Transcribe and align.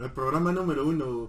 El 0.00 0.10
programa 0.10 0.50
número 0.52 0.86
uno. 0.86 1.28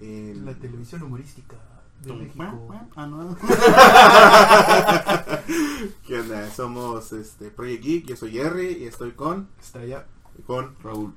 en- 0.00 0.44
La 0.46 0.54
televisión 0.54 1.02
humorística 1.02 1.56
de 2.02 2.12
México. 2.14 2.74
Ah, 2.96 3.06
no. 3.06 3.36
¿Qué 6.06 6.20
onda? 6.20 6.50
Somos 6.50 7.12
este, 7.12 7.50
Project 7.50 7.82
Geek, 7.84 8.06
yo 8.06 8.16
soy 8.16 8.32
Jerry 8.32 8.78
y 8.82 8.84
estoy 8.84 9.12
con, 9.12 9.48
Estrella. 9.60 10.06
con 10.46 10.74
Raúl. 10.82 11.12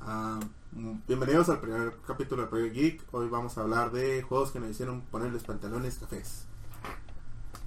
ah, 0.00 0.40
mm, 0.72 0.92
bienvenidos 1.06 1.48
al 1.50 1.60
primer 1.60 1.94
capítulo 2.06 2.42
de 2.42 2.48
Project 2.48 2.74
Geek. 2.74 3.02
Hoy 3.12 3.28
vamos 3.28 3.56
a 3.58 3.62
hablar 3.62 3.92
de 3.92 4.22
juegos 4.22 4.50
que 4.50 4.60
nos 4.60 4.70
hicieron 4.70 5.02
ponerles 5.02 5.42
pantalones 5.44 5.96
cafés. 5.98 6.44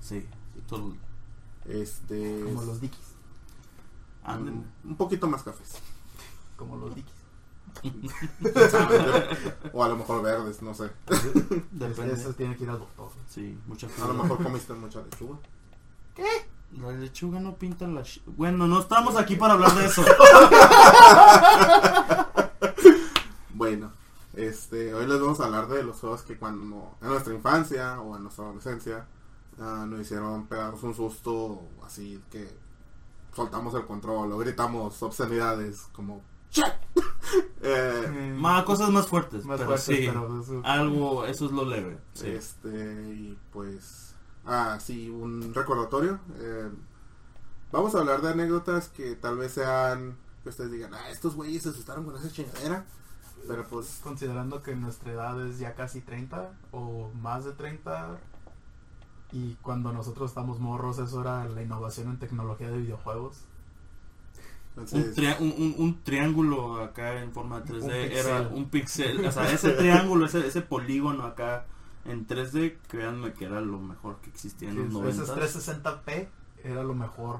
Sí, 0.01 0.25
todo. 0.67 0.95
Este. 1.65 2.41
Como 2.43 2.63
los 2.63 2.81
Dickies. 2.81 3.13
Anden. 4.23 4.65
un 4.83 4.95
poquito 4.95 5.27
más 5.27 5.43
cafés. 5.43 5.75
Como 6.57 6.75
los 6.77 6.95
Dickies. 6.95 7.18
o 9.73 9.83
a 9.83 9.89
lo 9.89 9.95
mejor 9.97 10.21
verdes, 10.21 10.61
no 10.61 10.73
sé. 10.73 10.89
Depende. 11.71 12.13
Eso 12.13 12.33
tiene 12.33 12.55
que 12.55 12.63
ir 12.63 12.69
al 12.69 12.79
doctor. 12.79 13.09
Sí, 13.27 13.57
mucha 13.67 13.87
A 14.01 14.07
lo 14.07 14.13
mejor 14.13 14.43
comiste 14.43 14.73
mucha 14.73 15.01
lechuga. 15.01 15.37
La 16.77 16.91
lechuga 16.91 17.39
no 17.39 17.55
pinta 17.55 17.87
la... 17.87 18.03
Bueno, 18.25 18.67
no 18.67 18.79
estamos 18.79 19.15
aquí 19.15 19.35
para 19.35 19.53
hablar 19.53 19.73
de 19.75 19.85
eso. 19.85 20.03
Bueno, 23.59 23.91
este, 24.35 24.93
hoy 24.93 25.05
les 25.05 25.19
vamos 25.19 25.41
a 25.41 25.45
hablar 25.45 25.67
de 25.67 25.83
los 25.83 25.99
juegos 25.99 26.21
que 26.21 26.37
cuando 26.37 26.95
en 27.01 27.09
nuestra 27.09 27.33
infancia 27.33 27.99
o 27.99 28.15
en 28.15 28.23
nuestra 28.23 28.45
adolescencia 28.45 29.05
ah, 29.59 29.85
nos 29.85 29.99
hicieron 29.99 30.47
pegarnos 30.47 30.81
un 30.83 30.95
susto 30.95 31.63
así 31.85 32.23
que 32.31 32.47
soltamos 33.35 33.73
el 33.73 33.85
control 33.85 34.31
o 34.31 34.37
gritamos 34.37 35.03
obscenidades 35.03 35.89
como. 35.91 36.21
Eh, 37.61 38.33
Más 38.37 38.63
cosas 38.63 38.89
más 38.89 39.07
fuertes. 39.07 39.45
Más 39.45 39.57
pero 39.57 39.69
fuerte, 39.69 39.95
sí. 39.97 40.03
pero 40.07 40.41
eso- 40.41 40.61
Algo, 40.63 41.25
eso 41.25 41.45
es 41.45 41.51
lo 41.51 41.65
leve. 41.65 41.97
Sí. 42.13 42.27
Este, 42.29 42.69
y 43.13 43.37
pues, 43.51 44.15
ah, 44.45 44.77
sí, 44.81 45.09
un 45.09 45.53
recordatorio. 45.53 46.19
eh, 46.37 46.69
vamos 47.71 47.93
a 47.95 47.99
hablar 47.99 48.21
de 48.21 48.29
anécdotas 48.29 48.89
que 48.89 49.15
tal 49.15 49.37
vez 49.37 49.53
sean, 49.53 50.17
que 50.43 50.49
ustedes 50.49 50.71
digan, 50.71 50.93
ah, 50.93 51.09
estos 51.11 51.35
güeyes 51.35 51.63
se 51.63 51.69
asustaron 51.69 52.05
con 52.05 52.15
esa 52.15 52.31
chingadera. 52.31 52.85
Pero 53.47 53.63
pues, 53.67 53.99
Considerando 54.03 54.61
que 54.61 54.75
nuestra 54.75 55.11
edad 55.13 55.45
es 55.47 55.59
ya 55.59 55.73
casi 55.75 56.01
30 56.01 56.51
o 56.71 57.09
más 57.21 57.45
de 57.45 57.51
30 57.53 58.17
y 59.31 59.53
cuando 59.61 59.93
nosotros 59.93 60.31
estamos 60.31 60.59
morros 60.59 60.97
eso 60.99 61.21
era 61.21 61.45
la 61.47 61.61
innovación 61.61 62.09
en 62.09 62.19
tecnología 62.19 62.69
de 62.69 62.79
videojuegos. 62.79 63.37
Un, 64.77 65.13
tria- 65.13 65.37
un, 65.39 65.53
un- 65.57 65.75
un 65.77 66.03
triángulo 66.03 66.81
acá 66.81 67.21
en 67.21 67.33
forma 67.33 67.59
de 67.59 67.73
3D 67.73 67.83
Un 67.83 67.91
era 67.91 68.09
pixel. 68.39 68.47
un 68.53 68.69
pixel. 68.69 69.25
O 69.25 69.31
sea, 69.31 69.51
ese 69.51 69.71
triángulo, 69.71 70.25
ese, 70.25 70.47
ese 70.47 70.61
polígono 70.61 71.23
acá 71.25 71.65
en 72.05 72.25
3D, 72.25 72.77
créanme 72.87 73.33
que 73.33 73.45
era 73.45 73.59
lo 73.61 73.77
mejor 73.79 74.21
que 74.21 74.29
existía 74.29 74.69
en 74.69 74.77
los 74.77 74.89
90. 74.93 75.23
Ese 75.23 75.33
360p 75.33 76.27
era 76.63 76.83
lo 76.83 76.93
mejor 76.95 77.39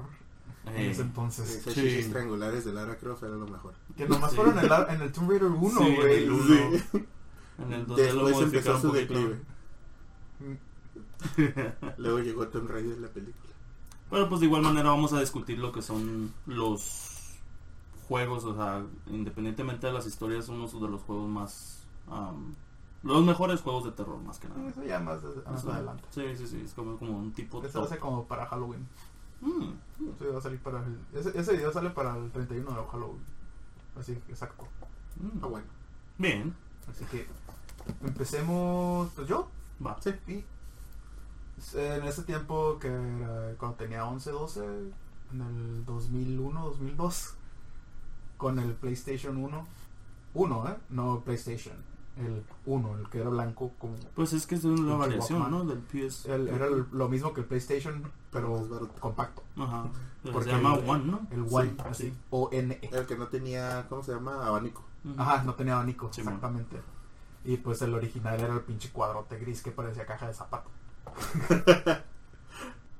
en 0.66 0.76
Eh, 0.76 0.90
ese 0.90 1.00
entonces. 1.02 1.48
esos 1.48 1.72
Sí. 1.72 1.80
chichis 1.80 2.10
triangulares 2.10 2.64
de 2.66 2.72
Lara 2.74 2.98
Croft 2.98 3.22
era 3.22 3.36
lo 3.36 3.46
mejor. 3.48 3.72
Que 3.96 4.06
nomás 4.06 4.30
Sí. 4.30 4.36
fueron 4.36 4.58
en, 4.58 4.68
la- 4.68 4.86
en 4.92 5.00
el 5.00 5.10
Tomb 5.10 5.30
Raider 5.30 5.48
1, 5.48 5.80
Sí, 5.80 5.96
güey. 5.96 6.22
el 6.24 6.30
uno. 6.30 6.44
Sí. 6.92 7.04
en 7.58 7.72
el 7.72 7.86
2D 7.86 8.12
lo 8.12 8.26
Después 8.26 8.44
empezó 8.44 8.80
su 8.80 8.92
declive. 8.92 9.40
Luego 11.98 12.18
llegó 12.20 12.48
Tomb 12.48 12.70
Raider 12.70 12.98
la 12.98 13.08
película. 13.08 13.52
Pero 14.10 14.28
pues 14.28 14.40
de 14.40 14.46
igual 14.46 14.62
manera 14.62 14.90
vamos 14.90 15.12
a 15.12 15.20
discutir 15.20 15.58
lo 15.58 15.70
que 15.72 15.82
son 15.82 16.32
los 16.46 17.09
juegos, 18.10 18.42
o 18.44 18.56
sea, 18.56 18.84
independientemente 19.06 19.86
de 19.86 19.92
las 19.92 20.04
historias, 20.04 20.48
unos 20.48 20.72
de 20.72 20.88
los 20.88 21.00
juegos 21.02 21.28
más... 21.28 21.86
am, 22.10 22.52
los 23.04 23.24
mejores 23.24 23.60
juegos 23.60 23.84
de 23.84 23.92
terror, 23.92 24.18
más 24.20 24.40
que 24.40 24.48
nada. 24.48 24.68
Eso 24.68 24.82
ya 24.84 24.98
más, 24.98 25.22
más 25.22 25.60
Eso- 25.60 25.72
adelante. 25.72 26.02
Sí, 26.10 26.22
sí, 26.36 26.46
sí, 26.48 26.60
es 26.64 26.74
como, 26.74 26.96
como 26.98 27.16
un 27.16 27.32
tipo... 27.32 27.62
Eso 27.64 27.84
hace 27.84 27.98
como 27.98 28.24
para 28.26 28.46
Halloween. 28.46 28.84
Mm, 29.40 29.70
va 30.34 30.38
a 30.38 30.40
salir 30.42 30.58
para 30.58 30.84
el, 30.84 30.98
ese, 31.14 31.38
ese 31.38 31.52
video 31.56 31.72
sale 31.72 31.90
para 31.90 32.16
el 32.16 32.30
31 32.32 32.68
de 32.68 32.86
Halloween. 32.90 33.22
Así, 33.98 34.12
exacto. 34.28 34.66
mm. 35.16 35.40
Bueno. 35.48 35.66
Bien, 36.18 36.52
Así 36.90 37.04
que 37.04 37.26
empecemos, 38.04 39.10
pues 39.14 39.28
yo. 39.28 39.48
va. 39.86 39.96
Sí. 40.02 40.10
Y 40.26 40.44
en 41.78 42.04
ese 42.04 42.22
tiempo 42.24 42.78
que 42.80 42.88
era 42.88 43.54
cuando 43.58 43.76
tenía 43.76 44.04
11, 44.06 44.30
12, 44.30 44.64
en 45.32 45.40
el 45.40 45.84
2001, 45.86 46.64
2002, 46.66 47.34
con 48.40 48.58
el 48.58 48.72
PlayStation 48.72 49.36
1. 49.36 49.66
1, 50.32 50.68
¿eh? 50.68 50.76
No 50.88 51.20
PlayStation. 51.24 51.74
El 52.16 52.42
1, 52.66 52.98
el 52.98 53.08
que 53.10 53.20
era 53.20 53.28
blanco. 53.30 53.72
Como, 53.78 53.94
Pues 54.14 54.32
es 54.32 54.46
que 54.46 54.54
es 54.54 54.64
una 54.64 54.96
variación, 54.96 55.42
Walkman. 55.42 55.66
¿no? 55.66 55.72
Del 55.74 55.78
PS. 55.82 56.26
el- 56.32 56.48
era 56.48 56.66
el- 56.66 56.86
lo 56.90 57.08
mismo 57.08 57.32
que 57.34 57.42
el 57.42 57.46
PlayStation, 57.46 58.02
pero 58.32 58.88
compacto. 58.98 59.42
Ajá. 59.56 59.84
Pero 60.22 60.32
Porque 60.34 60.50
se 60.50 60.56
llama 60.56 60.74
el- 60.76 60.88
One, 60.88 61.04
¿no? 61.04 61.20
El 61.30 61.46
One, 61.50 61.70
Sí, 61.70 61.76
así. 61.88 62.02
sí. 62.10 62.14
O-N-E. 62.30 62.88
El 62.92 63.06
que 63.06 63.16
no 63.16 63.28
tenía, 63.28 63.86
¿cómo 63.88 64.02
se 64.02 64.12
llama? 64.12 64.44
Abanico. 64.46 64.84
Ajá, 65.16 65.44
no 65.44 65.54
tenía 65.54 65.74
abanico, 65.74 66.08
Sí, 66.12 66.20
exactamente. 66.22 66.80
Y 67.44 67.56
pues 67.58 67.80
el 67.82 67.94
original 67.94 68.38
era 68.40 68.52
el 68.54 68.60
pinche 68.60 68.90
cuadrote 68.90 69.38
gris 69.38 69.62
que 69.62 69.70
parecía 69.70 70.04
caja 70.06 70.26
de 70.28 70.34
zapato. 70.34 70.70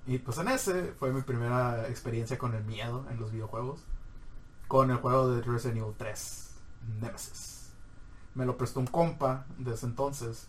y 0.06 0.18
pues 0.18 0.38
en 0.38 0.48
ese 0.48 0.94
fue 0.98 1.12
mi 1.12 1.20
primera 1.22 1.88
experiencia 1.88 2.38
con 2.38 2.54
el 2.54 2.64
miedo 2.64 3.04
en 3.10 3.20
los 3.20 3.30
videojuegos. 3.32 3.80
Con 4.70 4.88
el 4.92 4.98
juego 4.98 5.32
de 5.32 5.42
Resident 5.42 5.78
Evil 5.78 5.94
3, 5.98 6.50
Nemesis. 7.00 7.72
Me 8.36 8.46
lo 8.46 8.56
prestó 8.56 8.78
un 8.78 8.86
compa 8.86 9.44
de 9.58 9.74
ese 9.74 9.84
entonces. 9.84 10.46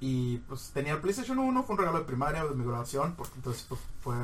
Y 0.00 0.38
pues 0.38 0.72
tenía 0.74 0.94
el 0.94 1.00
PlayStation 1.00 1.38
1, 1.38 1.62
fue 1.62 1.74
un 1.74 1.78
regalo 1.78 2.00
de 2.00 2.04
primaria 2.06 2.44
de 2.44 2.56
mi 2.56 2.64
graduación, 2.64 3.14
porque 3.14 3.36
entonces 3.36 3.64
pues, 3.68 3.80
fue 4.00 4.16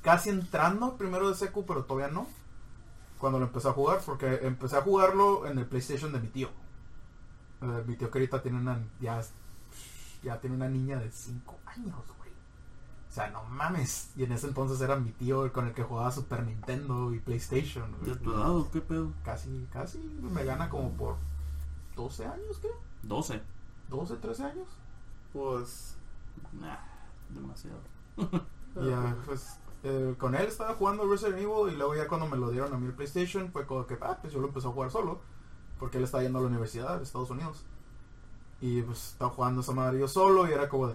casi 0.00 0.30
entrando 0.30 0.96
primero 0.96 1.28
de 1.28 1.34
secu, 1.34 1.66
pero 1.66 1.82
todavía 1.82 2.06
no 2.06 2.28
cuando 3.18 3.40
lo 3.40 3.46
empecé 3.46 3.66
a 3.66 3.72
jugar, 3.72 4.00
porque 4.06 4.38
empecé 4.42 4.76
a 4.76 4.82
jugarlo 4.82 5.48
en 5.48 5.58
el 5.58 5.66
PlayStation 5.66 6.12
de 6.12 6.20
mi 6.20 6.28
tío. 6.28 6.50
Eh, 7.62 7.82
mi 7.84 7.96
tío 7.96 8.12
que 8.12 8.18
ahorita 8.18 8.42
tiene 8.42 8.58
una 8.58 8.78
ya, 9.00 9.20
ya 10.22 10.40
tiene 10.40 10.54
una 10.54 10.68
niña 10.68 10.98
de 10.98 11.10
5 11.10 11.58
años. 11.66 11.96
O 13.14 13.16
sea, 13.16 13.30
no 13.30 13.44
mames. 13.44 14.10
Y 14.16 14.24
en 14.24 14.32
ese 14.32 14.48
entonces 14.48 14.80
era 14.80 14.96
mi 14.96 15.12
tío 15.12 15.52
con 15.52 15.68
el 15.68 15.72
que 15.72 15.84
jugaba 15.84 16.10
Super 16.10 16.42
Nintendo 16.42 17.14
y 17.14 17.20
PlayStation. 17.20 17.94
¿De 18.02 18.16
tu 18.16 18.32
lado? 18.32 18.68
¿Qué 18.72 18.80
pedo? 18.80 19.12
Casi, 19.24 19.68
casi 19.72 19.98
me 20.20 20.42
gana 20.42 20.68
como 20.68 20.90
por 20.90 21.14
12 21.94 22.26
años, 22.26 22.58
creo. 22.60 22.74
12. 23.04 23.40
12, 23.88 24.16
13 24.16 24.42
años. 24.42 24.68
Pues, 25.32 25.96
Nah, 26.54 26.76
demasiado. 27.30 27.78
Ya, 28.74 29.16
pues 29.24 29.60
eh, 29.84 30.16
con 30.18 30.34
él 30.34 30.46
estaba 30.48 30.74
jugando 30.74 31.08
Resident 31.08 31.38
Evil 31.38 31.72
y 31.72 31.76
luego 31.76 31.94
ya 31.94 32.08
cuando 32.08 32.26
me 32.26 32.36
lo 32.36 32.50
dieron 32.50 32.74
a 32.74 32.76
mí 32.76 32.86
el 32.86 32.92
PlayStation 32.92 33.52
fue 33.52 33.64
como 33.66 33.86
que, 33.86 33.96
ah, 34.00 34.18
pues 34.20 34.32
yo 34.32 34.40
lo 34.40 34.48
empecé 34.48 34.66
a 34.66 34.72
jugar 34.72 34.90
solo. 34.90 35.20
Porque 35.78 35.98
él 35.98 36.02
estaba 36.04 36.24
yendo 36.24 36.40
a 36.40 36.42
la 36.42 36.48
universidad 36.48 36.96
de 36.96 37.04
Estados 37.04 37.30
Unidos. 37.30 37.64
Y 38.60 38.82
pues 38.82 39.12
estaba 39.12 39.30
jugando 39.30 39.60
esa 39.60 39.70
madre 39.70 40.00
yo 40.00 40.08
solo 40.08 40.48
y 40.48 40.52
era 40.52 40.68
como 40.68 40.88
de, 40.88 40.94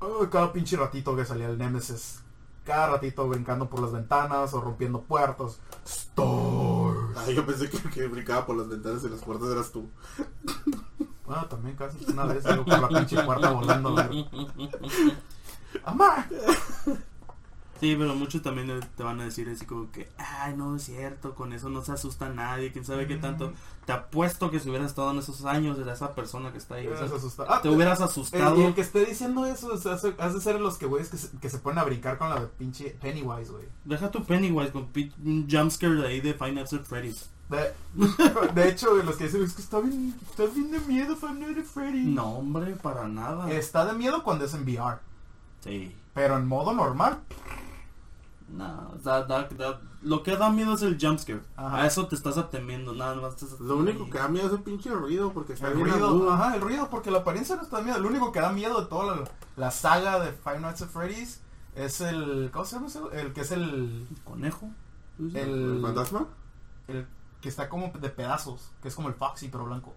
"Ay, 0.00 0.26
cada 0.30 0.52
pinche 0.52 0.76
ratito 0.76 1.14
que 1.16 1.24
salía 1.24 1.48
el 1.48 1.58
Nemesis. 1.58 2.20
Cada 2.64 2.90
ratito 2.90 3.28
brincando 3.28 3.68
por 3.68 3.80
las 3.80 3.92
ventanas 3.92 4.52
o 4.54 4.60
rompiendo 4.60 5.02
puertas. 5.02 5.60
Stars. 5.84 7.16
ah, 7.16 7.30
yo 7.34 7.44
pensé 7.46 7.68
que 7.70 7.78
el 7.78 7.90
que 7.90 8.06
brincaba 8.06 8.46
por 8.46 8.56
las 8.56 8.68
ventanas 8.68 9.02
y 9.04 9.08
las 9.08 9.20
puertas 9.20 9.48
eras 9.48 9.72
tú. 9.72 9.88
Bueno, 11.24 11.46
también 11.46 11.76
casi 11.76 11.96
una 12.10 12.24
vez 12.24 12.42
salgo 12.42 12.64
por 12.64 12.80
la 12.80 12.88
pinche 12.88 13.22
puerta 13.22 13.50
volando. 13.50 13.94
¡Amá! 15.84 16.28
Sí, 17.80 17.96
pero 17.98 18.14
muchos 18.14 18.42
también 18.42 18.78
te 18.96 19.02
van 19.02 19.20
a 19.20 19.24
decir 19.24 19.48
así 19.48 19.64
como 19.64 19.90
que, 19.90 20.10
ay, 20.18 20.54
no 20.54 20.76
es 20.76 20.82
cierto, 20.84 21.34
con 21.34 21.52
eso 21.54 21.70
no 21.70 21.82
se 21.82 21.92
asusta 21.92 22.28
nadie, 22.28 22.72
quién 22.72 22.84
sabe 22.84 23.06
qué 23.06 23.16
tanto. 23.16 23.54
Te 23.86 23.92
apuesto 23.92 24.50
que 24.50 24.60
si 24.60 24.68
hubieras 24.68 24.90
estado 24.90 25.10
en 25.12 25.18
esos 25.18 25.44
años 25.46 25.78
de 25.84 25.90
esa 25.90 26.14
persona 26.14 26.52
que 26.52 26.58
está 26.58 26.74
ahí, 26.74 26.86
o 26.86 26.96
sea, 26.96 27.08
Se 27.08 27.14
asusta. 27.14 27.46
Ah, 27.48 27.62
te 27.62 27.70
hubieras 27.70 27.98
El, 28.00 28.04
asustado. 28.04 28.56
y 28.60 28.64
el 28.64 28.74
que 28.74 28.82
esté 28.82 29.04
diciendo 29.06 29.46
eso 29.46 29.72
es- 29.74 29.86
hace, 29.86 30.14
hace 30.18 30.40
ser 30.42 30.60
los 30.60 30.76
que 30.76 30.84
güeyes 30.86 31.08
que 31.08 31.16
se, 31.16 31.30
que 31.38 31.48
se 31.48 31.58
ponen 31.58 31.78
a 31.78 31.84
brincar 31.84 32.18
con 32.18 32.28
la 32.28 32.46
pinche 32.46 32.90
Pennywise, 33.00 33.50
güey. 33.50 33.64
Deja 33.86 34.10
tu 34.10 34.22
Pennywise 34.24 34.72
con 34.72 34.88
un 35.24 35.48
jumpscare 35.50 35.94
de 35.94 36.06
ahí 36.06 36.20
de 36.20 36.34
Nights 36.38 36.74
at 36.74 36.82
Freddy's. 36.84 37.30
De, 37.48 37.72
de 38.54 38.68
hecho, 38.68 38.94
los 39.02 39.16
que 39.16 39.24
dicen 39.24 39.42
es 39.42 39.54
que 39.54 39.62
está 39.62 39.80
bien, 39.80 40.14
está 40.28 40.44
bien 40.44 40.70
de 40.70 40.78
miedo 40.80 41.14
at 41.14 41.64
Freddy. 41.64 42.04
No, 42.04 42.34
hombre, 42.34 42.76
para 42.76 43.08
nada. 43.08 43.50
Está 43.50 43.86
de 43.86 43.94
miedo 43.94 44.22
cuando 44.22 44.44
es 44.44 44.54
en 44.54 44.62
VR. 44.64 44.98
Sí. 45.64 45.96
Pero 46.14 46.36
en 46.36 46.46
modo 46.46 46.72
normal, 46.72 47.20
No, 48.52 48.94
da- 49.04 49.22
da- 49.24 49.48
da- 49.48 49.80
lo 50.02 50.22
que 50.24 50.36
da 50.36 50.50
miedo 50.50 50.74
es 50.74 50.82
el 50.82 50.98
jumpscare. 51.00 51.40
A 51.56 51.86
eso 51.86 52.08
te 52.08 52.16
estás 52.16 52.36
atemiendo, 52.36 52.92
nada 52.94 53.14
más. 53.16 53.34
estás- 53.40 53.60
Lo 53.60 53.76
único 53.76 54.10
que 54.10 54.18
da 54.18 54.26
miedo 54.28 54.46
es 54.48 54.52
el 54.52 54.62
pinche 54.62 54.90
ruido 54.90 55.32
porque 55.32 55.52
está 55.52 55.68
el 55.68 55.74
bien 55.74 55.88
ruido, 55.90 56.08
agudo. 56.08 56.32
ajá, 56.32 56.56
el 56.56 56.60
ruido, 56.60 56.90
porque 56.90 57.10
la 57.12 57.18
apariencia 57.18 57.54
no 57.56 57.62
está 57.62 57.76
de 57.78 57.84
miedo. 57.84 57.98
Lo 58.00 58.08
único 58.08 58.32
que 58.32 58.40
da 58.40 58.50
miedo 58.52 58.80
de 58.80 58.86
toda 58.88 59.14
la, 59.16 59.24
la 59.56 59.70
saga 59.70 60.18
de 60.18 60.32
Five 60.32 60.60
Nights 60.60 60.82
at 60.82 60.88
Freddy's 60.88 61.40
es 61.76 62.00
el. 62.00 62.50
¿Cómo 62.52 62.64
se 62.64 62.74
llama 62.74 62.88
ese? 62.88 63.00
El 63.12 63.32
que 63.32 63.42
es 63.42 63.52
el. 63.52 64.08
¿Conejo? 64.24 64.70
¿El 65.18 65.36
El. 65.36 65.82
fantasma? 65.82 66.26
el 66.88 67.06
que 67.40 67.48
está 67.48 67.68
como 67.68 67.88
de 67.98 68.10
pedazos, 68.10 68.72
que 68.82 68.88
es 68.88 68.94
como 68.96 69.08
el 69.08 69.14
Foxy 69.14 69.48
pero 69.48 69.64
blanco, 69.64 69.94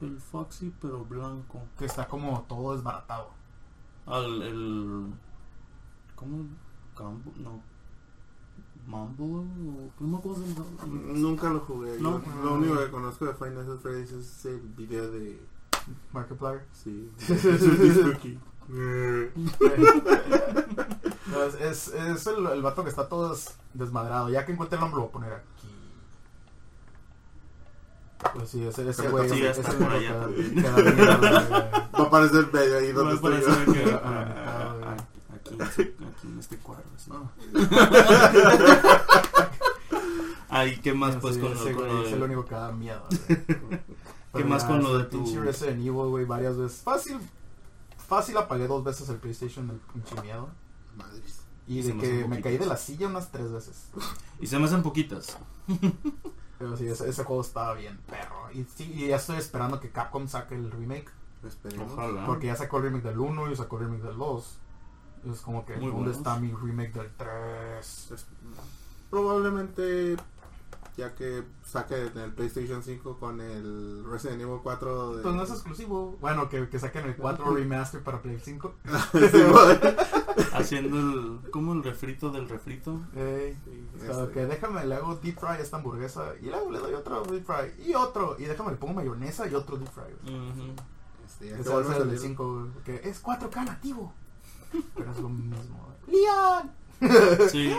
El 0.00 0.18
Foxy, 0.18 0.72
pero 0.80 1.04
blanco. 1.04 1.60
que 1.78 1.84
está 1.84 2.08
como 2.08 2.42
todo 2.48 2.72
desbaratado. 2.74 3.30
Al, 4.06 4.40
el... 4.42 5.12
¿Cómo? 6.16 6.44
Gambo, 7.02 7.32
no. 7.36 7.62
O- 8.92 9.44
no 10.00 10.16
acuerdo 10.18 10.40
del 10.40 10.54
nombre. 10.54 11.20
Nunca 11.20 11.50
lo 11.50 11.60
jugué. 11.60 11.96
No. 12.00 12.20
Yo 12.24 12.42
lo 12.44 12.54
único 12.54 12.78
que 12.78 12.90
conozco 12.90 13.24
de 13.26 13.34
Final 13.34 13.54
Fantasy 13.54 13.78
Freddy's 13.82 14.12
es 14.12 14.44
el 14.46 14.58
video 14.60 15.10
de. 15.10 15.40
Markiplier. 16.12 16.64
Sí. 16.72 17.10
Es 17.28 17.62
un 17.62 17.80
disco 17.80 18.08
aquí. 18.14 18.38
No, 21.30 21.42
es, 21.44 21.54
es, 21.54 21.88
es 21.94 22.26
el, 22.26 22.46
el 22.46 22.62
vato 22.62 22.82
que 22.82 22.90
está 22.90 23.08
todo 23.08 23.30
des- 23.30 23.54
desmadrado. 23.74 24.28
Ya 24.30 24.44
que 24.44 24.52
encuentre 24.52 24.76
el 24.76 24.80
nombre 24.80 24.96
lo 24.96 25.02
voy 25.02 25.10
a 25.10 25.12
poner 25.12 25.32
aquí. 25.34 25.46
Pues 28.34 28.50
sí, 28.50 28.62
ese, 28.64 28.88
ese 28.88 29.08
güey 29.08 29.28
sí, 29.30 29.42
es, 29.42 29.56
está 29.58 29.70
es 29.72 29.76
el 29.78 29.84
por 29.84 29.92
único 29.94 30.12
allá 30.12 30.26
que- 30.26 30.34
que 30.34 30.60
güey. 30.60 30.64
Va 30.64 31.88
a 31.92 32.02
aparecer 32.02 32.48
medio 32.52 32.78
ahí 32.78 32.92
donde 32.92 33.10
Me 33.10 33.16
estoy 33.16 33.30
parece 33.40 33.66
yo. 33.66 33.72
que- 33.72 33.92
A 33.94 34.10
la 34.10 34.24
mitad, 34.26 34.76
güey. 34.76 34.84
ah, 34.84 34.96
aquí, 35.62 35.82
en 35.82 35.88
este- 35.88 36.04
aquí 36.04 36.26
en 36.26 36.38
este 36.38 36.56
cuadro. 36.58 36.84
sí. 36.96 37.10
Ay, 40.48 40.78
¿qué 40.80 40.92
más 40.94 41.16
pues 41.16 41.36
Sí, 41.36 41.40
con, 41.40 41.52
ese 41.52 41.70
lo, 41.72 41.76
con 41.78 41.88
lo 41.88 42.06
es 42.06 42.12
el 42.12 42.22
único 42.22 42.44
que 42.44 42.54
da 42.54 42.72
miedo. 42.72 43.02
Pero 44.32 44.46
más 44.48 44.64
con 44.64 44.82
lo 44.82 44.98
de 44.98 45.04
tu- 45.04 45.24
pinche 45.24 45.40
Resident 45.40 45.78
Evil, 45.78 45.92
güey, 46.08 46.24
varias 46.24 46.56
veces. 46.56 46.82
Fácil, 46.82 47.18
fácil 48.08 48.36
apagué 48.36 48.66
dos 48.66 48.82
veces 48.84 49.08
el 49.08 49.16
PlayStation 49.16 49.68
del 49.68 49.78
pinche 49.92 50.20
miedo. 50.22 50.48
Madres. 50.96 51.40
Y 51.68 51.82
de 51.82 51.96
que 51.96 52.26
me 52.26 52.40
caí 52.40 52.58
de 52.58 52.66
la 52.66 52.76
silla 52.76 53.06
unas 53.06 53.30
tres 53.30 53.52
veces. 53.52 53.90
Y 54.40 54.46
se 54.48 54.58
me 54.58 54.64
hacen 54.64 54.82
poquitas. 54.82 55.38
Pero 56.58 56.76
sí, 56.76 56.88
ese, 56.88 57.08
ese 57.08 57.22
juego 57.24 57.42
estaba 57.42 57.74
bien 57.74 57.98
perro. 58.08 58.50
Y 58.52 58.64
sí, 58.74 58.92
y 58.92 59.06
ya 59.08 59.16
estoy 59.16 59.36
esperando 59.36 59.78
que 59.78 59.90
Capcom 59.90 60.26
saque 60.26 60.56
el 60.56 60.70
remake. 60.72 61.10
Esperemos. 61.46 61.92
Ojalá. 61.92 62.26
Porque 62.26 62.48
ya 62.48 62.56
sacó 62.56 62.78
el 62.78 62.84
remake 62.84 63.04
del 63.04 63.20
1 63.20 63.52
y 63.52 63.56
sacó 63.56 63.78
el 63.78 63.84
remake 63.84 64.02
del 64.02 64.18
2. 64.18 64.58
Es 65.28 65.40
como 65.40 65.64
que, 65.66 65.76
Muy 65.76 65.90
¿dónde 65.90 66.12
está 66.12 66.38
mi 66.38 66.52
remake 66.52 66.92
del 66.94 67.10
3? 67.16 68.10
Es- 68.12 68.26
probablemente 69.10 70.16
ya 70.96 71.14
que 71.14 71.44
saque 71.64 72.06
en 72.06 72.18
el 72.18 72.32
PlayStation 72.32 72.82
5 72.82 73.18
con 73.18 73.40
el 73.40 74.04
Resident 74.04 74.42
Evil 74.42 74.58
4 74.62 75.16
de... 75.16 75.22
Pues 75.22 75.34
no 75.34 75.42
es 75.42 75.50
exclusivo. 75.50 76.18
Bueno, 76.20 76.48
que, 76.48 76.68
que 76.68 76.78
saquen 76.78 77.06
el 77.06 77.16
4 77.16 77.54
remaster 77.54 78.02
para 78.02 78.20
Play 78.22 78.38
5. 78.42 78.74
Sí, 79.12 79.18
bueno. 79.50 79.80
Haciendo 80.52 80.98
el. 80.98 81.50
como 81.50 81.72
el 81.72 81.82
refrito 81.82 82.30
del 82.30 82.48
refrito. 82.48 83.00
Ey, 83.14 83.56
Sí, 83.64 83.88
o 83.96 84.00
sea, 84.14 84.22
este. 84.22 84.32
que 84.32 84.46
déjame, 84.46 84.86
le 84.86 84.94
hago 84.94 85.16
deep 85.16 85.38
fry 85.38 85.48
a 85.50 85.58
esta 85.58 85.76
hamburguesa. 85.78 86.32
Y 86.40 86.46
luego 86.46 86.70
le 86.70 86.78
doy 86.78 86.94
otro 86.94 87.22
deep 87.24 87.44
fry. 87.44 87.84
Y 87.84 87.94
otro. 87.94 88.36
Y 88.38 88.44
déjame, 88.44 88.70
le 88.72 88.76
pongo 88.76 88.94
mayonesa 88.94 89.48
y 89.48 89.54
otro 89.54 89.76
deep 89.76 89.90
fry. 89.90 90.14
Este, 91.26 91.48
ya 91.48 91.56
el 91.56 91.64
de 91.64 91.94
salir. 91.94 92.18
5, 92.18 92.68
que 92.84 93.00
es 93.04 93.22
4K 93.22 93.64
nativo. 93.66 94.12
Pero 94.94 95.10
es 95.10 95.18
lo 95.18 95.28
mismo. 95.28 95.88
¡Leon! 96.06 96.70
Sí. 97.50 97.72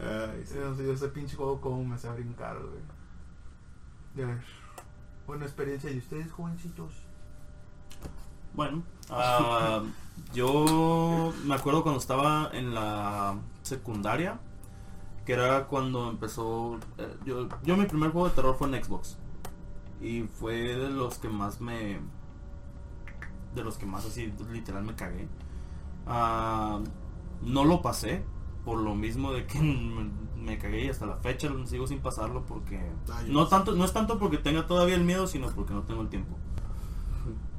Ay, 0.00 0.44
sí. 0.44 0.58
Ese 0.90 1.08
pinche 1.08 1.36
juego 1.36 1.60
como 1.60 1.84
me 1.84 1.94
hace 1.94 2.08
brincar, 2.10 2.58
güey. 2.58 2.82
Ya. 4.16 4.40
Buena 5.26 5.44
experiencia. 5.44 5.90
¿Y 5.90 5.98
ustedes, 5.98 6.30
jovencitos? 6.32 6.92
Bueno, 8.54 8.82
ah, 9.10 9.82
yo 10.34 11.32
me 11.44 11.54
acuerdo 11.54 11.82
cuando 11.82 12.00
estaba 12.00 12.50
en 12.52 12.74
la 12.74 13.36
secundaria, 13.62 14.38
que 15.24 15.32
era 15.32 15.66
cuando 15.66 16.10
empezó. 16.10 16.78
eh, 16.98 17.16
yo, 17.24 17.48
yo 17.62 17.76
mi 17.76 17.86
primer 17.86 18.10
juego 18.10 18.28
de 18.28 18.34
terror 18.34 18.56
fue 18.58 18.68
en 18.68 18.84
Xbox. 18.84 19.16
Y 20.02 20.22
fue 20.22 20.54
de 20.54 20.90
los 20.90 21.18
que 21.18 21.28
más 21.28 21.60
me. 21.60 22.00
De 23.54 23.62
los 23.62 23.78
que 23.78 23.86
más 23.86 24.04
así, 24.04 24.32
literal 24.50 24.82
me 24.82 24.94
cagué. 24.94 25.28
Ah, 26.06 26.80
no 27.42 27.64
lo 27.64 27.82
pasé, 27.82 28.24
por 28.64 28.78
lo 28.78 28.94
mismo 28.94 29.32
de 29.32 29.46
que 29.46 29.60
me, 30.36 30.58
cagué 30.58 30.86
y 30.86 30.88
hasta 30.88 31.06
la 31.06 31.16
fecha 31.16 31.48
sigo 31.66 31.86
sin 31.86 32.00
pasarlo 32.00 32.44
porque. 32.46 32.80
Ay, 33.12 33.30
No 33.30 33.46
tanto, 33.48 33.72
no 33.72 33.84
es 33.84 33.92
tanto 33.92 34.18
porque 34.18 34.38
tenga 34.38 34.66
todavía 34.66 34.96
el 34.96 35.04
miedo, 35.04 35.26
sino 35.26 35.48
porque 35.50 35.74
no 35.74 35.82
tengo 35.82 36.02
el 36.02 36.08
tiempo. 36.08 36.36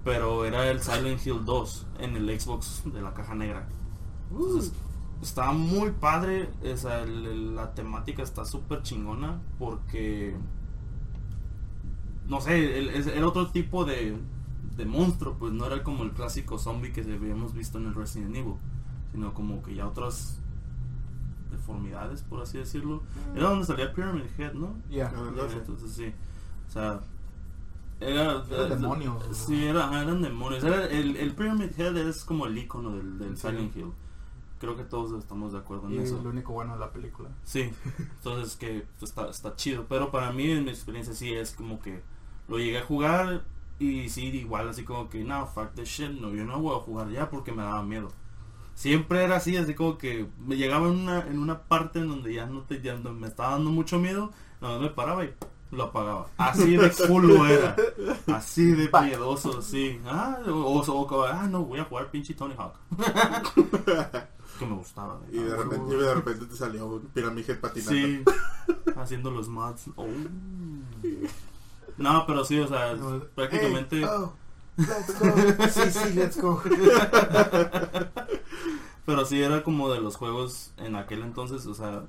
Pero 0.04 0.44
era 0.44 0.69
el 0.69 0.81
Silent 0.81 1.25
Hill 1.25 1.45
2 1.45 1.88
en 2.00 2.18
el 2.18 2.40
Xbox 2.40 2.84
de 2.92 3.01
la 3.01 3.13
caja 3.13 3.36
negra. 3.36 3.69
Entonces, 4.31 4.74
estaba 5.22 5.54
muy 5.54 5.92
padre. 5.92 6.50
El- 6.62 7.56
la 7.56 7.74
temática 7.74 8.22
está 8.24 8.44
súper 8.44 8.81
chingona 8.81 9.40
porque. 9.57 10.36
No 12.28 12.40
sé, 12.42 12.78
el- 12.80 12.90
es- 12.90 13.08
era 13.08 13.28
otro 13.28 13.48
tipo 13.52 13.86
de, 13.86 14.18
de 14.78 14.86
monstruo, 14.86 15.36
pues 15.38 15.52
no 15.54 15.66
era 15.66 15.84
como 15.84 16.04
el 16.04 16.12
clásico 16.12 16.58
zombie 16.58 16.92
que 16.94 17.02
habíamos 17.02 17.54
visto 17.54 17.78
en 17.78 17.88
el 17.88 17.96
Resident 17.96 18.36
Evil, 18.36 18.56
sino 19.12 19.34
como 19.34 19.62
que 19.62 19.75
ya 19.75 19.88
otras 19.88 20.40
deformidades, 21.52 22.22
por 22.24 22.42
así 22.42 22.58
decirlo. 22.58 23.04
Era 23.36 23.50
donde 23.50 23.66
salía 23.66 23.94
Pyramid 23.94 24.24
Head, 24.38 24.54
¿no? 24.54 24.75
Ya. 24.90 25.12
Ah, 25.16 25.48
sé. 25.50 25.58
Entonces 25.58 25.92
sí. 25.92 26.14
O 26.68 26.72
sea, 26.72 27.00
era. 28.00 28.44
Eran 28.50 28.72
eh, 28.72 28.76
demonios. 28.76 29.24
Sí, 29.31 29.64
era, 29.66 30.02
eran 30.02 30.22
demonios. 30.22 30.64
Era 30.64 30.86
el, 30.88 31.16
el 31.18 31.34
Pyramid 31.36 31.69
Head 31.78 31.96
es 31.98 32.24
como 32.24 32.48
el 32.48 32.58
icono 32.58 32.96
del, 32.96 33.19
del 33.19 33.38
Sí. 33.38 33.48
Silent 33.48 33.76
Hill. 33.76 33.92
Creo 34.60 34.78
que 34.78 34.84
todos 34.84 35.12
estamos 35.22 35.52
de 35.52 35.60
acuerdo 35.60 35.88
en 35.88 35.96
Y 35.96 35.98
eso. 36.00 36.22
lo 36.24 36.30
único 36.30 36.54
bueno 36.54 36.74
de 36.74 36.80
la 36.80 36.90
película. 36.92 37.30
Sí, 37.44 37.69
entonces 38.00 38.56
que 38.56 38.86
está, 39.02 39.30
está 39.30 39.56
chido. 39.58 39.86
Pero 39.90 40.10
para 40.10 40.31
mí, 40.31 40.50
en 40.50 40.64
mi 40.64 40.69
experiencia, 40.69 41.14
sí 41.14 41.34
es 41.34 41.52
como 41.54 41.81
que 41.81 42.02
lo 42.54 42.60
llegué 42.60 42.78
a 42.78 42.84
jugar 42.86 43.44
y 43.80 44.08
sí, 44.10 44.26
igual 44.28 44.70
así 44.70 44.84
como 44.84 45.10
que, 45.10 45.24
no, 45.24 45.48
fuck 45.48 45.74
this 45.74 45.90
shit, 45.90 46.12
no, 46.12 46.30
yo 46.34 46.46
no 46.46 46.60
voy 46.62 46.76
a 46.76 46.80
jugar 46.82 47.10
ya 47.10 47.30
porque 47.30 47.52
me 47.52 47.64
daba 47.64 47.82
miedo. 47.84 48.10
Siempre 48.76 49.24
era 49.24 49.38
así, 49.38 49.58
así 49.58 49.74
como 49.74 49.98
que 49.98 50.28
me 50.40 50.56
llegaba 50.56 50.88
en 50.88 50.94
una, 51.00 51.20
en 51.28 51.40
una 51.40 51.64
parte 51.64 52.00
en 52.00 52.10
donde 52.10 52.34
ya 52.34 52.46
no 52.46 52.62
te, 52.62 52.80
ya 52.82 52.96
no- 52.96 53.12
me 53.12 53.28
estaba 53.28 53.52
dando 53.54 53.72
mucho 53.72 53.98
miedo, 54.00 54.32
más 54.62 54.80
me 54.80 54.90
paraba 54.90 55.26
y 55.26 55.34
lo 55.72 55.86
apagaba. 55.86 56.28
Así 56.38 56.78
de 56.78 56.92
culo 57.08 57.46
era. 57.48 57.76
Así 58.28 58.66
de 58.72 58.90
miedoso, 59.02 59.62
sí. 59.64 60.00
Ah, 60.06 60.38
o, 60.48 60.82
o- 60.82 61.24
ah, 61.26 61.48
no, 61.50 61.66
voy 61.66 61.80
a 61.80 61.86
jugar 61.86 62.12
pinche 62.12 62.36
Tony 62.36 62.54
Hawk. 62.56 62.76
que 64.60 64.66
me 64.68 64.76
gustaba. 64.76 65.20
Y 65.32 65.38
de 65.40 65.56
repente, 65.56 65.94
y 65.96 65.98
de 65.98 66.14
repente 66.14 66.46
te 66.46 66.56
salió 66.56 66.86
un 66.86 67.02
Pyramid 67.08 67.50
Head 67.50 67.60
patinando. 67.60 67.92
Sí, 67.92 68.24
haciendo 68.95 69.31
los 69.31 69.50
mods. 69.50 69.90
Oh. 69.95 70.06
No, 71.97 72.26
pero 72.26 72.44
sí, 72.45 72.59
o 72.59 72.68
sea, 72.68 72.95
prácticamente. 73.35 73.97
Hey, 73.97 74.06
oh, 74.09 74.33
let's 74.78 75.19
go. 75.19 75.68
sí, 75.69 75.92
sí, 75.92 76.14
let's 76.16 76.42
go. 76.42 76.62
Pero 79.06 79.26
sí 79.26 79.42
era 79.42 79.64
como 79.64 79.92
de 79.92 80.00
los 80.00 80.16
juegos 80.16 80.71
en 80.78 80.95
aquel 80.95 81.23
entonces, 81.23 81.66
o 81.66 81.73
sea, 81.73 82.04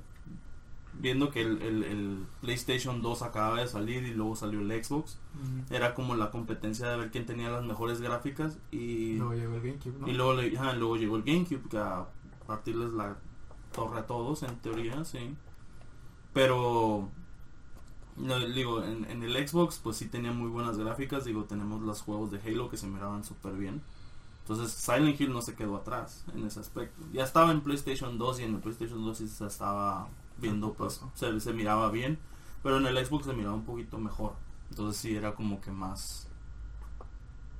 viendo 0.93 1.29
que 1.29 1.41
el, 1.41 1.61
el- 1.61 1.83
el 1.83 2.25
PlayStation 2.39 3.01
2 3.01 3.21
acababa 3.21 3.59
de 3.59 3.67
salir 3.67 4.03
y 4.05 4.13
luego 4.13 4.35
salió 4.37 4.61
el 4.61 4.83
Xbox, 4.83 5.19
era 5.69 5.93
como 5.93 6.15
la 6.15 6.31
competencia 6.31 6.87
de 6.89 6.95
ver 6.97 7.11
quién 7.11 7.25
tenía 7.25 7.49
las 7.49 7.65
mejores 7.65 7.99
gráficas 7.99 8.57
y, 8.71 9.17
Luego 9.17 9.33
llegó 9.33 9.55
el 9.55 9.61
GameCube, 9.61 9.99
¿no? 9.99 10.07
y 10.07 10.13
luego, 10.13 10.33
le- 10.35 10.57
ajá, 10.57 10.71
luego 10.73 10.95
llegó 10.95 11.17
el 11.17 11.23
GameCube, 11.23 11.67
que 11.69 11.77
a 11.77 12.05
partirles 12.47 12.91
la 12.93 13.17
torre 13.73 13.99
a 13.99 14.05
todos, 14.07 14.43
en 14.43 14.55
teoría, 14.59 15.03
sí. 15.03 15.35
Pero, 16.31 17.09
no, 18.17 18.39
digo, 18.39 18.83
en, 18.83 19.05
en 19.05 19.23
el 19.23 19.47
Xbox 19.47 19.79
pues 19.83 19.97
sí 19.97 20.07
tenía 20.07 20.31
muy 20.31 20.49
buenas 20.49 20.77
gráficas, 20.77 21.25
digo, 21.25 21.45
tenemos 21.45 21.81
los 21.81 22.01
juegos 22.01 22.31
de 22.31 22.39
Halo 22.39 22.69
que 22.69 22.77
se 22.77 22.87
miraban 22.87 23.23
súper 23.23 23.53
bien. 23.53 23.81
Entonces 24.41 24.71
Silent 24.73 25.19
Hill 25.19 25.33
no 25.33 25.41
se 25.41 25.55
quedó 25.55 25.75
atrás 25.77 26.23
en 26.33 26.45
ese 26.45 26.59
aspecto. 26.59 27.01
Ya 27.11 27.23
estaba 27.23 27.51
en 27.51 27.61
PlayStation 27.61 28.17
2 28.17 28.39
y 28.39 28.43
en 28.43 28.55
el 28.55 28.61
PlayStation 28.61 29.03
2 29.03 29.17
sí 29.17 29.27
se 29.27 29.45
estaba 29.47 30.07
viendo, 30.37 30.73
pues 30.73 31.01
se, 31.15 31.39
se 31.39 31.53
miraba 31.53 31.89
bien. 31.91 32.19
Pero 32.63 32.77
en 32.77 32.85
el 32.87 33.03
Xbox 33.05 33.25
se 33.25 33.33
miraba 33.33 33.55
un 33.55 33.65
poquito 33.65 33.97
mejor. 33.97 34.33
Entonces 34.69 35.01
sí 35.01 35.15
era 35.15 35.33
como 35.35 35.61
que 35.61 35.71
más... 35.71 36.27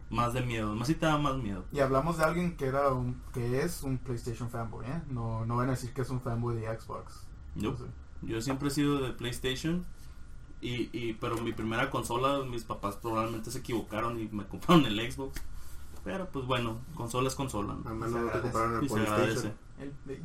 Más 0.10 0.34
de 0.34 0.42
miedo, 0.42 0.76
más 0.76 0.88
sí 0.88 0.96
te 0.96 1.06
da 1.08 1.18
más 1.18 1.36
miedo. 1.38 1.66
Y 1.72 1.80
hablamos 1.80 2.18
de 2.18 2.24
alguien 2.24 2.56
que 2.58 2.68
era 2.68 2.90
un, 2.94 3.22
que 3.34 3.62
es 3.62 3.82
un 3.84 3.98
PlayStation 3.98 4.50
fanboy, 4.50 4.86
¿eh? 4.86 5.02
No, 5.10 5.46
no 5.46 5.58
van 5.58 5.70
a 5.70 5.72
decir 5.72 5.94
que 5.94 6.02
es 6.02 6.10
un 6.10 6.22
fanboy 6.22 6.56
de 6.56 6.80
Xbox. 6.80 7.28
Yo, 7.56 7.72
No 7.72 7.78
sé. 7.78 7.86
yo 8.22 8.42
siempre 8.42 8.68
he 8.68 8.72
sido 8.72 9.00
de 9.02 9.12
PlayStation. 9.14 9.86
Y, 10.66 10.90
y, 10.94 11.14
pero 11.14 11.38
mi 11.38 11.54
primera 11.54 11.90
consola, 11.92 12.44
mis 12.44 12.64
papás 12.64 12.96
probablemente 12.96 13.52
se 13.52 13.60
equivocaron 13.60 14.20
y 14.20 14.28
me 14.30 14.46
compraron 14.48 14.86
el 14.86 15.12
Xbox. 15.12 15.42
Pero 16.04 16.28
pues 16.32 16.46
bueno, 16.46 16.80
consola 16.96 17.28
es 17.28 17.36
consola. 17.36 17.76
¿no? 17.84 17.90
Al 17.90 17.96
menos 17.96 18.12
Se 18.14 18.20
no 18.20 18.26
te 18.32 18.38
agradece. 18.38 18.42
compraron 18.52 18.78
el 18.80 18.86
Y 18.86 18.90
se 18.90 19.00
agradece. 19.00 19.54
PlayStation. 19.78 19.94
El- 20.08 20.22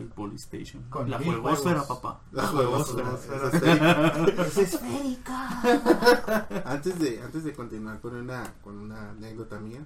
El 0.00 0.06
Polystation. 0.06 0.82
Con 0.88 1.10
la 1.10 1.18
juegosfera, 1.18 1.80
juegos. 1.80 1.98
papá. 2.00 2.20
La 2.32 2.46
juegosfera, 2.46 3.12
es 3.14 3.54
esférica. 3.54 4.44
Es 4.46 4.58
esférica. 4.74 6.46
Antes 6.64 6.98
de, 7.00 7.22
antes 7.22 7.42
de 7.44 7.52
continuar 7.52 8.00
con 8.00 8.14
una, 8.14 8.54
con 8.62 8.78
una 8.78 9.10
anécdota 9.10 9.58
mía, 9.58 9.84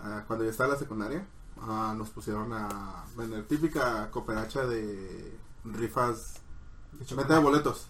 ah, 0.00 0.24
cuando 0.26 0.44
yo 0.44 0.50
estaba 0.50 0.68
en 0.68 0.72
la 0.74 0.78
secundaria, 0.78 1.26
ah, 1.60 1.94
nos 1.96 2.08
pusieron 2.10 2.52
a 2.52 3.04
vender 3.16 3.44
típica 3.46 4.10
cooperacha 4.10 4.64
de 4.66 5.38
rifas, 5.64 6.40
De 7.06 7.14
venta 7.14 7.34
de 7.34 7.40
boletos 7.40 7.88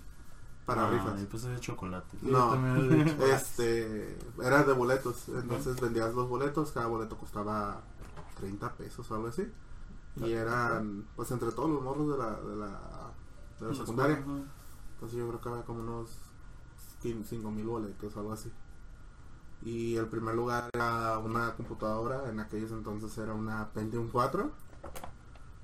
para 0.66 0.86
Ah, 0.86 0.90
rifas. 0.90 1.20
yo 1.20 1.48
de 1.50 1.60
chocolate. 1.60 2.16
No. 2.22 2.52
de 2.54 3.04
chocolate. 3.10 3.32
Este, 3.34 4.18
era 4.42 4.62
de 4.64 4.72
boletos, 4.72 5.28
entonces 5.28 5.80
vendías 5.80 6.14
los 6.14 6.28
boletos, 6.28 6.72
cada 6.72 6.86
boleto 6.86 7.16
costaba 7.18 7.82
30 8.38 8.72
pesos 8.74 9.10
o 9.10 9.14
algo 9.14 9.28
así. 9.28 9.46
Y 10.16 10.30
eran, 10.32 11.06
pues 11.16 11.30
entre 11.32 11.50
todos 11.52 11.68
los 11.70 11.82
morros 11.82 12.08
de 12.08 12.16
la, 12.18 12.30
de 12.40 12.56
la, 12.56 13.12
de 13.60 13.66
la 13.68 13.74
secundaria. 13.74 14.16
Entonces 14.94 15.18
yo 15.18 15.26
creo 15.28 15.40
que 15.40 15.48
había 15.48 15.64
como 15.64 15.80
unos 15.80 16.10
5 17.02 17.50
mil 17.50 17.66
boletos 17.66 18.16
o 18.16 18.20
algo 18.20 18.32
así. 18.32 18.50
Y 19.62 19.96
el 19.96 20.06
primer 20.06 20.34
lugar 20.34 20.68
era 20.72 21.18
una 21.18 21.54
computadora, 21.54 22.28
en 22.30 22.38
aquellos 22.38 22.70
entonces 22.70 23.16
era 23.18 23.32
una 23.34 23.68
Pentium 23.70 24.08
4. 24.08 24.50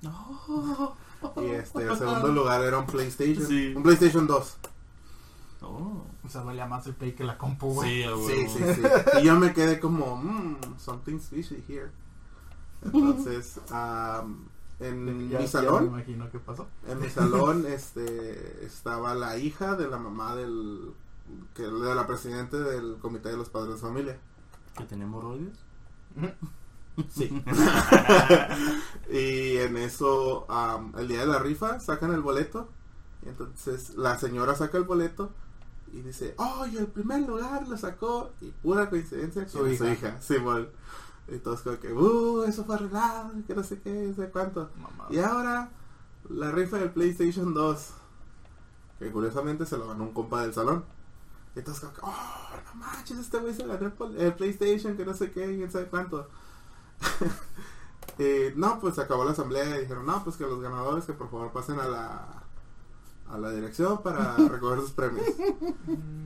No. 0.02 0.96
Y 1.36 1.44
este, 1.50 1.82
el 1.82 1.96
segundo 1.98 2.28
lugar 2.28 2.62
era 2.62 2.78
un 2.78 2.86
PlayStation, 2.86 3.44
Sí. 3.46 3.74
un 3.76 3.82
PlayStation 3.82 4.26
2. 4.26 4.56
Oh. 5.62 6.04
O 6.24 6.28
sea, 6.28 6.42
valía 6.42 6.66
más 6.66 6.86
el 6.86 6.94
play 6.94 7.12
que 7.12 7.24
la 7.24 7.36
compu, 7.36 7.74
güey. 7.74 8.02
Sí, 8.02 8.02
a 8.04 8.16
Sí, 8.16 8.48
sí, 8.48 8.74
sí. 8.74 8.82
Y 9.20 9.24
yo 9.24 9.38
me 9.38 9.52
quedé 9.52 9.78
como, 9.80 10.16
mmm, 10.16 10.56
something 10.78 11.18
fishy 11.18 11.62
here. 11.68 11.90
Entonces, 12.82 13.60
am, 13.70 14.46
en 14.78 15.28
Ya- 15.28 15.38
mi 15.38 15.44
ya 15.44 15.50
salón, 15.50 15.84
me 15.84 15.88
imagino 15.98 16.30
qué 16.30 16.38
pasó. 16.38 16.66
en 16.86 16.98
mi 17.00 17.10
salón, 17.10 17.66
este, 17.68 18.64
estaba 18.64 19.14
la 19.14 19.36
hija 19.36 19.76
de 19.76 19.88
la 19.88 19.98
mamá 19.98 20.34
del, 20.34 20.94
que 21.54 21.62
de 21.62 21.94
la 21.94 22.06
presidente 22.06 22.58
del 22.58 22.96
comité 23.00 23.28
de 23.28 23.36
los 23.36 23.50
padres 23.50 23.74
de 23.74 23.80
familia. 23.80 24.18
¿Que 24.76 24.84
tenía 24.84 25.04
hemorroides? 25.04 25.58
Sí. 27.08 27.30
y 29.10 29.56
en 29.58 29.76
eso, 29.78 30.44
am, 30.50 30.92
el 30.98 31.08
día 31.08 31.20
de 31.20 31.26
la 31.26 31.38
rifa, 31.38 31.80
sacan 31.80 32.12
el 32.12 32.20
boleto. 32.20 32.68
Y 33.24 33.28
entonces 33.28 33.94
la 33.96 34.18
señora 34.18 34.54
saca 34.54 34.76
el 34.78 34.84
boleto 34.84 35.30
y 35.92 36.02
dice, 36.02 36.34
oh, 36.38 36.66
y 36.66 36.76
el 36.76 36.86
primer 36.86 37.22
lugar 37.22 37.66
lo 37.68 37.76
sacó. 37.76 38.30
Y 38.40 38.50
pura 38.50 38.88
coincidencia, 38.88 39.48
Su 39.48 39.58
su 39.58 39.68
hija. 39.68 39.92
hija. 39.92 40.20
Simón. 40.20 40.68
Y 41.28 41.38
todos 41.38 41.62
como 41.62 41.78
que, 41.78 41.92
uh, 41.92 42.42
eso 42.44 42.64
fue 42.64 42.74
arreglado, 42.74 43.32
que 43.46 43.54
no 43.54 43.62
sé 43.62 43.80
qué, 43.80 43.92
no 43.92 44.14
sé 44.14 44.30
cuánto. 44.30 44.70
Mamá. 44.76 45.06
Y 45.10 45.18
ahora, 45.18 45.70
la 46.28 46.50
rifa 46.50 46.78
del 46.78 46.90
PlayStation 46.90 47.54
2. 47.54 47.88
Que 48.98 49.10
curiosamente 49.10 49.64
se 49.66 49.78
lo 49.78 49.88
ganó 49.88 50.04
un 50.04 50.12
compa 50.12 50.42
del 50.42 50.54
salón. 50.54 50.84
Y 51.54 51.60
entonces 51.60 51.82
como 51.82 51.94
que, 51.94 52.00
oh, 52.02 52.56
no 52.66 52.74
manches, 52.74 53.18
este 53.18 53.38
güey 53.38 53.54
se 53.54 53.66
ganó 53.66 53.92
el, 54.16 54.34
PlayStation, 54.34 54.96
que 54.96 55.04
no 55.04 55.14
sé 55.14 55.30
qué, 55.30 55.44
quién 55.46 55.70
sabe 55.70 55.86
cuánto. 55.86 56.28
Eh, 58.18 58.52
no, 58.54 58.78
pues 58.80 58.98
acabó 58.98 59.24
la 59.24 59.30
asamblea 59.30 59.78
y 59.78 59.82
dijeron, 59.82 60.04
no, 60.04 60.22
pues 60.22 60.36
que 60.36 60.44
los 60.44 60.60
ganadores 60.60 61.06
que 61.06 61.14
por 61.14 61.30
favor 61.30 61.52
pasen 61.52 61.80
a 61.80 61.88
la 61.88 62.39
a 63.32 63.38
la 63.38 63.50
dirección 63.50 64.02
para 64.02 64.34
recoger 64.36 64.80
sus 64.80 64.90
premios. 64.92 65.24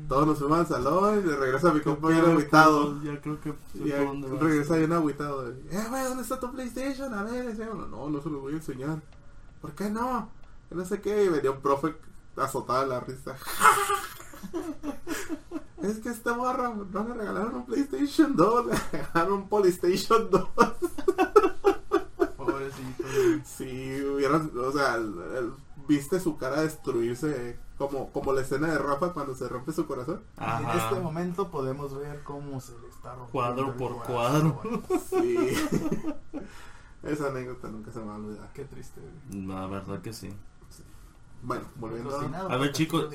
Todos 0.09 0.27
nos 0.27 0.39
fuimos 0.39 0.59
al 0.59 0.67
salón 0.67 1.21
y 1.21 1.23
le 1.29 1.37
regresa 1.37 1.73
mi 1.73 1.81
compa 1.81 2.09
bien 2.09 2.23
Ya 2.25 2.31
agüitado. 2.31 3.03
Ya 3.03 3.21
creo 3.21 3.41
que 3.41 3.55
Y 3.75 3.91
vas. 3.91 4.41
regresa 4.41 4.77
bien 4.77 4.93
agüitado. 4.93 5.49
Eh, 5.51 5.87
güey, 5.91 6.05
¿dónde 6.05 6.23
está 6.23 6.39
tu 6.41 6.51
PlayStation? 6.53 7.13
A 7.15 7.23
ver, 7.23 7.55
uno. 7.73 7.87
No, 7.87 8.11
no 8.11 8.23
se 8.23 8.29
los 8.31 8.41
voy 8.41 8.53
a 8.55 8.57
enseñar. 8.57 9.01
¿Por 9.61 9.73
qué 9.73 9.91
no? 9.91 10.29
Que 10.69 10.75
no 10.75 10.85
sé 10.85 11.01
qué. 11.01 11.25
Y 11.25 11.29
venía 11.29 11.51
un 11.51 11.61
profe 11.61 11.95
azotado 12.37 12.87
la 12.87 13.01
risa. 13.01 13.37
es 15.83 15.99
que 15.99 16.09
este 16.11 16.33
morro 16.33 16.87
no 16.93 17.05
le 17.09 17.15
regalaron 17.15 17.55
un 17.57 17.67
PlayStation 17.67 18.35
2, 18.37 18.67
le 18.67 18.75
regalaron 18.93 19.33
un 19.35 19.49
Polystation 19.49 20.29
2. 20.31 20.49
Pobrecito. 22.37 23.05
Sí, 23.45 24.03
hubieran, 24.05 24.51
o 24.57 24.73
sea, 24.73 24.95
el- 24.97 25.15
el- 25.37 25.53
viste 25.89 26.21
su 26.21 26.37
cara 26.37 26.63
destruirse 26.63 27.59
como, 27.79 28.11
como 28.13 28.33
la 28.33 28.43
escena 28.43 28.69
de 28.69 28.79
Rafa 28.79 29.13
cuando 29.13 29.35
se 29.35 29.49
rompe 29.49 29.73
su 29.73 29.87
corazón. 29.87 30.23
Ajá. 30.37 30.73
En 30.73 30.79
este 30.79 31.01
momento 31.01 31.51
podemos 31.51 31.97
ver 31.99 32.23
cómo 32.23 32.61
se 32.61 32.73
le 32.79 32.89
está 32.89 33.15
rompiendo 33.15 33.33
Cuadro 33.33 33.67
el 33.69 33.75
por 33.75 34.03
corazón. 34.03 34.83
Sí. 35.11 35.55
Esa 37.03 37.29
anécdota 37.29 37.69
nunca 37.69 37.93
se 37.93 37.99
me 38.01 38.07
va 38.07 38.15
a 38.15 38.19
olvidar. 38.19 38.53
Qué 38.55 38.65
triste, 38.65 39.01
güey. 39.01 39.47
La 39.47 39.67
verdad 39.67 40.01
que 40.01 40.13
sí. 40.13 40.31
Bueno, 41.43 41.65
volviendo 41.77 42.09
Patrocinado 42.11 42.51
A 42.51 42.57
ver, 42.57 42.73
chicos. 42.73 43.09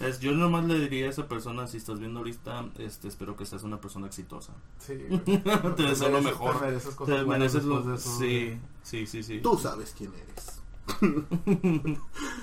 Es, 0.00 0.18
yo 0.18 0.32
nomás 0.32 0.64
le 0.64 0.78
diría 0.80 1.06
a 1.06 1.10
esa 1.10 1.28
persona, 1.28 1.68
si 1.68 1.76
estás 1.76 2.00
viendo 2.00 2.18
ahorita, 2.18 2.68
este, 2.78 3.06
espero 3.06 3.36
que 3.36 3.46
seas 3.46 3.62
una 3.62 3.80
persona 3.80 4.08
exitosa. 4.08 4.52
Sí. 4.78 4.94
Te 5.76 5.82
deseo 5.82 6.08
lo 6.08 6.20
mejor. 6.20 6.58
Te 6.58 6.66
mereces 6.66 6.94
cosas 6.96 7.16
Te 7.16 7.24
mereces 7.24 7.64
lo... 7.64 7.80
de 7.80 7.94
eso, 7.94 8.18
Sí, 8.18 8.60
sí, 8.82 9.06
sí, 9.06 9.22
sí. 9.22 9.40
Tú 9.40 9.56
sabes 9.56 9.94
quién 9.96 10.12
eres. 10.14 10.60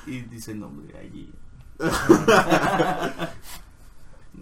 Y 0.05 0.21
dice 0.21 0.51
el 0.51 0.59
nombre 0.59 0.97
allí. 0.97 1.31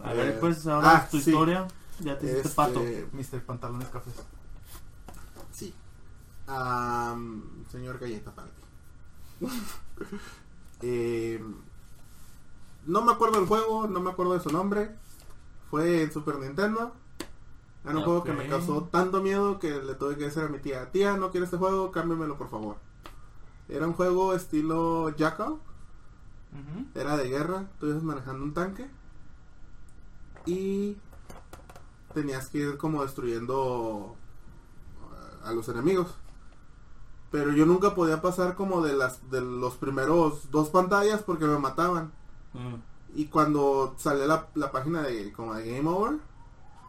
A 0.03 0.13
ver, 0.13 0.39
pues 0.39 0.65
ahora 0.67 0.97
ah, 0.97 1.07
tu 1.09 1.19
sí. 1.19 1.31
historia. 1.31 1.67
Ya 1.99 2.17
te 2.17 2.25
hiciste 2.25 2.47
Este, 2.47 2.55
pato. 2.55 2.81
Mr. 3.11 3.43
Pantalones 3.45 3.89
Cafés. 3.89 4.13
Sí. 5.51 5.73
Señor 7.71 7.99
Galleta 7.99 8.33
para 8.33 8.49
ti. 8.49 8.63
Eh, 10.81 11.43
no 12.85 13.01
me 13.01 13.11
acuerdo 13.11 13.37
del 13.37 13.49
juego, 13.49 13.85
no 13.85 13.99
me 13.99 14.11
acuerdo 14.11 14.31
de 14.31 14.39
su 14.39 14.49
nombre. 14.49 14.95
Fue 15.69 16.03
en 16.03 16.13
Super 16.13 16.37
Nintendo. 16.37 16.93
Era 17.83 17.97
un 17.97 18.03
juego 18.03 18.23
que 18.23 18.31
me 18.31 18.47
causó 18.47 18.83
tanto 18.85 19.21
miedo 19.21 19.59
que 19.59 19.71
le 19.71 19.95
tuve 19.95 20.15
que 20.15 20.23
decir 20.23 20.43
a 20.43 20.47
mi 20.47 20.59
tía, 20.59 20.89
tía, 20.91 21.17
no 21.17 21.31
quiero 21.31 21.43
este 21.43 21.57
juego, 21.57 21.91
cámbiamelo 21.91 22.37
por 22.37 22.49
favor. 22.49 22.77
Era 23.69 23.87
un 23.87 23.93
juego 23.93 24.33
estilo 24.33 25.09
Ujú. 26.51 26.85
era 26.95 27.15
de 27.15 27.29
guerra, 27.29 27.67
tú 27.79 27.87
ibas 27.87 28.01
manejando 28.03 28.43
un 28.43 28.53
tanque 28.53 28.89
y 30.45 30.97
tenías 32.13 32.47
que 32.49 32.57
ir 32.59 32.77
como 32.77 33.03
destruyendo 33.03 34.15
a 35.45 35.51
los 35.53 35.69
enemigos. 35.69 36.15
Pero 37.31 37.51
yo 37.51 37.65
nunca 37.67 37.93
podía 37.93 38.21
pasar 38.21 38.55
como 38.55 38.81
de 38.81 38.93
las 38.93 39.29
de 39.29 39.41
los 39.41 39.75
primeros 39.75 40.49
dos 40.49 40.69
pantallas 40.69 41.21
porque 41.21 41.45
me 41.45 41.59
mataban. 41.59 42.11
Y 43.15 43.25
cuando 43.25 43.95
salió 43.97 44.25
la, 44.25 44.47
la 44.55 44.71
página 44.71 45.03
de 45.03 45.31
como 45.33 45.53
de 45.53 45.71
Game 45.71 45.87
Over, 45.87 46.17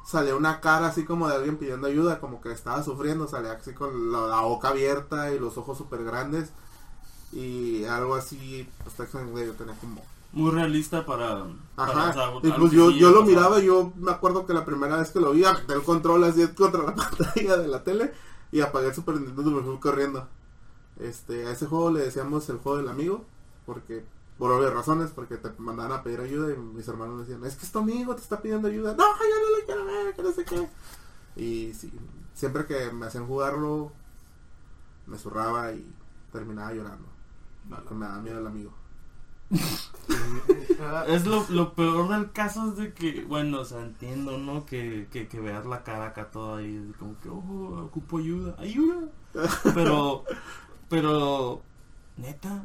salió 0.06 0.36
una 0.36 0.60
cara 0.60 0.88
así 0.88 1.04
como 1.04 1.28
de 1.28 1.36
alguien 1.36 1.58
pidiendo 1.58 1.86
ayuda, 1.86 2.20
como 2.20 2.40
que 2.40 2.52
estaba 2.52 2.82
sufriendo, 2.82 3.28
salía 3.28 3.52
así 3.52 3.74
con 3.74 4.10
la, 4.12 4.20
la 4.26 4.40
boca 4.40 4.68
abierta 4.68 5.32
y 5.32 5.38
los 5.38 5.58
ojos 5.58 5.76
súper 5.76 6.04
grandes. 6.04 6.52
Y 7.32 7.84
algo 7.84 8.14
así, 8.14 8.68
pues 8.82 9.14
inglés, 9.14 9.46
yo 9.46 9.54
tenía 9.54 9.74
como 9.74 10.02
Muy 10.32 10.50
realista 10.50 11.06
para. 11.06 11.44
para, 11.76 12.10
Ajá. 12.10 12.12
sea, 12.12 12.32
y 12.42 12.50
pues 12.52 12.72
yo, 12.72 12.90
yo 12.90 13.10
lo 13.10 13.20
pasaba. 13.20 13.26
miraba 13.26 13.60
y 13.60 13.66
yo 13.66 13.92
me 13.96 14.10
acuerdo 14.10 14.46
que 14.46 14.52
la 14.52 14.64
primera 14.64 14.96
vez 14.96 15.10
que 15.10 15.20
lo 15.20 15.32
vi, 15.32 15.44
apreté 15.44 15.74
el 15.74 15.82
control 15.82 16.24
así 16.24 16.46
contra 16.48 16.82
la 16.82 16.94
pantalla 16.96 17.56
de 17.56 17.68
la 17.68 17.84
tele 17.84 18.12
y 18.52 18.60
apagué 18.60 18.88
el 18.88 18.94
Super 18.94 19.20
Nintendo 19.20 19.50
y 19.50 19.54
me 19.54 19.62
fui 19.62 19.78
corriendo. 19.78 20.26
Este, 20.98 21.46
a 21.46 21.52
ese 21.52 21.66
juego 21.66 21.90
le 21.92 22.00
decíamos 22.00 22.48
el 22.48 22.58
juego 22.58 22.78
del 22.78 22.88
amigo, 22.88 23.24
porque, 23.64 24.04
por 24.38 24.50
obvias 24.52 24.72
razones, 24.72 25.10
porque 25.14 25.36
te 25.36 25.50
mandaban 25.58 25.92
a 25.92 26.02
pedir 26.02 26.20
ayuda 26.20 26.52
y 26.52 26.56
mis 26.58 26.86
hermanos 26.88 27.20
decían, 27.20 27.44
es 27.44 27.54
que 27.56 27.64
es 27.64 27.72
tu 27.72 27.78
amigo, 27.78 28.14
te 28.14 28.22
está 28.22 28.42
pidiendo 28.42 28.68
ayuda. 28.68 28.94
No, 28.94 29.04
yo 29.04 29.24
no 29.40 29.58
lo 29.58 29.64
quiero 29.66 29.84
ver, 29.86 30.14
que 30.14 30.22
no 30.22 30.32
sé 30.32 30.44
qué. 30.44 30.68
Y 31.36 31.72
sí, 31.74 31.92
siempre 32.34 32.66
que 32.66 32.90
me 32.92 33.06
hacían 33.06 33.26
jugarlo, 33.26 33.92
me 35.06 35.16
zurraba 35.16 35.72
y 35.72 35.86
terminaba 36.32 36.72
llorando. 36.72 37.06
Porque 37.68 37.94
Me 37.94 38.06
daba 38.06 38.20
miedo 38.20 38.38
el 38.38 38.46
amigo. 38.46 38.72
Es 41.08 41.26
lo, 41.26 41.44
lo 41.50 41.74
peor 41.74 42.08
del 42.08 42.32
caso 42.32 42.70
es 42.70 42.76
de 42.76 42.94
que, 42.94 43.24
bueno, 43.24 43.60
o 43.60 43.64
sea, 43.64 43.80
entiendo, 43.80 44.38
¿no? 44.38 44.64
Que, 44.64 45.08
que, 45.10 45.28
que 45.28 45.40
veas 45.40 45.66
la 45.66 45.82
cara 45.82 46.06
acá 46.06 46.30
toda 46.30 46.58
ahí, 46.58 46.92
como 46.98 47.18
que, 47.20 47.28
oh, 47.28 47.84
ocupo 47.84 48.18
ayuda, 48.18 48.54
ayuda. 48.58 48.96
Pero, 49.74 50.24
pero, 50.88 51.62
neta, 52.16 52.64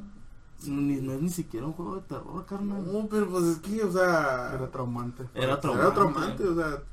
ni, 0.66 0.96
no 0.98 1.14
es 1.14 1.22
ni 1.22 1.30
siquiera 1.30 1.66
un 1.66 1.74
juego 1.74 1.96
de 1.98 2.02
terror, 2.04 2.46
carnal. 2.46 2.92
No, 2.92 3.08
pero 3.08 3.30
pues 3.30 3.46
es 3.46 3.58
que, 3.58 3.84
o 3.84 3.92
sea... 3.92 4.52
Era 4.54 4.72
traumante. 4.72 5.24
Era 5.34 5.60
traumante. 5.60 5.86
Era 5.88 5.94
traumante, 5.94 6.44
o 6.48 6.56
sea, 6.56 6.84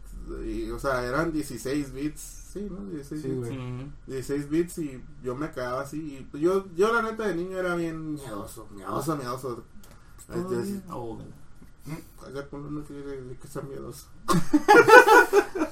y, 0.44 0.70
o 0.70 0.78
sea, 0.78 1.04
eran 1.04 1.32
16 1.32 1.92
bits, 1.92 2.20
sí, 2.52 2.68
¿no? 2.70 2.84
16 2.90 3.22
Sí, 3.22 3.28
bits. 3.28 3.38
güey. 3.40 3.58
Mm. 3.58 3.92
16 4.06 4.48
bits 4.50 4.78
y 4.78 5.02
yo 5.22 5.34
me 5.34 5.50
quedaba 5.50 5.82
así. 5.82 6.18
Y 6.18 6.22
pues 6.30 6.42
yo, 6.42 6.66
yo 6.74 6.92
la 6.92 7.02
neta 7.02 7.26
de 7.26 7.34
niño 7.34 7.58
era 7.58 7.74
bien 7.74 8.14
miedoso, 8.14 8.66
miedoso, 8.74 9.16
miedoso. 9.16 9.64
Este, 10.28 10.82
oh, 10.90 11.18
ya 12.32 12.48
con 12.48 12.64
uno 12.64 12.84
que 12.84 13.36
que 13.40 13.48
sea 13.48 13.62
miedoso. 13.62 14.06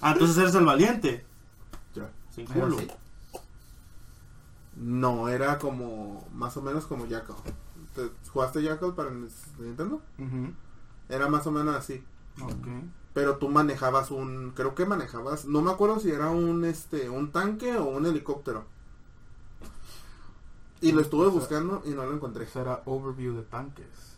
Ah, 0.02 0.12
entonces 0.12 0.36
eres 0.38 0.54
el 0.54 0.64
valiente. 0.64 1.24
Ya. 1.94 2.10
Sin 2.34 2.46
culo. 2.46 2.76
No, 4.76 5.28
era 5.28 5.58
como, 5.58 6.26
más 6.32 6.56
o 6.56 6.62
menos 6.62 6.86
como 6.86 7.06
Jackal. 7.06 7.36
¿Te- 7.94 8.10
¿Jugaste 8.30 8.62
Jackal 8.62 8.94
para 8.94 9.10
Nintendo? 9.58 10.00
Ujú. 10.18 10.52
Era 11.08 11.28
más 11.28 11.46
o 11.46 11.50
menos 11.52 11.74
así. 11.76 12.02
Ok. 12.42 12.66
Pero 13.20 13.36
tú 13.36 13.50
manejabas 13.50 14.10
un, 14.10 14.52
creo 14.56 14.74
que 14.74 14.86
manejabas, 14.86 15.44
no 15.44 15.60
me 15.60 15.70
acuerdo 15.70 16.00
si 16.00 16.10
era 16.10 16.30
un, 16.30 16.64
este, 16.64 17.10
un 17.10 17.30
tanque 17.32 17.76
o 17.76 17.84
un 17.84 18.06
helicóptero. 18.06 18.64
Y 20.80 20.92
lo 20.92 21.02
estuve 21.02 21.26
O 21.26 21.30
sea, 21.30 21.38
buscando 21.38 21.82
y 21.84 21.90
no 21.90 22.06
lo 22.06 22.14
encontré. 22.14 22.48
Era 22.54 22.80
overview 22.86 23.34
de 23.36 23.42
tanques. 23.42 24.16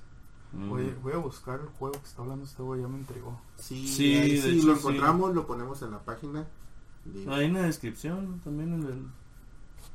Mm. 0.52 0.70
Oye, 0.70 0.94
voy 1.02 1.14
a 1.14 1.16
buscar 1.16 1.58
el 1.58 1.66
juego 1.66 1.94
que 2.00 2.06
está 2.06 2.22
hablando 2.22 2.44
este 2.44 2.62
güey, 2.62 2.80
ya 2.80 2.86
me 2.86 2.98
intrigó. 2.98 3.40
Sí, 3.56 3.88
Sí, 3.88 4.14
ahí 4.14 4.36
de 4.36 4.42
si 4.42 4.58
hecho, 4.58 4.68
lo 4.68 4.74
sí. 4.74 4.78
encontramos, 4.78 5.34
lo 5.34 5.48
ponemos 5.48 5.82
en 5.82 5.90
la 5.90 5.98
página. 5.98 6.46
Ahí 7.28 7.46
en 7.46 7.54
la 7.54 7.62
descripción 7.62 8.40
también 8.44 8.72
en 8.74 8.82
el, 8.84 9.02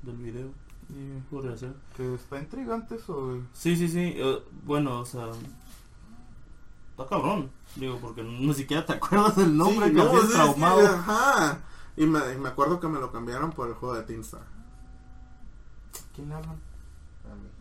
del 0.01 0.17
video. 0.17 0.49
Y 0.89 1.21
Podría 1.33 1.55
ser. 1.55 1.71
que 1.95 2.13
está 2.15 2.39
intrigante 2.39 2.95
eso, 2.95 3.27
güey. 3.27 3.41
Sí, 3.53 3.77
sí, 3.77 3.87
sí. 3.87 4.15
eh, 4.17 4.43
bueno, 4.65 4.99
o 4.99 5.05
sea. 5.05 5.27
Está 6.97 7.05
cabrón. 7.07 7.51
Digo, 7.75 7.99
porque 8.01 8.23
ni 8.23 8.53
siquiera 8.55 8.85
te 8.85 8.93
acuerdas 8.97 9.35
del 9.35 9.55
nombre 9.55 9.87
Sí, 9.89 9.93
que 9.95 10.03
no, 10.03 10.11
que, 10.11 10.27
traumado. 10.27 10.87
ajá. 10.87 11.59
Y 11.95 12.05
me, 12.05 12.19
y 12.33 12.37
me 12.37 12.49
acuerdo 12.49 12.79
que 12.79 12.87
me 12.87 12.99
lo 12.99 13.11
cambiaron 13.11 13.51
por 13.51 13.67
el 13.67 13.75
juego 13.75 13.95
de 13.95 14.03
Teamstar. 14.03 14.41
¿Quién 16.15 16.29
le 16.29 16.35
hablan? 16.35 16.59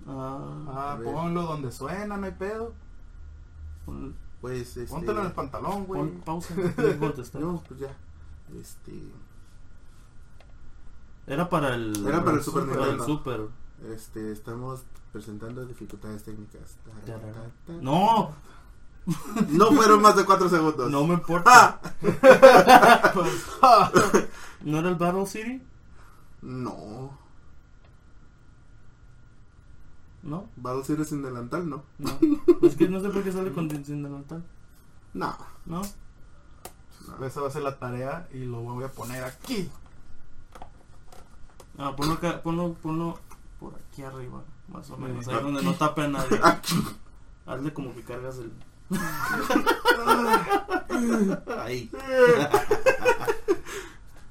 Ah, 0.09 0.65
Ah, 0.69 0.99
ponlo 1.03 1.43
donde 1.43 1.71
suena, 1.73 2.17
no 2.17 2.25
hay 2.27 2.33
pedo. 2.33 2.73
Pues, 4.41 4.77
este... 4.77 4.87
Póntelo 4.95 5.21
en 5.21 5.27
el 5.27 5.33
pantalón, 5.33 5.85
güey. 5.85 6.01
pon 6.01 6.21
pausa. 6.23 6.55
No, 7.39 7.63
pues 7.67 7.81
ya. 7.81 7.95
Este... 8.61 8.93
Era 11.27 11.49
para 11.49 11.75
el. 11.75 12.07
Era 12.07 12.25
para 12.25 12.37
el 12.37 12.43
Super 12.43 12.63
para 12.67 12.75
el 12.75 12.81
Nintendo. 12.99 13.05
Super. 13.05 13.41
Este, 13.93 14.31
estamos 14.33 14.83
presentando 15.13 15.65
dificultades 15.67 16.23
técnicas. 16.23 16.77
No, 17.81 18.31
No 19.49 19.71
fueron 19.73 20.03
más 20.03 20.17
de 20.17 20.25
4 20.25 20.49
segundos. 20.49 20.91
no 20.91 21.07
me 21.07 21.15
importa. 21.15 21.81
¡Ah! 23.63 23.93
¿No 24.63 24.79
era 24.79 24.89
el 24.89 24.97
Battle 24.97 25.27
City? 25.27 25.63
No. 26.43 27.17
No, 30.23 30.49
Battle 30.57 30.83
Series 30.83 31.09
sin 31.09 31.23
delantal, 31.23 31.69
no. 31.69 31.85
no. 31.99 32.19
Es 32.63 32.75
que 32.75 32.89
no 32.89 33.01
sé 33.01 33.11
por 33.11 33.23
qué 33.23 33.31
sale 33.31 33.53
con 33.53 33.71
sin 33.85 34.03
delantal. 34.03 34.43
No. 35.15 35.37
¿No? 35.67 35.83
Esa 37.25 37.41
va 37.41 37.47
a 37.47 37.51
ser 37.51 37.63
la 37.63 37.79
tarea 37.79 38.29
y 38.33 38.45
lo 38.45 38.61
voy 38.61 38.85
a 38.85 38.89
poner 38.89 39.23
aquí. 39.23 39.71
Ah, 41.79 41.95
ponlo 41.95 42.15
acá, 42.15 42.43
ponlo, 42.43 42.75
ponlo 42.75 43.19
por 43.61 43.75
aquí 43.75 44.03
arriba, 44.03 44.43
más 44.69 44.91
o 44.91 44.97
menos. 44.97 45.29
Ahí 45.29 45.43
donde 45.43 45.63
no 45.63 45.75
tape 45.75 46.03
a 46.03 46.09
nadie. 46.09 46.41
Hazle 47.47 47.73
como 47.73 47.95
que 47.95 48.03
cargas 48.03 48.39
el. 48.39 48.53
Ahí. 51.59 51.91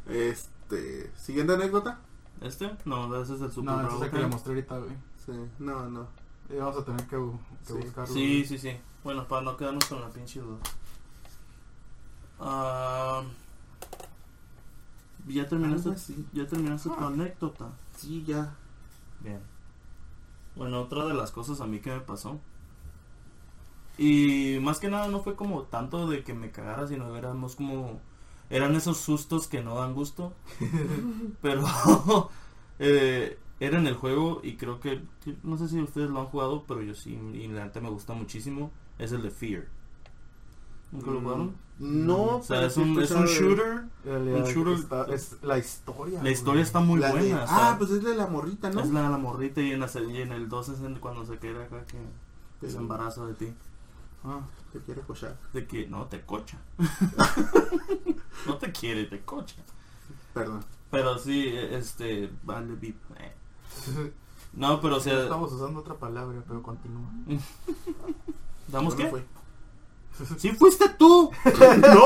Este. 0.07 1.11
Siguiente 1.17 1.53
anécdota. 1.53 1.99
¿Este? 2.41 2.75
No, 2.85 3.15
ese 3.21 3.35
es 3.35 3.41
el 3.41 3.51
Super 3.51 3.73
No, 3.73 3.87
ese 3.87 3.95
es 3.97 4.01
el 4.03 4.11
que 4.11 4.17
le 4.19 4.27
mostré 4.27 4.53
ahorita, 4.53 4.77
güey. 4.77 4.91
Sí. 5.25 5.31
No, 5.59 5.89
no. 5.89 6.07
Y 6.49 6.55
vamos 6.57 6.77
a 6.77 6.85
tener 6.85 7.01
que, 7.07 7.15
que 7.17 7.31
Sí. 7.65 7.73
buscarlo. 7.73 8.13
Sí, 8.13 8.27
güey. 8.27 8.45
sí, 8.45 8.57
sí. 8.59 8.77
Bueno, 9.03 9.27
para 9.27 9.41
no 9.41 9.57
quedarnos 9.57 9.85
con 9.85 9.99
la 10.01 10.09
pinche 10.09 10.39
duda. 10.41 10.57
Ah, 12.39 13.23
¿Ya 15.27 15.47
terminaste, 15.47 15.89
así. 15.89 16.27
ya 16.33 16.45
terminaste 16.47 16.89
tu 16.89 16.95
Ah. 16.99 17.07
anécdota? 17.07 17.71
Sí, 17.97 18.23
ya. 18.25 18.53
Bien. 19.21 19.39
Bueno, 20.55 20.81
otra 20.81 21.05
de 21.05 21.13
las 21.15 21.31
cosas 21.31 21.61
a 21.61 21.65
mí 21.65 21.79
que 21.79 21.89
me 21.91 22.01
pasó. 22.01 22.39
Y 23.97 24.57
más 24.61 24.79
que 24.79 24.89
nada 24.89 25.07
no 25.07 25.21
fue 25.21 25.35
como 25.35 25.63
tanto 25.63 26.07
de 26.07 26.23
que 26.23 26.33
me 26.33 26.51
cagara, 26.51 26.87
sino 26.87 27.15
éramos 27.15 27.55
como... 27.55 27.99
Eran 28.49 28.75
esos 28.75 28.97
sustos 28.97 29.47
que 29.47 29.63
no 29.63 29.75
dan 29.75 29.93
gusto. 29.93 30.33
pero 31.41 31.63
eh, 32.79 33.37
era 33.59 33.77
en 33.79 33.87
el 33.87 33.95
juego 33.95 34.41
y 34.43 34.55
creo 34.57 34.79
que... 34.79 35.01
No 35.43 35.57
sé 35.57 35.67
si 35.69 35.79
ustedes 35.81 36.09
lo 36.09 36.19
han 36.19 36.27
jugado, 36.27 36.63
pero 36.67 36.81
yo 36.81 36.93
sí. 36.93 37.13
Y 37.33 37.47
la 37.47 37.65
neta 37.65 37.79
me 37.81 37.89
gusta 37.89 38.13
muchísimo. 38.13 38.71
Es 38.99 39.11
el 39.11 39.21
de 39.21 39.31
Fear. 39.31 39.65
¿Nunca 40.91 41.11
lo 41.11 41.19
Mm, 41.19 41.23
jugaron? 41.23 41.55
No, 41.77 42.37
O 42.37 42.43
sea, 42.43 42.57
pero 42.57 42.67
es 42.67 42.77
un, 42.77 42.99
he 42.99 43.03
es 43.03 43.11
un 43.11 43.23
escuchado 43.23 43.23
de- 43.25 43.55
shooter. 43.55 43.83
El- 44.05 44.33
Un 44.35 44.43
shooter- 44.45 44.73
está- 44.79 45.05
es 45.13 45.37
la 45.41 45.57
historia. 45.57 46.23
La 46.23 46.29
historia 46.31 46.53
güey. 46.59 46.63
está 46.63 46.79
muy 46.79 46.99
La 46.99 47.11
buena. 47.11 47.45
Ah, 47.49 47.75
pues 47.77 47.91
es 47.91 48.03
de 48.03 48.15
la 48.15 48.27
morrita, 48.27 48.69
¿no? 48.69 48.79
Es 48.81 48.89
la 48.91 49.03
de 49.03 49.09
la 49.09 49.17
morrita 49.17 49.61
y 49.61 49.71
en, 49.71 49.79
la, 49.81 49.89
y 50.09 50.21
en 50.21 50.31
el 50.31 50.47
2 50.47 50.69
es 50.69 50.79
en 50.81 50.95
cuando 50.99 51.25
se 51.25 51.37
queda 51.37 51.63
acá 51.65 51.83
que, 51.85 51.97
que 52.61 52.69
se 52.71 52.77
embaraza 52.77 53.25
de 53.25 53.33
ti. 53.33 53.53
Ah, 54.25 54.41
Te 54.73 54.79
quiere 54.81 55.01
cochar. 55.01 55.37
De 55.53 55.65
que 55.67 55.87
no 55.87 56.05
te 56.05 56.21
cocha. 56.25 56.57
no 58.47 58.57
te 58.57 58.71
quiere, 58.71 59.05
te 59.05 59.21
cocha. 59.23 59.55
Perdón. 60.33 60.63
Pero 60.91 61.17
sí, 61.17 61.47
este, 61.49 62.31
vale, 62.43 62.73
bip. 62.75 62.97
eh. 63.19 63.33
No, 64.53 64.79
pero 64.81 64.97
o 64.97 64.99
sea, 64.99 65.23
Estamos 65.23 65.51
usando 65.51 65.79
otra 65.81 65.95
palabra, 65.95 66.41
pero 66.47 66.63
continúa. 66.63 67.09
¿damos 68.67 68.95
qué? 68.95 69.07
fui. 69.07 69.21
Sí, 70.37 70.51
fuiste 70.51 70.87
tú. 70.97 71.29
no, 71.43 72.05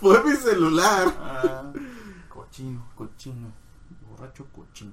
fue 0.00 0.24
mi 0.24 0.34
celular. 0.36 1.14
Ah, 1.20 1.70
Cochino. 2.30 2.82
cochino, 2.94 3.48
borracho 4.08 4.46
cochino. 4.56 4.92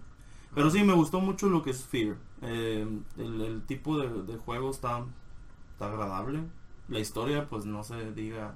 Pero 0.54 0.70
sí, 0.70 0.84
me 0.84 0.92
gustó 0.94 1.22
mucho 1.22 1.48
lo 1.48 1.64
que 1.64 1.70
es 1.72 1.86
Fear. 1.86 2.18
Eh, 2.42 2.86
el, 3.18 3.42
el 3.42 3.62
tipo 3.66 3.98
de, 3.98 4.10
de 4.24 4.38
juego 4.38 4.72
está, 4.72 5.06
está 5.82 5.88
agradable. 5.88 6.44
La 6.88 7.00
historia, 7.00 7.48
pues 7.50 7.66
no 7.66 7.84
se 7.84 8.12
diga 8.12 8.54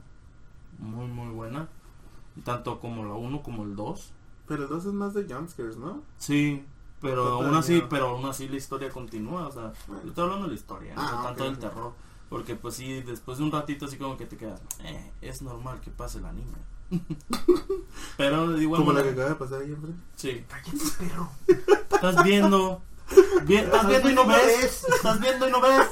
muy, 0.80 1.08
muy 1.08 1.30
buena. 1.34 1.68
Tanto 2.44 2.80
como 2.80 3.04
la 3.06 3.14
1 3.14 3.42
como 3.42 3.64
el 3.64 3.76
2. 3.76 4.12
Pero 4.48 4.64
el 4.64 4.70
2 4.70 4.86
es 4.86 4.94
más 4.94 5.14
de 5.14 5.24
jumpscares, 5.34 5.78
¿no? 5.78 6.04
Sí, 6.20 6.64
pero 7.02 7.26
aún 7.42 7.56
así, 7.56 7.74
miedo. 7.74 7.90
pero 7.90 8.10
aún 8.10 8.26
así 8.26 8.48
la 8.48 8.58
historia 8.58 8.90
continúa. 8.90 9.48
O 9.48 9.52
sea, 9.52 9.72
yo 9.88 10.10
estoy 10.10 10.24
hablando 10.24 10.46
de 10.46 10.50
la 10.54 10.56
historia, 10.60 10.96
no 10.96 11.02
Ah, 11.02 11.22
tanto 11.26 11.46
del 11.46 11.58
terror. 11.58 11.94
Porque 12.30 12.56
pues 12.56 12.76
sí, 12.76 13.02
después 13.02 13.38
de 13.38 13.44
un 13.46 13.52
ratito 13.52 13.86
así 13.86 13.98
como 13.98 14.18
que 14.18 14.26
te 14.26 14.36
quedas, 14.38 14.62
eh, 14.84 15.12
es 15.22 15.42
normal 15.42 15.80
que 15.82 15.90
pase 15.92 16.18
el 16.20 16.26
anime. 16.26 16.58
pero 18.18 18.56
igual 18.60 18.82
Como 18.82 18.94
la 18.94 19.02
que 19.04 19.10
acaba 19.10 19.30
de 19.30 19.36
pasar 19.36 19.62
ahí 19.62 19.72
enfrente. 19.72 20.00
Sí. 20.16 20.46
Cállate, 20.48 20.78
perro. 21.00 21.30
Estás 21.92 22.24
viendo. 22.24 22.82
vi- 23.46 23.56
estás 23.58 23.88
viendo 23.88 24.10
y 24.10 24.16
no 24.16 24.28
ves. 24.28 24.86
Estás 24.96 25.20
viendo 25.20 25.48
y 25.48 25.52
no 25.52 25.62
ves. 25.62 25.88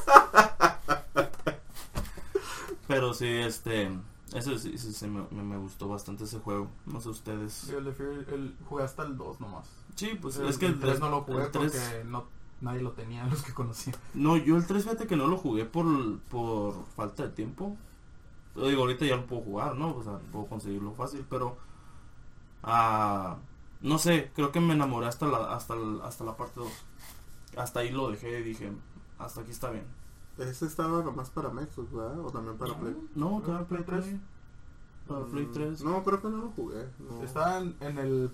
Pero 2.87 3.13
sí, 3.13 3.27
este. 3.27 3.91
Eso 4.33 4.57
sí, 4.57 4.77
sí, 4.77 4.93
sí, 4.93 5.07
me, 5.07 5.21
me- 5.43 5.57
gustó 5.57 5.87
bastante 5.87 6.23
ese 6.23 6.39
juego. 6.39 6.67
No 6.85 6.99
sé 6.99 7.09
ustedes. 7.09 7.69
El 7.69 7.93
Fear, 7.93 8.25
el, 8.33 8.55
jugué 8.67 8.83
hasta 8.83 9.03
el 9.03 9.15
2 9.17 9.39
nomás. 9.39 9.67
Sí, 9.95 10.17
pues 10.19 10.37
el, 10.37 10.47
es 10.47 10.57
que 10.57 10.65
el 10.65 10.79
3 10.79 10.99
no 10.99 11.09
lo 11.09 11.21
jugué 11.21 11.43
el 11.45 11.51
porque 11.51 12.03
no, 12.05 12.25
nadie 12.61 12.81
lo 12.81 12.91
tenía, 12.93 13.25
los 13.29 13.43
que 13.43 13.53
conocía. 13.53 13.93
No, 14.15 14.35
yo 14.37 14.57
el 14.57 14.65
3 14.65 14.83
fíjate 14.83 15.05
que 15.07 15.15
no 15.15 15.27
lo 15.27 15.37
jugué 15.37 15.65
por, 15.65 15.85
por 16.21 16.85
falta 16.95 17.23
de 17.23 17.29
tiempo. 17.29 17.77
Yo 18.55 18.67
digo, 18.67 18.81
ahorita 18.81 19.05
ya 19.05 19.17
lo 19.17 19.25
puedo 19.27 19.43
jugar, 19.43 19.75
¿no? 19.75 19.95
O 19.95 20.03
sea, 20.03 20.17
puedo 20.31 20.45
conseguirlo 20.47 20.93
fácil, 20.93 21.25
pero... 21.29 21.57
ah, 22.63 23.37
no 23.81 23.97
sé, 23.97 24.31
creo 24.35 24.51
que 24.51 24.59
me 24.61 24.73
enamoré 24.73 25.07
hasta 25.07 25.27
la, 25.27 25.53
hasta, 25.53 25.73
el- 25.75 26.01
hasta 26.03 26.23
la 26.23 26.37
parte 26.37 26.59
2. 26.59 26.71
Hasta 27.57 27.81
ahí 27.81 27.91
lo 27.91 28.09
dejé 28.09 28.39
y 28.39 28.43
dije, 28.43 28.71
hasta 29.19 29.41
aquí 29.41 29.51
está 29.51 29.69
bien. 29.69 29.85
Ese 30.37 30.65
estaba 30.65 31.03
nomás 31.03 31.29
para 31.29 31.49
Xbox, 31.49 31.91
¿verdad? 31.91 32.19
O 32.19 32.31
también 32.31 32.57
para 32.57 32.77
Play. 32.79 33.09
No, 33.15 33.39
¿Para 33.41 33.65
para 33.67 33.67
Play 33.67 33.83
Play 33.83 34.01
3. 34.01 34.21
Para 35.07 35.25
Play 35.25 35.45
Mm, 35.45 35.51
3. 35.51 35.83
No, 35.83 36.03
creo 36.03 36.21
que 36.21 36.29
no 36.29 36.37
lo 36.37 36.49
jugué. 36.51 36.89
No. 36.99 37.23
Está 37.23 37.59
en, 37.59 37.75
en 37.81 37.97
el 37.99 38.31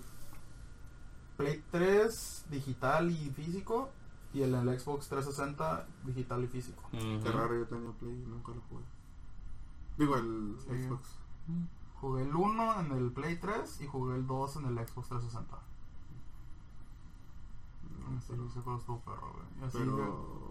Play 1.36 1.62
3 1.70 2.46
digital 2.50 3.10
y 3.10 3.30
físico 3.30 3.90
y 4.32 4.42
en 4.42 4.54
el 4.54 4.78
Xbox 4.80 5.08
360 5.08 5.86
digital 6.04 6.44
y 6.44 6.46
físico. 6.48 6.82
Ujú. 6.92 7.22
Qué 7.22 7.30
raro, 7.32 7.54
yo 7.58 7.66
tengo 7.66 7.92
Play 7.92 8.12
y 8.14 8.26
nunca 8.26 8.52
lo 8.52 8.60
jugué. 8.62 8.84
Digo, 9.98 10.16
el 10.16 10.56
Sí. 10.60 10.84
Xbox. 10.84 11.08
Jugué 12.00 12.22
el 12.22 12.34
1 12.34 12.80
en 12.80 12.92
el 12.92 13.12
Play 13.12 13.36
3 13.36 13.80
y 13.82 13.86
jugué 13.86 14.16
el 14.16 14.26
2 14.26 14.56
en 14.56 14.64
el 14.66 14.74
Xbox 14.88 15.08
360. 15.08 15.58
No, 17.98 18.18
Ese, 18.18 18.32
ese 18.34 18.60
juego 18.60 18.78
estuvo 18.78 19.00
perro, 19.00 19.32
güey. 19.34 19.44
Y 19.60 19.64
así 19.64 19.78
pero... 19.78 19.96
que 19.96 20.49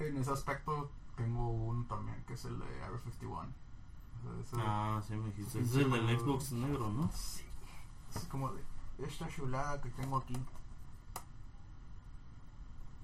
en 0.00 0.16
ese 0.18 0.30
aspecto 0.32 0.90
tengo 1.16 1.48
uno 1.48 1.84
también, 1.86 2.22
que 2.26 2.34
es 2.34 2.44
el 2.44 2.58
de 2.58 2.64
Area 2.84 2.98
51. 2.98 3.40
O 3.42 4.22
sea, 4.22 4.40
ese- 4.40 4.56
Ah, 4.60 5.02
sí 5.06 5.14
me 5.14 5.26
dijiste. 5.26 5.64
Sí, 5.64 5.80
Es 5.80 5.84
el 5.86 5.90
del 5.90 6.18
Xbox 6.20 6.52
negro, 6.52 6.90
¿no? 6.90 7.10
Sí. 7.12 7.44
Es 8.14 8.24
como 8.24 8.52
de 8.52 8.62
esta 8.98 9.28
chulada 9.28 9.80
que 9.80 9.90
tengo 9.90 10.16
aquí. 10.18 10.34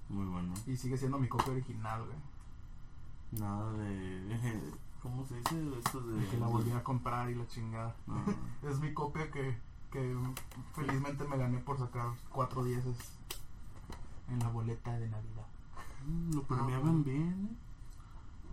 Muy 0.09 0.25
bueno. 0.25 0.53
Y 0.67 0.75
sigue 0.77 0.97
siendo 0.97 1.17
mi 1.17 1.27
copia 1.27 1.51
original, 1.53 2.05
güey. 2.05 3.41
Nada 3.41 3.71
de... 3.73 4.61
¿Cómo 5.01 5.23
se 5.25 5.35
dice? 5.35 5.77
Esto 5.77 5.99
de... 6.01 6.19
De 6.19 6.27
que 6.29 6.37
la 6.37 6.47
volví 6.47 6.71
a 6.71 6.83
comprar 6.83 7.29
y 7.29 7.35
la 7.35 7.47
chingada. 7.47 7.95
Ah. 8.07 8.23
Es 8.63 8.79
mi 8.79 8.93
copia 8.93 9.29
que, 9.31 9.57
que 9.91 10.17
felizmente 10.73 11.25
me 11.27 11.37
gané 11.37 11.59
por 11.59 11.77
sacar 11.77 12.11
cuatro 12.31 12.63
dieces 12.63 12.97
en 14.29 14.39
la 14.39 14.49
boleta 14.49 14.91
de 14.97 15.07
Navidad. 15.09 15.45
Mm, 16.05 16.33
Lo 16.35 16.41
Ah, 16.41 16.45
premiaban 16.47 17.03
bueno. 17.03 17.03
bien, 17.03 17.49
¿eh? 17.51 17.55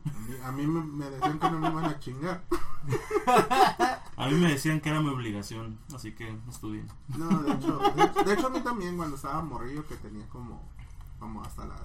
A 0.04 0.18
mí, 0.18 0.36
a 0.42 0.52
mí 0.52 0.66
me, 0.66 0.82
me 0.82 1.10
decían 1.10 1.38
que 1.38 1.50
no 1.50 1.58
me 1.60 1.68
iban 1.70 1.84
a 1.84 1.98
chingar. 2.00 2.44
A 4.16 4.26
mí 4.28 4.34
me 4.34 4.48
decían 4.52 4.80
que 4.80 4.88
era 4.90 5.00
mi 5.00 5.08
obligación, 5.08 5.78
así 5.94 6.12
que 6.12 6.36
estudié. 6.48 6.84
No, 7.16 7.42
de 7.42 7.52
hecho, 7.54 7.78
de, 7.78 8.24
de 8.24 8.32
hecho 8.34 8.46
a 8.48 8.50
mí 8.50 8.60
también 8.60 8.96
cuando 8.96 9.16
estaba 9.16 9.42
morrillo 9.42 9.86
que 9.86 9.96
tenía 9.96 10.28
como, 10.28 10.60
como 11.18 11.42
hasta 11.42 11.64
la 11.66 11.76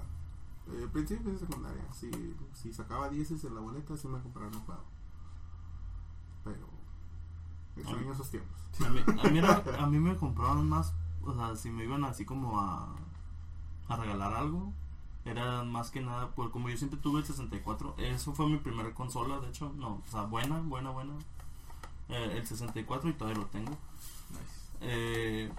eh, 0.72 0.86
principio 0.92 1.32
de 1.32 1.38
secundaria, 1.38 1.82
si, 1.92 2.10
si 2.54 2.72
sacaba 2.72 3.08
10 3.08 3.30
en 3.44 3.54
la 3.54 3.60
boleta, 3.60 3.96
sí 3.96 4.06
me 4.08 4.20
compraron 4.20 4.54
un 4.54 4.60
juego. 4.62 4.84
Pero 6.44 6.66
extraño 7.76 8.12
esos 8.12 8.30
tiempos. 8.30 8.56
A 8.84 8.88
mí, 8.90 9.00
a 9.22 9.28
mí 9.30 9.38
era- 9.38 9.62
a 9.80 9.86
mí 9.86 9.98
me 9.98 10.16
compraban 10.16 10.68
más, 10.68 10.92
o 11.22 11.34
sea, 11.34 11.56
si 11.56 11.70
me 11.70 11.84
iban 11.84 12.04
así 12.04 12.24
como 12.24 12.60
a, 12.60 12.94
a 13.88 13.96
regalar 13.96 14.34
algo, 14.34 14.72
era 15.30 15.62
más 15.64 15.90
que 15.90 16.00
nada, 16.00 16.30
pues 16.34 16.50
como 16.50 16.68
yo 16.68 16.76
siempre 16.76 16.98
tuve 17.00 17.20
el 17.20 17.26
64, 17.26 17.94
eso 17.98 18.34
fue 18.34 18.48
mi 18.48 18.58
primera 18.58 18.92
consola, 18.94 19.38
de 19.40 19.48
hecho, 19.48 19.72
no, 19.76 20.02
o 20.06 20.10
sea, 20.10 20.22
buena, 20.22 20.60
buena, 20.60 20.90
buena. 20.90 21.14
Eh, 22.08 22.36
el 22.36 22.46
64 22.46 23.10
y 23.10 23.12
todavía 23.12 23.42
lo 23.42 23.46
tengo. 23.48 23.76
Eh, 24.80 25.50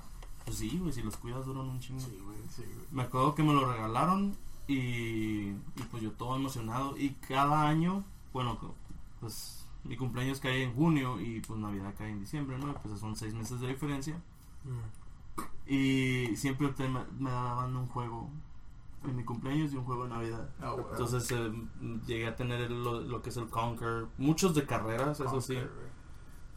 pues 0.46 0.58
sí, 0.58 0.78
güey, 0.80 0.92
si 0.92 1.04
los 1.04 1.18
cuidas 1.18 1.46
duran 1.46 1.68
un 1.68 1.80
chingo. 1.80 2.00
Sí, 2.00 2.18
güey, 2.24 2.38
sí, 2.50 2.64
güey. 2.64 2.88
Me 2.92 3.04
acuerdo 3.04 3.36
que 3.36 3.44
me 3.44 3.54
lo 3.54 3.72
regalaron 3.72 4.36
y, 4.68 5.50
y 5.50 5.84
pues 5.92 6.02
yo 6.02 6.12
todo 6.12 6.36
emocionado. 6.36 6.98
Y 6.98 7.12
cada 7.28 7.68
año, 7.68 8.04
bueno, 8.34 8.58
pues 9.20 9.66
mi 9.84 9.96
cumpleaños 9.96 10.40
cae 10.40 10.64
en 10.64 10.74
junio 10.74 11.20
y 11.20 11.40
pues 11.42 11.60
Navidad 11.60 11.94
cae 11.98 12.10
en 12.10 12.20
diciembre, 12.20 12.58
¿no? 12.58 12.74
Pues 12.82 13.00
son 13.00 13.16
seis 13.16 13.34
meses 13.34 13.60
de 13.60 13.68
diferencia. 13.68 14.20
Y 15.68 16.36
siempre 16.36 16.74
me, 16.80 17.00
me 17.20 17.30
daban 17.30 17.76
un 17.76 17.88
juego 17.88 18.30
en 19.04 19.16
mi 19.16 19.24
cumpleaños 19.24 19.72
y 19.74 19.78
un 19.78 19.86
juego 19.86 20.04
de 20.04 20.10
Navidad. 20.10 20.50
Ah. 20.62 20.76
Entonces 20.92 21.32
eh, 21.32 21.52
llegué 22.06 22.28
a 22.28 22.36
tener 22.36 22.70
lo, 22.72 23.00
lo 23.02 23.22
que 23.22 23.30
es 23.30 23.38
el 23.38 23.48
Conquer, 23.48 24.08
muchos 24.18 24.54
de 24.56 24.66
carreras, 24.66 25.20
eso 25.20 25.42
sí, 25.42 25.58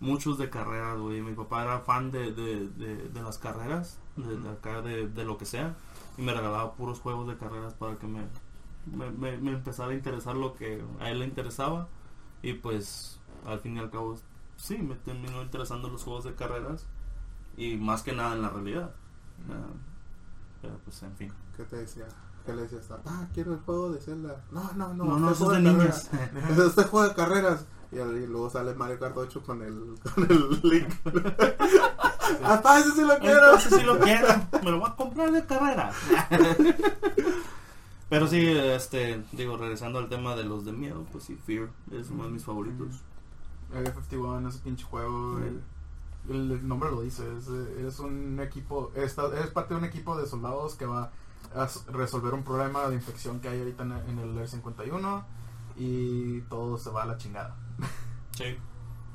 muchos 0.00 0.38
de 0.38 0.50
carreras, 0.50 0.98
güey. 0.98 1.20
Mi 1.22 1.34
papá 1.34 1.62
era 1.62 1.80
fan 1.80 2.10
de, 2.10 2.32
de, 2.32 2.68
de, 2.68 3.08
de 3.08 3.22
las 3.22 3.38
carreras, 3.38 3.98
de, 4.16 4.36
de 4.38 4.48
acá, 4.50 4.82
de, 4.82 5.08
de 5.08 5.24
lo 5.24 5.38
que 5.38 5.46
sea, 5.46 5.76
y 6.18 6.22
me 6.22 6.32
regalaba 6.34 6.74
puros 6.74 7.00
juegos 7.00 7.28
de 7.28 7.36
carreras 7.36 7.74
para 7.74 7.96
que 7.96 8.06
me, 8.06 8.26
me, 8.86 9.10
me- 9.12 9.38
me 9.38 9.52
empezara 9.52 9.90
a 9.92 9.94
interesar 9.94 10.34
lo 10.36 10.54
que 10.54 10.82
a 11.00 11.10
él 11.10 11.20
le 11.20 11.26
interesaba, 11.26 11.88
y 12.42 12.54
pues 12.54 13.20
al 13.46 13.60
fin 13.60 13.76
y 13.76 13.78
al 13.78 13.90
cabo, 13.90 14.16
sí, 14.56 14.78
me 14.78 14.96
terminó 14.96 15.42
interesando 15.42 15.88
los 15.88 16.02
juegos 16.02 16.24
de 16.24 16.34
carreras, 16.34 16.86
y 17.56 17.76
más 17.76 18.02
que 18.02 18.12
nada 18.12 18.34
en 18.34 18.42
la 18.42 18.48
realidad. 18.50 18.94
Ah, 19.48 19.70
pero 20.60 20.78
pues 20.84 21.02
en 21.02 21.14
fin. 21.16 21.32
¿Qué 21.56 21.64
te 21.64 21.76
decía? 21.76 22.06
¿Qué 22.44 22.52
le 22.52 22.62
decías? 22.62 22.88
Ah, 23.06 23.28
quiero 23.32 23.52
el 23.52 23.60
juego 23.60 23.92
de 23.92 24.00
Zelda. 24.00 24.44
No, 24.50 24.72
no, 24.74 24.94
no. 24.94 25.04
No, 25.04 25.18
no, 25.18 25.30
este 25.30 25.44
eso 25.44 25.52
es 25.52 25.60
juego 25.60 25.62
de 25.62 25.64
carreras. 25.64 26.08
niños. 26.12 26.50
Es 26.50 26.58
este 26.58 26.82
juego 26.84 27.08
de 27.08 27.14
carreras. 27.14 27.66
Y, 27.92 27.96
y 27.96 28.26
luego 28.26 28.50
sale 28.50 28.74
Mario 28.74 28.98
Kart 28.98 29.16
8 29.16 29.42
con 29.42 29.62
el, 29.62 29.94
con 30.02 30.24
el 30.30 30.60
link. 30.62 30.88
¡Papá, 32.42 32.80
ese 32.80 32.92
sí 32.92 33.02
lo 33.02 33.18
quiero! 33.18 33.44
Entonces 33.44 33.78
si 33.78 33.84
lo 33.84 33.98
quiero, 34.00 34.28
me 34.64 34.70
lo 34.70 34.80
voy 34.80 34.88
a 34.88 34.96
comprar 34.96 35.30
de 35.30 35.44
carrera. 35.44 35.92
Pero 38.08 38.26
sí, 38.26 38.46
este, 38.46 39.22
digo, 39.32 39.56
regresando 39.56 39.98
al 39.98 40.08
tema 40.08 40.34
de 40.34 40.44
los 40.44 40.64
de 40.64 40.72
miedo, 40.72 41.06
pues 41.12 41.24
sí, 41.24 41.36
Fear 41.36 41.70
es 41.92 42.10
uno 42.10 42.24
de 42.24 42.30
mis 42.30 42.44
favoritos. 42.44 43.02
Area 43.74 43.92
51, 43.92 44.48
ese 44.48 44.58
pinche 44.58 44.84
juego, 44.84 45.32
güey. 45.32 45.48
El, 46.28 46.52
el 46.52 46.68
nombre 46.68 46.90
lo 46.90 47.02
dice, 47.02 47.24
es, 47.36 47.48
eres 47.78 47.98
un 47.98 48.38
equipo, 48.40 48.92
está, 48.94 49.26
eres 49.26 49.50
parte 49.50 49.74
de 49.74 49.80
un 49.80 49.86
equipo 49.86 50.16
de 50.16 50.26
soldados 50.26 50.74
que 50.76 50.86
va 50.86 51.10
resolver 51.92 52.34
un 52.34 52.42
problema 52.44 52.88
de 52.88 52.94
infección 52.96 53.40
que 53.40 53.48
hay 53.48 53.58
ahorita 53.60 53.82
en, 53.84 53.92
en 53.92 54.18
el 54.18 54.38
Air 54.38 54.48
51 54.48 55.24
y 55.76 56.40
todo 56.42 56.78
se 56.78 56.90
va 56.90 57.02
a 57.02 57.06
la 57.06 57.16
chingada. 57.16 57.56
Sí. 58.32 58.56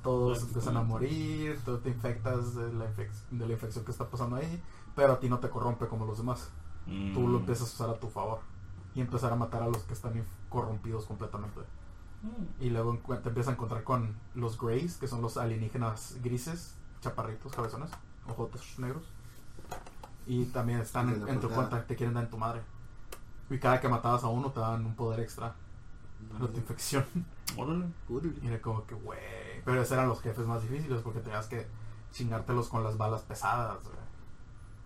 Todos 0.04 0.44
empiezan 0.44 0.78
a 0.78 0.84
morir, 0.84 1.60
tú 1.66 1.80
te 1.80 1.90
infectas 1.90 2.54
de 2.56 2.72
la, 2.72 2.86
infec- 2.86 3.28
de 3.32 3.48
la 3.48 3.54
infección 3.54 3.84
que 3.84 3.90
está 3.92 4.08
pasando 4.08 4.36
ahí, 4.36 4.62
pero 4.96 5.14
a 5.14 5.20
ti 5.20 5.28
no 5.28 5.40
te 5.40 5.50
corrompe 5.50 5.88
como 5.88 6.06
los 6.06 6.20
demás. 6.20 6.50
Tú 6.86 7.28
lo 7.28 7.40
Mm. 7.40 7.42
empiezas 7.42 7.68
a 7.72 7.74
usar 7.74 7.90
a 7.90 8.00
tu 8.00 8.08
favor 8.10 8.40
y 8.94 9.02
empezar 9.02 9.34
a 9.34 9.36
matar 9.36 9.64
a 9.64 9.68
los 9.68 9.80
que 9.84 9.94
están 9.94 10.24
corrompidos 10.50 11.06
completamente. 11.06 11.62
Mm. 12.22 12.64
Y 12.64 12.70
luego 12.70 12.96
te 13.22 13.30
empiezas 13.30 13.50
a 13.50 13.54
encontrar 13.54 13.84
con 13.84 14.16
los 14.36 14.58
Greys, 14.62 14.98
que 14.98 15.08
son 15.08 15.22
los 15.22 15.36
alienígenas 15.36 16.18
grises, 16.24 16.76
chaparritos, 17.02 17.52
cabezones, 17.54 17.90
ojotes 18.30 18.78
negros. 18.78 19.04
Y 20.28 20.46
también 20.46 20.80
están 20.82 21.10
en, 21.10 21.28
en 21.28 21.40
tu 21.40 21.48
cuenta, 21.50 21.86
te 21.88 21.96
quieren 21.96 22.14
dar 22.14 22.24
en 22.26 22.30
tu 22.30 22.38
madre. 22.38 22.62
Y 23.50 23.58
cada 23.60 23.80
que 23.80 23.88
matabas 23.88 24.24
a 24.24 24.28
uno 24.28 24.52
te 24.52 24.60
daban 24.60 24.86
un 24.86 24.94
poder 24.96 25.22
extra 25.22 25.56
para 26.34 26.48
tu 26.52 26.58
infección. 26.58 27.06
Órale. 27.58 27.86
Y 28.42 28.48
era 28.48 28.62
como 28.62 28.86
que, 28.86 28.96
güey. 28.96 29.20
Pero 29.64 29.82
esos 29.82 29.94
eran 29.94 30.10
los 30.10 30.22
jefes 30.22 30.46
más 30.46 30.62
difíciles 30.62 31.02
porque 31.02 31.22
tenías 31.22 31.48
que 31.48 31.66
chingártelos 32.12 32.68
con 32.68 32.84
las 32.84 32.98
balas 32.98 33.22
pesadas, 33.22 33.78
güey. 33.84 33.96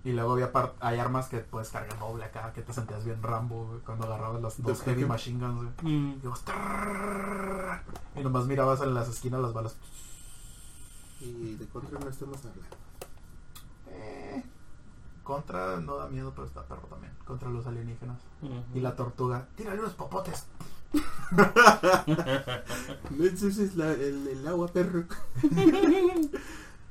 Y 0.03 0.13
luego 0.13 0.33
había 0.33 0.51
par- 0.51 0.73
hay 0.79 0.97
armas 0.99 1.27
que 1.27 1.37
puedes 1.39 1.69
cargar 1.69 1.97
doble 1.99 2.23
acá, 2.25 2.51
que 2.53 2.61
te 2.63 2.73
sentías 2.73 3.05
bien 3.05 3.21
Rambo, 3.21 3.67
güey, 3.67 3.79
cuando 3.81 4.05
agarrabas 4.05 4.41
las 4.41 4.61
dos 4.61 4.81
heavy 4.81 5.01
¿qué- 5.01 5.07
machine 5.07 5.39
guns, 5.45 5.73
güey. 5.81 5.93
Mm. 5.95 6.21
Y 8.15 8.23
nomás 8.23 8.45
mirabas 8.45 8.81
en 8.81 8.93
las 8.93 9.09
esquinas 9.09 9.41
las 9.41 9.53
balas. 9.53 9.75
Y 11.19 11.55
de 11.55 11.67
contra 11.67 11.99
no 11.99 12.09
estamos 12.09 12.37
hablando. 12.37 12.80
Contra 15.23 15.79
no 15.79 15.97
da 15.97 16.07
miedo, 16.07 16.31
pero 16.35 16.47
está 16.47 16.63
perro 16.65 16.87
también. 16.89 17.13
Contra 17.25 17.49
los 17.49 17.65
alienígenas. 17.67 18.19
Y 18.73 18.79
la 18.79 18.95
tortuga. 18.95 19.47
Tírale 19.55 19.79
unos 19.79 19.93
popotes. 19.93 20.47
No 23.11 23.25
ensucies 23.25 23.75
la- 23.75 23.91
el, 23.93 24.27
el 24.27 24.47
agua, 24.47 24.67
perro. 24.67 25.03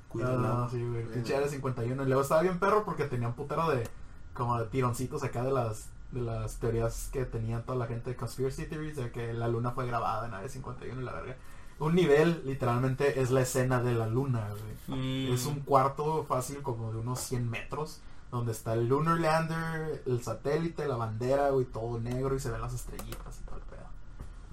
Cuida 0.08 0.34
el 0.34 0.44
Ah, 0.44 0.68
sí, 0.70 0.82
güey. 0.84 1.04
Pinche 1.06 1.34
era 1.36 1.48
51. 1.48 2.02
Y 2.02 2.06
luego 2.06 2.22
estaba 2.22 2.42
bien 2.42 2.58
perro 2.58 2.84
porque 2.84 3.04
tenía 3.04 3.28
un 3.28 3.34
putero 3.34 3.68
de. 3.70 3.88
Como 4.34 4.58
de 4.58 4.66
tironcitos 4.66 5.22
acá 5.22 5.42
de 5.42 5.52
las. 5.52 5.88
De 6.12 6.20
las 6.20 6.56
teorías 6.56 7.08
que 7.12 7.24
tenía 7.24 7.62
toda 7.62 7.78
la 7.78 7.86
gente 7.86 8.10
de 8.10 8.16
Conspiracy 8.16 8.66
Theories. 8.66 8.96
De 8.96 9.10
que 9.12 9.32
la 9.32 9.48
luna 9.48 9.70
fue 9.70 9.86
grabada 9.86 10.26
en 10.26 10.34
Área 10.34 10.48
51 10.48 11.00
y 11.00 11.04
la 11.04 11.12
verga. 11.12 11.36
Un 11.78 11.94
nivel, 11.94 12.42
literalmente, 12.44 13.20
es 13.22 13.30
la 13.30 13.40
escena 13.42 13.80
de 13.82 13.94
la 13.94 14.06
luna, 14.06 14.48
güey. 14.50 15.28
Mm. 15.30 15.32
Es 15.32 15.46
un 15.46 15.60
cuarto 15.60 16.24
fácil 16.24 16.60
como 16.62 16.92
de 16.92 16.98
unos 16.98 17.20
100 17.20 17.48
metros. 17.48 18.00
Donde 18.30 18.52
está 18.52 18.74
el 18.74 18.88
Lunar 18.88 19.18
Lander, 19.18 20.02
el 20.06 20.22
satélite, 20.22 20.86
la 20.86 20.96
bandera, 20.96 21.50
güey, 21.50 21.66
todo 21.66 21.98
negro 21.98 22.36
y 22.36 22.40
se 22.40 22.50
ven 22.50 22.60
las 22.60 22.74
estrellitas 22.74 23.40
y 23.40 23.44
todo 23.44 23.56
el 23.56 23.62
pedo. 23.62 23.88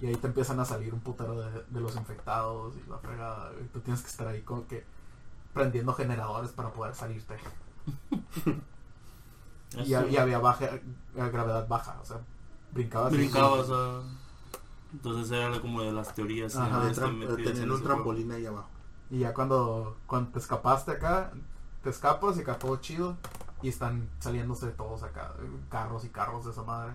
Y 0.00 0.06
ahí 0.06 0.16
te 0.16 0.26
empiezan 0.26 0.58
a 0.60 0.64
salir 0.64 0.92
un 0.92 1.00
putero 1.00 1.40
de, 1.40 1.62
de 1.62 1.80
los 1.80 1.96
infectados 1.96 2.74
y 2.76 2.90
la 2.90 2.98
fregada, 2.98 3.52
güey. 3.52 3.68
Tú 3.68 3.80
tienes 3.80 4.02
que 4.02 4.08
estar 4.08 4.26
ahí 4.26 4.42
como 4.42 4.66
que 4.66 4.84
prendiendo 5.52 5.92
generadores 5.94 6.50
para 6.50 6.70
poder 6.70 6.94
salirte. 6.94 7.36
Y, 9.76 9.94
había 9.94 10.38
baja, 10.38 10.64
eh, 10.64 10.82
gravedad 11.14 11.68
baja, 11.68 11.98
o 12.00 12.04
sea, 12.04 12.20
brincabas. 12.72 13.12
Brincabas. 13.12 13.68
Entonces 14.92 15.30
era 15.30 15.60
como 15.60 15.82
de 15.82 15.92
las 15.92 16.14
teorías. 16.14 16.56
Ajá. 16.56 16.82
Ah, 16.84 16.90
Este, 16.90 17.04
en 17.04 17.44
tenían 17.44 17.70
un 17.70 17.82
trampolín 17.82 18.32
ahí 18.32 18.46
abajo. 18.46 18.68
Y 19.10 19.20
ya 19.20 19.34
cuando, 19.34 19.98
cuando 20.06 20.30
te 20.30 20.38
escapaste 20.38 20.92
acá, 20.92 21.32
te 21.82 21.90
escapas 21.90 22.38
y 22.38 22.40
acá 22.40 22.58
todo 22.58 22.76
chido. 22.76 23.16
Y 23.62 23.68
están 23.68 24.08
saliéndose 24.18 24.68
todos 24.68 25.02
acá, 25.02 25.34
carros 25.68 26.04
y 26.04 26.10
carros 26.10 26.44
de 26.44 26.52
esa 26.52 26.62
madre. 26.62 26.92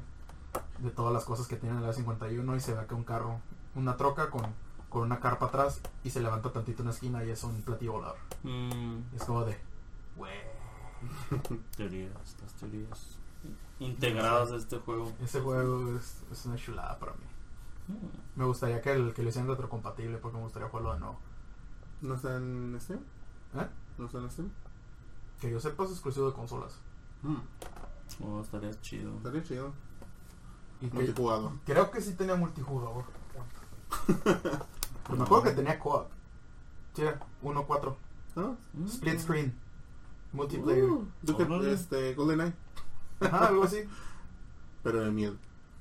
De 0.80 0.92
todas 0.92 1.14
las 1.14 1.26
cosas 1.26 1.48
que 1.48 1.56
tienen 1.56 1.80
en 1.80 1.88
la 1.88 1.94
51 1.94 2.56
y 2.56 2.60
se 2.60 2.74
ve 2.74 2.80
acá 2.80 2.96
un 2.96 3.04
carro, 3.04 3.40
una 3.76 3.98
troca 3.98 4.30
con, 4.30 4.44
con 4.90 5.02
una 5.02 5.20
carpa 5.20 5.48
atrás 5.48 5.82
y 6.04 6.12
se 6.12 6.22
levanta 6.22 6.52
tantito 6.52 6.84
en 6.84 6.88
una 6.88 6.94
esquina 6.94 7.24
y 7.24 7.32
es 7.32 7.44
un 7.44 7.62
platillo 7.64 7.94
volador. 7.94 8.18
Mm. 8.44 9.16
Es 9.16 9.24
como 9.24 9.46
de, 9.46 9.58
güey, 10.16 10.54
Teorías, 11.78 12.36
las 12.42 12.54
teorías 12.54 13.18
integradas 13.80 14.52
a 14.52 14.56
este 14.56 14.78
juego. 14.78 15.12
ese 15.22 15.42
juego 15.42 15.98
es, 15.98 16.24
es 16.32 16.46
una 16.46 16.56
chulada 16.56 16.98
para 17.00 17.14
mí. 17.14 17.26
Mm. 17.88 18.40
Me 18.40 18.46
gustaría 18.46 18.82
que, 18.82 18.92
el, 18.92 19.14
que 19.14 19.24
lo 19.24 19.30
hicieran 19.30 19.50
retrocompatible 19.50 20.18
porque 20.18 20.38
me 20.38 20.44
gustaría 20.44 20.70
jugarlo 20.70 20.94
de 20.94 21.00
nuevo. 21.00 21.20
¿No 22.02 22.16
está 22.16 22.36
en 22.38 22.78
Steam? 22.80 23.00
¿Eh? 23.56 23.68
¿No 23.98 24.06
está 24.06 24.20
en 24.20 24.32
Steam? 24.32 24.52
Que 25.40 25.52
yo 25.52 25.60
sepa 25.60 25.84
es 25.84 25.92
exclusivo 25.92 26.28
de 26.28 26.34
consolas. 26.34 26.80
Mm, 27.22 27.36
Oh, 28.24 28.42
estaría 28.42 28.72
chido. 28.82 29.16
estaría 29.18 29.44
chido. 29.44 29.74
Y 30.82 30.88
que- 30.90 30.96
Multijugador. 30.96 31.52
Creo 31.66 31.90
que 31.92 32.02
sí 32.02 32.14
tenía 32.14 32.36
multijugador. 32.36 33.06
Pero 34.24 35.18
me 35.18 35.24
acuerdo 35.24 35.44
que 35.46 35.52
tenía 35.52 35.80
co-op. 35.80 36.08
Sí, 36.94 37.02
era 37.02 37.20
1-4. 37.44 37.96
¿No? 38.36 38.58
Mm. 38.74 38.86
Split 38.88 39.20
screen. 39.20 39.54
Multiplayer. 40.32 40.84
Uh, 40.86 41.08
este, 41.66 42.14
GoldenEye. 42.16 42.54
Ajá, 43.20 43.48
algo 43.48 43.64
así. 43.64 43.84
Pero 44.84 45.02
de 45.04 45.12
miedo. 45.12 45.36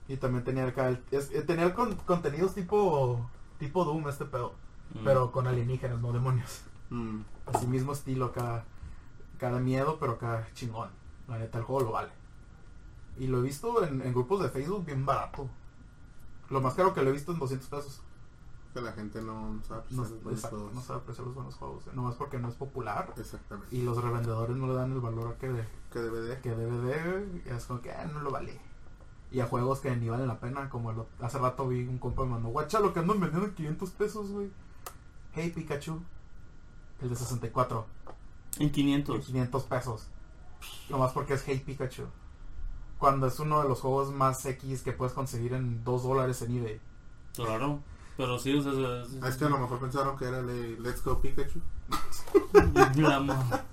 Y 0.09 0.17
también 0.17 0.45
tenía 0.45 0.67
acá 0.67 0.89
el, 0.89 1.03
es- 1.11 1.31
eh, 1.33 1.43
tenía 1.43 1.65
el 1.65 1.75
con- 1.75 1.95
contenidos 1.97 2.55
tipo 2.55 3.29
tipo 3.59 3.85
Doom 3.85 4.09
este 4.09 4.25
pedo. 4.25 4.55
Mm. 4.95 5.05
Pero 5.05 5.33
con 5.33 5.47
alienígenas, 5.47 6.01
no 6.01 6.13
demonios. 6.13 6.63
Mm, 6.91 7.21
Así 7.47 7.67
mismo 7.67 7.93
estilo 7.93 8.27
acá. 8.27 8.65
Cada 9.43 9.59
miedo, 9.59 9.99
pero 9.99 10.13
acá 10.13 10.47
chingón. 10.55 10.89
La 11.27 11.37
neta, 11.37 11.59
el 11.59 11.65
juego 11.65 11.83
lo 11.83 11.91
vale. 11.93 12.11
Y 13.19 13.27
lo 13.27 13.41
he 13.41 13.43
visto 13.43 13.85
en, 13.85 14.01
en 14.03 14.13
grupos 14.15 14.41
de 14.41 14.49
Facebook 14.49 14.85
bien 14.87 15.05
barato. 15.05 15.49
Lo 16.49 16.61
más 16.61 16.75
caro 16.75 16.95
que 16.95 17.03
lo 17.03 17.11
he 17.11 17.13
visto 17.13 17.33
en 17.33 17.41
200 17.41 17.69
pesos. 17.69 18.03
Que 18.73 18.81
la 18.81 18.93
gente 18.93 19.21
no 19.21 19.59
sabe 19.67 19.83
No, 19.91 20.03
apreciar 20.05 20.23
los 20.25 20.33
exacto, 20.35 20.57
juegos. 20.59 20.75
no 20.75 20.81
sabe 20.81 21.01
apreciar 21.01 21.27
los 21.27 21.35
buenos 21.35 21.55
juegos. 21.57 21.87
eh. 21.89 21.91
Nomás 21.93 22.15
porque 22.15 22.39
no 22.39 22.49
es 22.49 22.55
popular. 22.55 23.13
Exactamente. 23.17 23.75
Y 23.75 23.83
los 23.83 24.01
revendedores 24.01 24.57
no 24.57 24.69
le 24.69 24.75
dan 24.75 24.93
el 24.93 25.01
valor 25.01 25.35
que, 25.39 25.49
Que 25.93 25.99
DVD. 25.99 26.41
que 26.41 26.55
debe 26.55 26.77
de. 26.79 27.43
Y 27.45 27.49
es 27.49 27.65
como 27.65 27.81
que 27.83 27.91
ah, 27.91 28.09
no 28.15 28.21
lo 28.21 28.31
vale. 28.31 28.61
Y 29.33 29.41
a 29.41 29.47
juegos 29.47 29.81
que 29.81 29.95
ni 29.97 30.09
valen 30.09 30.29
la 30.29 30.39
pena. 30.39 30.71
Como 30.71 30.93
el 30.93 31.03
hace 31.21 31.39
rato 31.39 31.67
vi 31.67 31.85
un 31.89 31.99
compa 31.99 32.23
me 32.23 32.31
mandó. 32.31 32.51
Guacha, 32.51 32.79
lo 32.79 32.93
que 32.93 33.01
andan 33.01 33.19
vendiendo 33.19 33.49
en 33.49 33.55
500 33.57 33.91
pesos, 33.91 34.31
güey. 34.31 34.53
Hey 35.33 35.51
Pikachu. 35.53 36.01
El 37.01 37.09
de 37.11 37.17
64. 37.17 37.87
En 38.59 38.63
en 38.67 38.71
500. 38.73 39.25
500 39.27 39.63
pesos. 39.65 40.09
Nomás 40.89 41.13
porque 41.13 41.35
es 41.35 41.43
Hey 41.47 41.63
Pikachu. 41.65 42.05
Cuando 42.99 43.27
es 43.27 43.39
uno 43.41 43.63
de 43.63 43.69
los 43.69 43.81
juegos 43.81 44.13
más 44.13 44.45
X 44.47 44.83
que 44.83 44.93
puedes 44.93 45.13
conseguir 45.15 45.55
en 45.55 45.83
2 45.85 46.03
dólares 46.05 46.41
en 46.43 46.57
eBay. 46.57 46.81
Claro. 47.35 47.81
Pero 48.17 48.39
sí, 48.39 48.55
o 48.55 48.63
sea, 48.63 48.73
es- 49.03 49.13
Es 49.25 49.37
que 49.37 49.45
a 49.47 49.49
lo 49.49 49.59
mejor 49.59 49.81
pensaron 49.81 50.17
que 50.17 50.27
era 50.27 50.39
el 50.41 50.83
Let's 50.83 51.03
Go 51.03 51.21
Pikachu. 51.21 51.61
la 52.97 53.65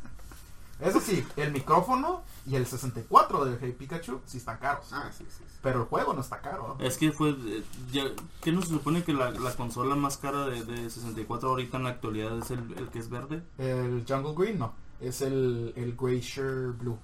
Eso 0.80 1.00
sí, 1.02 1.26
el 1.36 1.52
micrófono 1.52 2.22
y 2.46 2.56
el 2.56 2.66
64 2.66 3.46
de 3.46 3.58
Hey 3.60 3.76
Pikachu 3.78 4.22
sí 4.26 4.38
están 4.38 4.58
caros. 4.60 4.86
Ah, 4.94 5.10
sí, 5.16 5.26
sí. 5.30 5.44
sí. 5.48 5.58
Pero 5.62 5.82
el 5.82 5.86
juego 5.88 6.14
no 6.14 6.22
está 6.22 6.40
caro. 6.42 6.78
Es 6.80 6.98
que 6.98 7.12
fue. 7.12 7.32
eh, 7.32 7.64
Ya, 7.92 8.04
¿Qué 8.42 8.52
no 8.54 8.62
se 8.62 8.70
supone 8.70 9.04
que 9.04 9.12
la, 9.14 9.32
la 9.32 9.54
consola 9.56 9.96
más 9.96 10.18
cara 10.18 10.46
de, 10.46 10.64
de 10.64 10.90
64 10.90 11.50
ahorita 11.50 11.78
en 11.78 11.84
la 11.84 11.90
actualidad 11.90 12.38
es 12.38 12.52
el, 12.52 12.60
el 12.78 12.88
que 12.90 13.00
es 13.00 13.10
verde? 13.10 13.44
El 13.58 14.06
Jungle 14.08 14.34
Green 14.38 14.60
no. 14.60 14.74
Es 15.02 15.22
el, 15.22 15.74
el 15.76 15.96
Glacier 15.98 16.72
Blue. 16.72 16.98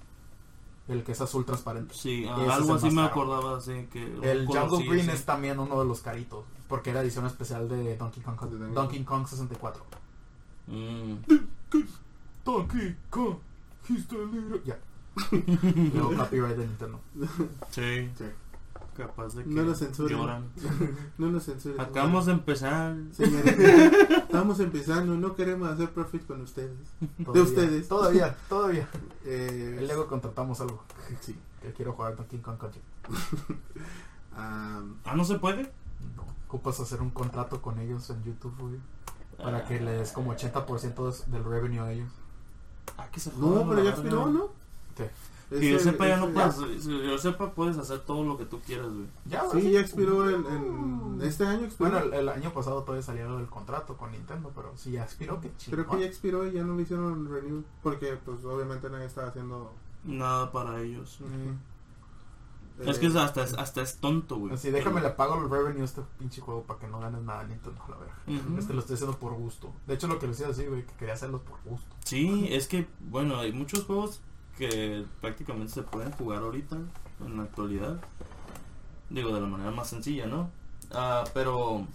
El 0.88 1.02
que 1.02 1.12
es 1.12 1.20
azul 1.20 1.44
transparente. 1.44 1.94
Sí, 1.94 2.24
ah, 2.28 2.54
algo 2.54 2.74
así 2.74 2.86
me 2.90 2.94
caro. 2.96 3.06
acordaba, 3.08 3.56
así 3.58 3.88
que. 3.92 4.04
El 4.22 4.46
Jungle 4.46 4.86
Green 4.88 5.06
sí. 5.06 5.10
es 5.12 5.24
también 5.26 5.58
uno 5.58 5.78
de 5.80 5.84
los 5.84 6.00
caritos. 6.00 6.44
Porque 6.68 6.90
era 6.90 7.00
edición 7.02 7.26
especial 7.26 7.68
de 7.68 7.96
Donkey 7.96 8.22
Kong, 8.22 8.40
Donkey 8.72 9.04
Kong 9.04 9.26
64. 9.26 9.84
Mm. 10.68 11.14
Donkey 12.44 12.96
Kong, 13.10 13.36
he's 13.88 14.06
the 14.08 14.16
leader. 14.16 14.62
Ya. 14.64 14.78
Luego 15.94 16.14
copyright 16.16 16.56
de 16.56 16.66
Nintendo. 16.66 17.00
Sí, 17.70 18.10
Sí. 18.16 18.24
capaz 18.96 19.34
de 19.34 19.44
que 19.44 19.50
No 19.54 19.62
lo 19.62 19.74
censuren. 19.74 20.18
lloran. 20.18 20.50
No 21.18 21.30
nos 21.30 21.44
censuren. 21.44 21.80
Acabamos 21.80 22.26
de 22.26 22.32
empezar. 22.32 22.96
Señores, 23.12 23.58
estamos 24.08 24.60
empezando, 24.60 25.14
no 25.16 25.34
queremos 25.34 25.68
hacer 25.70 25.90
profit 25.90 26.26
con 26.26 26.40
ustedes. 26.42 26.76
Todavía, 27.24 27.42
ustedes. 27.42 27.88
Todavía, 27.88 28.36
todavía. 28.48 28.88
Eh, 29.28 29.82
luego 29.84 30.06
contratamos 30.06 30.60
algo. 30.60 30.84
sí. 31.20 31.36
Que 31.60 31.72
quiero 31.72 31.94
jugar 31.94 32.14
Donkey 32.14 32.38
Kong 32.38 32.58
Country. 32.58 32.80
Am, 34.36 34.96
Ah, 35.04 35.14
¿no 35.16 35.24
se 35.24 35.38
puede? 35.38 35.62
No. 36.16 36.24
Ocupas 36.46 36.78
hacer 36.80 37.00
un 37.02 37.10
contrato 37.10 37.60
con 37.60 37.78
ellos 37.80 38.08
en 38.10 38.22
YouTube, 38.22 38.54
güey. 38.58 38.76
Para 39.36 39.64
que 39.66 39.80
le 39.80 39.92
des 39.92 40.12
como 40.12 40.32
80% 40.34 41.06
des- 41.06 41.30
del 41.30 41.42
revenue 41.44 41.80
a 41.80 41.92
ellos. 41.92 42.10
Ah, 42.98 43.08
que 43.12 43.20
se 43.20 43.30
no, 43.36 43.66
pero 43.68 43.82
ya 43.82 43.90
expiró, 43.90 44.26
¿no? 44.26 44.48
Sí. 44.96 45.04
Que 45.48 45.70
yo 45.70 45.78
sepa, 45.78 46.08
ya 46.08 46.16
no 46.16 46.30
puedes. 46.30 46.56
que 46.56 47.06
yo 47.08 47.18
sepa, 47.18 47.52
puedes 47.52 47.78
hacer 47.78 48.00
todo 48.00 48.24
lo 48.24 48.36
que 48.36 48.46
tú 48.46 48.58
quieras, 48.66 48.88
güey. 48.88 49.06
Ya, 49.26 49.48
Sí, 49.52 49.70
ya 49.70 49.78
expiró 49.80 50.28
en, 50.28 50.44
en- 50.46 51.20
este 51.22 51.46
año 51.46 51.66
expiró. 51.66 51.90
Bueno, 51.90 52.06
el, 52.06 52.14
el 52.14 52.28
año 52.28 52.52
pasado 52.52 52.82
todavía 52.82 53.04
salió 53.04 53.38
el 53.38 53.46
contrato 53.46 53.96
con 53.96 54.10
Nintendo, 54.10 54.50
pero 54.54 54.72
si 54.76 54.90
ya 54.92 55.04
expiró, 55.04 55.40
que 55.40 55.52
chingón. 55.56 55.84
Creo 55.84 55.90
que 55.96 56.02
ya 56.02 56.08
expiró 56.08 56.46
y 56.48 56.52
ya 56.52 56.64
no 56.64 56.74
le 56.74 56.82
hicieron 56.82 57.30
renew. 57.32 57.62
Porque, 57.82 58.18
pues, 58.24 58.44
obviamente 58.44 58.90
nadie 58.90 59.06
estaba 59.06 59.28
haciendo. 59.28 59.72
Nada 60.02 60.50
para 60.50 60.80
ellos. 60.80 61.18
Eh, 62.78 62.84
Es 62.90 62.98
que 62.98 63.06
es 63.06 63.16
hasta, 63.16 63.42
es- 63.44 63.54
hasta 63.54 63.82
es 63.82 63.96
tonto, 63.98 64.36
güey. 64.36 64.52
Así, 64.54 64.70
déjame 64.70 65.00
le 65.00 65.10
pago 65.10 65.42
el 65.42 65.48
revenue 65.50 65.82
a 65.82 65.84
este 65.84 66.02
pinche 66.18 66.40
juego 66.40 66.62
para 66.64 66.78
que 66.80 66.86
no 66.88 67.00
ganes 67.00 67.22
nada 67.22 67.44
Nintendo, 67.44 67.80
la 67.88 67.96
verga. 67.96 68.14
Este 68.58 68.74
lo 68.74 68.80
estoy 68.80 68.94
haciendo 68.94 69.18
por 69.18 69.34
gusto. 69.34 69.72
De 69.86 69.94
hecho, 69.94 70.06
lo 70.08 70.18
que 70.18 70.26
le 70.26 70.32
decía 70.32 70.48
así, 70.48 70.66
güey, 70.66 70.84
que 70.84 70.92
quería 70.94 71.14
hacerlos 71.14 71.40
por 71.42 71.58
gusto. 71.64 71.94
Sí, 72.04 72.48
es 72.50 72.68
que, 72.68 72.86
bueno, 73.00 73.38
hay 73.38 73.52
muchos 73.52 73.84
juegos 73.84 74.20
que 74.58 75.04
prácticamente 75.20 75.72
se 75.72 75.82
pueden 75.82 76.12
jugar 76.12 76.42
ahorita, 76.42 76.76
en 77.24 77.36
la 77.36 77.42
actualidad. 77.44 78.00
Digo, 79.10 79.32
de 79.34 79.40
la 79.40 79.46
manera 79.46 79.70
más 79.70 79.88
sencilla, 79.88 80.26
¿no? 80.26 80.50
Ah, 80.92 81.24
pero 81.34 81.86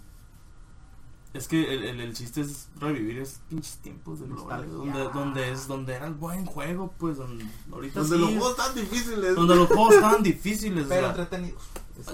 es 1.34 1.48
que 1.48 1.74
el, 1.74 1.84
el, 1.84 2.00
el 2.00 2.14
chiste 2.14 2.42
es 2.42 2.68
revivir 2.78 3.18
esos 3.18 3.38
pinches 3.48 3.76
tiempos 3.78 4.20
de 4.20 4.26
Nostalgia. 4.28 4.70
donde, 4.72 5.04
donde 5.14 5.50
es 5.52 5.66
donde 5.66 5.94
era 5.94 6.06
el 6.06 6.14
buen 6.14 6.44
juego, 6.46 6.92
pues 6.98 7.16
donde, 7.16 7.46
ahorita 7.72 8.00
Donde 8.00 8.16
sí, 8.16 8.20
los 8.22 8.30
juegos 8.30 8.56
tan 8.56 8.74
difíciles. 8.74 9.34
donde 9.34 9.56
los 9.56 9.68
juegos 9.68 9.94
estaban 9.94 10.22
difíciles. 10.32 10.84
o 10.84 10.88
Pero 10.88 11.00
sea, 11.00 11.10
entretenidos. 11.10 11.62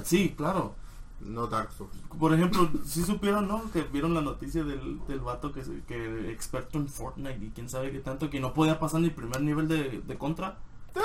sí, 0.04 0.34
claro. 0.36 0.74
No 1.20 1.48
Dark 1.48 1.72
Souls. 1.76 1.90
Por 2.16 2.32
ejemplo, 2.32 2.70
si 2.86 3.02
supieron, 3.02 3.48
¿no? 3.48 3.68
Que 3.72 3.82
vieron 3.82 4.14
la 4.14 4.20
noticia 4.20 4.62
del, 4.62 5.00
del 5.08 5.18
vato 5.18 5.52
que, 5.52 5.64
se- 5.64 5.82
que 5.88 6.30
experto 6.30 6.78
en 6.78 6.86
Fortnite 6.88 7.44
y 7.44 7.50
quién 7.50 7.68
sabe 7.68 7.90
qué 7.90 7.98
tanto, 7.98 8.30
que 8.30 8.38
no 8.38 8.54
podía 8.54 8.78
pasar 8.78 9.00
ni 9.00 9.08
el 9.08 9.14
primer 9.14 9.40
nivel 9.40 9.66
de, 9.66 10.00
de 10.06 10.16
contra. 10.16 10.58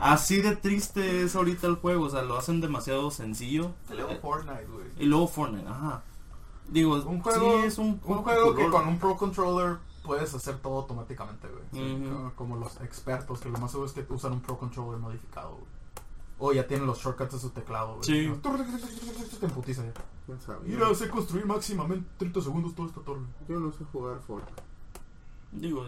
Así 0.00 0.40
de 0.40 0.56
triste 0.56 1.22
es 1.22 1.34
ahorita 1.34 1.66
el 1.66 1.76
juego, 1.76 2.04
o 2.04 2.10
sea, 2.10 2.22
lo 2.22 2.36
hacen 2.36 2.60
demasiado 2.60 3.10
sencillo. 3.10 3.72
Y 3.90 3.94
luego 3.94 4.16
Fortnite, 4.20 4.66
güey. 4.66 4.84
y 4.98 5.06
luego 5.06 5.28
Fortnite, 5.28 5.66
ajá. 5.68 6.02
Digo, 6.72 6.94
Un 6.94 7.20
juego, 7.20 7.60
sí 7.60 7.66
es 7.66 7.78
un 7.78 7.86
un 7.86 7.98
juego, 8.00 8.22
juego 8.22 8.54
que 8.54 8.68
con 8.70 8.88
un 8.88 8.98
Pro 8.98 9.16
Controller 9.16 9.76
puedes 10.02 10.34
hacer 10.34 10.58
todo 10.58 10.78
automáticamente, 10.78 11.46
güey. 11.48 12.02
Como, 12.02 12.32
como 12.34 12.56
los 12.56 12.80
expertos, 12.80 13.40
que 13.40 13.50
lo 13.50 13.58
más 13.58 13.70
seguro 13.70 13.88
es 13.88 13.92
que 13.92 14.04
usan 14.12 14.32
un 14.32 14.40
Pro 14.40 14.58
Controller 14.58 14.98
modificado, 14.98 15.50
güey. 15.50 15.66
O 16.38 16.52
ya 16.52 16.66
tienen 16.66 16.86
los 16.86 16.98
shortcuts 16.98 17.32
de 17.34 17.38
su 17.38 17.50
teclado, 17.50 17.96
güey. 17.96 18.04
Sí. 18.04 18.32
Te 19.38 19.46
emputiza 19.46 19.84
ya. 19.84 19.92
¿Quién 20.26 20.40
sabe? 20.40 20.60
Mira, 20.66 20.92
sé 20.94 21.08
construir 21.08 21.46
máximamente 21.46 22.08
30 22.18 22.40
segundos 22.40 22.74
toda 22.74 22.88
esta 22.88 23.00
torre. 23.02 23.20
Yo 23.48 23.60
no 23.60 23.70
sé 23.70 23.84
jugar 23.92 24.18
Fortnite. 24.26 24.62
Digo, 25.52 25.84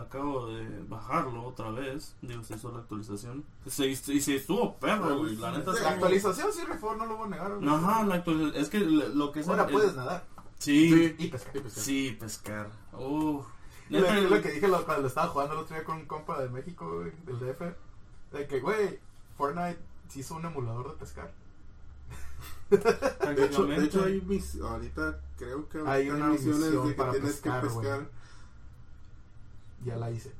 acabo 0.00 0.46
de 0.48 0.82
bajarlo 0.88 1.44
otra 1.44 1.70
vez. 1.70 2.16
Digo, 2.22 2.42
se 2.42 2.54
hizo 2.54 2.70
la 2.72 2.78
actualización. 2.78 3.44
Se, 3.66 3.86
y 3.86 3.96
se 3.96 4.36
estuvo 4.36 4.76
perro, 4.76 5.18
güey. 5.18 5.36
La 5.36 5.52
neta. 5.52 5.72
La 5.72 5.90
actualización 5.90 6.52
sí 6.52 6.62
rifó, 6.64 6.94
no 6.94 7.06
lo 7.06 7.16
voy 7.16 7.26
a 7.26 7.30
negar. 7.30 7.54
güey. 7.56 7.68
Ajá, 7.68 8.04
la 8.04 8.14
actualización. 8.16 8.62
Es 8.62 8.68
que 8.70 8.80
lo 8.80 9.32
que 9.32 9.40
es. 9.40 9.48
Ahora 9.48 9.64
el- 9.64 9.72
puedes 9.72 9.94
nadar 9.94 10.24
Sí, 10.58 10.88
Sí. 10.88 11.14
y 11.18 11.28
pescar. 11.28 11.62
Sí, 11.70 12.16
pescar. 12.18 12.70
Y 13.90 13.98
lo, 13.98 14.40
que 14.42 14.50
dije 14.52 14.66
lo- 14.68 14.84
cuando 14.86 15.08
estaba 15.08 15.28
jugando 15.28 15.52
el 15.54 15.60
otro 15.60 15.76
día 15.76 15.84
con 15.84 15.96
un 15.98 16.06
compa 16.06 16.40
de 16.40 16.48
México, 16.48 16.90
güey, 17.00 17.12
del 17.26 17.38
DF. 17.38 17.74
De 18.32 18.46
que, 18.46 18.60
güey, 18.60 18.98
Fortnite 19.36 19.78
se 20.08 20.20
hizo 20.20 20.36
un 20.36 20.44
emulador 20.46 20.92
de 20.92 20.96
pescar. 20.98 21.32
De 22.70 22.76
hecho, 22.76 22.84
de 22.86 22.94
prácticamente. 23.76 23.84
hecho 23.84 24.04
hay 24.04 24.20
mis, 24.22 24.60
ahorita 24.60 25.20
creo 25.36 25.68
que 25.68 25.78
Hay 25.80 26.08
ahorita 26.08 26.14
una 26.14 26.28
misiones 26.28 26.58
misión 26.60 26.82
de 26.86 26.92
que 26.92 26.96
para 26.96 27.10
tienes 27.12 27.30
pescar, 27.32 27.62
que 27.62 27.68
güey. 27.68 27.86
Ya 29.84 29.96
la 29.96 30.10
hice. 30.10 30.32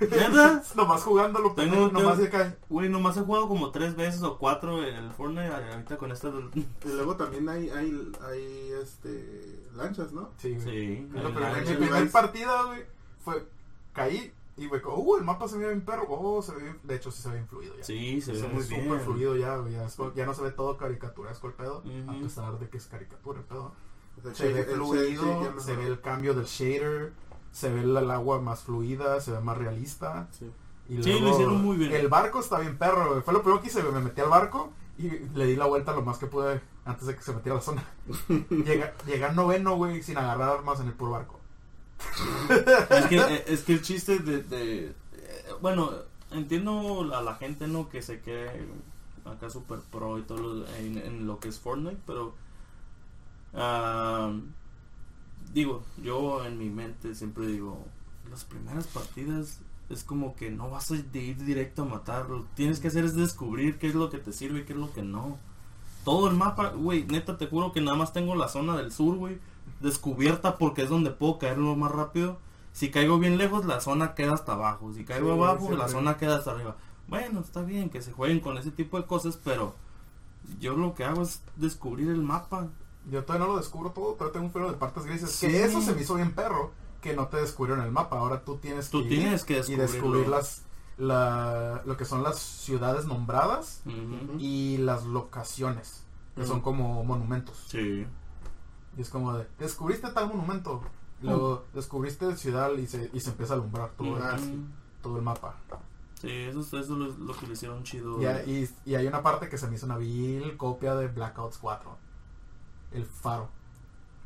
¿Neta? 0.00 0.62
nomás 0.74 1.02
jugándolo, 1.02 1.52
Tengo- 1.54 1.70
pendejo, 1.88 1.92
nomás 1.92 2.18
de 2.18 2.26
acá. 2.26 2.56
Güey, 2.68 2.88
nomás 2.88 3.16
he 3.16 3.20
jugado 3.20 3.48
como 3.48 3.70
tres 3.70 3.94
veces 3.96 4.22
o 4.22 4.38
cuatro 4.38 4.82
en 4.84 4.94
el 4.96 5.12
Fortnite. 5.12 5.46
Ahorita 5.54 5.96
con 5.96 6.10
esta. 6.12 6.30
del- 6.30 6.50
Y 6.54 6.66
luego 6.88 7.16
también 7.16 7.48
hay, 7.48 7.70
hay, 7.70 8.12
hay 8.28 8.72
este, 8.82 9.62
lanchas, 9.74 10.12
¿no? 10.12 10.30
Sí. 10.38 10.58
Sí. 10.60 10.68
El 10.68 11.06
primero- 11.08 11.40
lancha. 11.40 11.70
mi 11.70 11.76
primer 11.76 12.10
partida, 12.10 12.64
güey, 12.64 12.84
fue. 13.24 13.46
Caí 13.92 14.32
y, 14.56 14.66
güey, 14.66 14.80
como, 14.82 14.96
uh, 14.98 15.16
el 15.16 15.24
mapa 15.24 15.46
se 15.48 15.56
ve 15.58 15.66
bien 15.68 15.80
perro. 15.84 16.06
Oh, 16.08 16.42
se 16.42 16.52
ve 16.52 16.62
bien. 16.64 16.78
De 16.82 16.96
hecho, 16.96 17.10
sí 17.12 17.22
se 17.22 17.28
ve 17.28 17.34
bien 17.36 17.48
fluido 17.48 17.76
ya. 17.76 17.84
Sí, 17.84 18.20
se 18.20 18.32
ve 18.32 18.38
Se 18.40 18.48
muy 18.48 18.62
ve 18.62 18.68
bien. 18.68 18.84
súper 18.84 19.00
fluido 19.00 19.36
ya, 19.36 19.56
güey. 19.56 19.72
Ya, 19.74 19.84
es- 19.84 19.96
ya 20.16 20.26
no 20.26 20.34
se 20.34 20.42
ve 20.42 20.50
todo 20.50 20.76
caricaturesco 20.76 21.46
el 21.46 21.52
pedo. 21.54 21.78
Ujú. 21.84 22.10
A 22.10 22.20
pesar 22.20 22.58
de 22.58 22.68
que 22.68 22.76
es 22.78 22.86
caricatura 22.86 23.38
el 23.38 23.44
pedo. 23.46 23.72
O 24.18 24.22
sea, 24.22 24.34
Se 24.34 24.52
ve 24.52 24.64
fluido, 24.64 25.42
ya 25.54 25.60
se 25.60 25.74
ve 25.76 25.86
el 25.88 26.00
cambio 26.00 26.34
del 26.34 26.44
shader, 26.44 27.12
se 27.54 27.72
ve 27.72 27.80
el, 27.82 27.96
el 27.96 28.10
agua 28.10 28.40
más 28.40 28.62
fluida, 28.64 29.20
se 29.20 29.30
ve 29.32 29.40
más 29.40 29.56
realista. 29.56 30.26
Sí. 30.32 30.50
Y 30.88 31.02
Sí, 31.02 31.18
lo 31.20 31.30
hicieron 31.30 31.62
muy 31.62 31.76
bien. 31.78 31.92
El 31.92 32.08
barco 32.08 32.40
está 32.40 32.58
bien 32.58 32.76
perro, 32.76 33.10
güey. 33.10 33.22
Fue 33.22 33.32
lo 33.32 33.42
primero 33.42 33.62
que 33.62 33.68
hice. 33.68 33.82
Me 33.84 34.00
metí 34.00 34.20
al 34.20 34.28
barco 34.28 34.72
y 34.98 35.08
le 35.34 35.46
di 35.46 35.56
la 35.56 35.66
vuelta 35.66 35.92
lo 35.94 36.02
más 36.02 36.18
que 36.18 36.26
pude 36.26 36.60
antes 36.84 37.06
de 37.06 37.14
que 37.16 37.22
se 37.22 37.32
metiera 37.32 37.54
a 37.56 37.60
la 37.60 37.64
zona. 37.64 37.84
Llega, 38.50 38.92
llegué 39.06 39.24
al 39.24 39.34
noveno, 39.36 39.76
güey, 39.76 40.02
sin 40.02 40.18
agarrar 40.18 40.50
armas 40.58 40.80
en 40.80 40.88
el 40.88 40.92
puro 40.94 41.12
barco. 41.12 41.40
es, 42.90 43.06
que, 43.06 43.16
eh, 43.34 43.44
es 43.46 43.62
que 43.62 43.72
el 43.74 43.82
chiste 43.82 44.18
de, 44.18 44.42
de- 44.42 44.86
eh, 44.88 44.94
bueno 45.62 45.90
entiendo 46.32 47.08
a 47.14 47.22
la 47.22 47.36
gente 47.36 47.68
no 47.68 47.88
que 47.88 48.02
se 48.02 48.20
quede 48.20 48.66
acá 49.24 49.48
super 49.48 49.78
pro 49.78 50.18
y 50.18 50.22
todo 50.22 50.38
lo- 50.38 50.68
en, 50.74 50.98
en 50.98 51.26
lo 51.26 51.38
que 51.38 51.48
es 51.48 51.58
Fortnite 51.60 52.00
pero 52.04 52.34
ah, 53.54 54.32
digo 55.54 55.82
yo 56.02 56.44
en 56.44 56.58
mi 56.58 56.68
mente 56.68 57.14
siempre 57.14 57.46
digo 57.46 57.78
las 58.30 58.44
primeras 58.44 58.86
partidas 58.88 59.60
es 59.88 60.04
como 60.04 60.34
que 60.34 60.50
no 60.50 60.68
vas 60.70 60.90
a 60.90 60.96
ir 60.96 61.10
directo 61.10 61.82
a 61.82 61.86
matarlo 61.86 62.44
tienes 62.54 62.80
que 62.80 62.88
hacer 62.88 63.04
es 63.04 63.14
descubrir 63.14 63.78
qué 63.78 63.86
es 63.86 63.94
lo 63.94 64.10
que 64.10 64.18
te 64.18 64.32
sirve 64.32 64.60
y 64.60 64.64
qué 64.64 64.72
es 64.72 64.78
lo 64.78 64.92
que 64.92 65.02
no 65.02 65.38
todo 66.04 66.28
el 66.28 66.36
mapa 66.36 66.70
güey 66.70 67.04
neta 67.04 67.38
te 67.38 67.46
juro 67.46 67.72
que 67.72 67.80
nada 67.80 67.96
más 67.96 68.12
tengo 68.12 68.34
la 68.34 68.48
zona 68.48 68.76
del 68.76 68.92
sur 68.92 69.16
güey 69.16 69.38
descubierta 69.80 70.58
porque 70.58 70.82
es 70.82 70.88
donde 70.88 71.10
puedo 71.10 71.38
caer 71.38 71.58
lo 71.58 71.76
más 71.76 71.92
rápido. 71.92 72.38
Si 72.72 72.90
caigo 72.90 73.18
bien 73.18 73.38
lejos, 73.38 73.64
la 73.66 73.80
zona 73.80 74.14
queda 74.14 74.34
hasta 74.34 74.52
abajo. 74.54 74.92
Si 74.92 75.04
caigo 75.04 75.28
Sí, 75.28 75.32
abajo, 75.32 75.72
la 75.76 75.88
zona 75.88 76.16
queda 76.16 76.36
hasta 76.36 76.52
arriba. 76.52 76.76
Bueno, 77.06 77.40
está 77.40 77.62
bien 77.62 77.90
que 77.90 78.02
se 78.02 78.12
jueguen 78.12 78.40
con 78.40 78.58
ese 78.58 78.70
tipo 78.70 78.98
de 79.00 79.06
cosas, 79.06 79.38
pero 79.42 79.76
Yo 80.60 80.76
lo 80.76 80.94
que 80.94 81.04
hago 81.04 81.22
es 81.22 81.42
descubrir 81.56 82.08
el 82.10 82.22
mapa. 82.22 82.68
Yo 83.10 83.24
todavía 83.24 83.46
no 83.46 83.52
lo 83.52 83.58
descubro 83.58 83.90
todo, 83.90 84.16
pero 84.16 84.30
tengo 84.30 84.46
un 84.46 84.52
freno 84.52 84.70
de 84.70 84.76
partes 84.76 85.04
grises. 85.04 85.30
Sí. 85.30 85.46
Que 85.48 85.64
eso 85.64 85.80
se 85.80 85.94
me 85.94 86.02
hizo 86.02 86.14
bien 86.14 86.34
perro, 86.34 86.72
que 87.00 87.14
no 87.14 87.28
te 87.28 87.36
descubrieron 87.38 87.84
el 87.84 87.92
mapa. 87.92 88.18
Ahora 88.18 88.44
tú 88.44 88.56
tienes 88.56 88.88
Tú 88.90 89.02
que 89.02 89.08
tienes 89.10 89.44
que 89.44 89.58
y 89.66 89.76
descubrir 89.76 90.26
las, 90.28 90.62
la, 90.96 91.82
lo 91.84 91.96
que 91.96 92.04
son 92.04 92.22
las 92.22 92.38
ciudades 92.38 93.04
nombradas 93.06 93.82
y 94.38 94.78
las 94.78 95.04
locaciones, 95.04 96.04
que 96.34 96.46
son 96.46 96.60
como 96.60 97.04
monumentos. 97.04 97.64
Sí. 97.68 98.06
Y 98.96 99.00
es 99.00 99.10
como 99.10 99.34
de, 99.34 99.46
descubriste 99.58 100.08
tal 100.12 100.28
monumento, 100.28 100.82
luego 101.20 101.64
descubriste 101.74 102.34
ciudad 102.36 102.72
y 102.74 102.86
se, 102.86 103.10
y 103.12 103.20
se 103.20 103.30
empieza 103.30 103.54
a 103.54 103.56
alumbrar 103.56 103.90
todo, 103.98 104.16
sí. 104.38 104.64
todo 105.02 105.16
el 105.16 105.22
mapa. 105.22 105.56
Sí, 106.20 106.30
eso, 106.30 106.60
es- 106.60 106.68
eso 106.68 106.78
es 106.78 106.88
lo, 106.88 107.08
lo 107.08 107.36
que 107.36 107.46
le 107.46 107.52
hicieron 107.52 107.82
chido. 107.82 108.18
Y, 108.22 108.50
y, 108.50 108.70
y 108.86 108.94
hay 108.94 109.06
una 109.06 109.22
parte 109.22 109.48
que 109.50 109.58
se 109.58 109.66
me 109.68 109.74
hizo 109.74 109.84
una 109.84 109.98
vil 109.98 110.56
copia 110.56 110.94
de 110.94 111.08
Blackouts 111.08 111.58
4. 111.58 111.98
El 112.94 113.04
faro. 113.04 113.48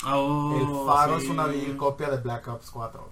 Ah, 0.04 0.16
oh, 0.16 0.57
el 0.57 0.87
faro 0.87 1.18
sí. 1.18 1.24
es 1.26 1.31
una 1.31 1.48
copia 1.76 2.09
de 2.11 2.18
Black 2.18 2.46
Ops 2.48 2.70
4. 2.70 3.11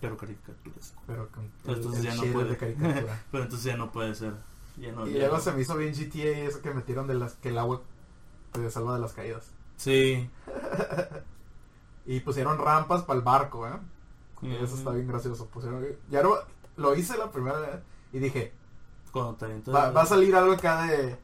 Pero 0.00 0.16
caricaturesco. 0.16 1.02
Pero 1.06 1.28
con 1.30 1.50
Pero 1.62 1.72
el, 1.72 1.78
entonces 1.82 2.04
el 2.04 2.10
ya 2.10 2.14
no 2.26 2.32
puede. 2.32 2.50
de 2.50 2.56
caricatura. 2.56 3.22
Pero 3.32 3.44
entonces 3.44 3.64
ya 3.64 3.76
no 3.76 3.90
puede 3.90 4.14
ser. 4.14 4.34
Ya 4.76 4.92
no, 4.92 5.06
y 5.06 5.12
ya 5.14 5.18
luego 5.20 5.36
no. 5.36 5.42
se 5.42 5.52
me 5.52 5.62
hizo 5.62 5.76
bien 5.76 5.92
GTA 5.94 6.46
eso 6.48 6.60
que 6.62 6.72
metieron 6.72 7.06
de 7.06 7.14
las 7.14 7.34
que 7.34 7.48
el 7.48 7.58
agua 7.58 7.80
te 8.52 8.70
salva 8.70 8.94
de 8.94 9.00
las 9.00 9.12
caídas. 9.12 9.50
Sí. 9.76 10.28
Y 12.06 12.20
pusieron 12.20 12.56
rampas 12.56 13.02
para 13.02 13.18
el 13.18 13.22
barco, 13.24 13.68
¿eh? 13.68 13.78
Y 14.40 14.54
Eso 14.54 14.76
está 14.76 14.92
bien 14.92 15.06
gracioso. 15.06 15.46
Pusieron, 15.46 15.84
ya 16.08 16.22
no- 16.22 16.36
lo 16.76 16.94
hice 16.94 17.18
la 17.18 17.30
primera 17.30 17.58
vez 17.58 17.80
y 18.14 18.18
dije, 18.18 18.54
va, 19.14 19.90
va 19.90 20.02
a 20.02 20.06
salir 20.06 20.34
algo 20.34 20.52
acá 20.54 20.86
de, 20.86 21.18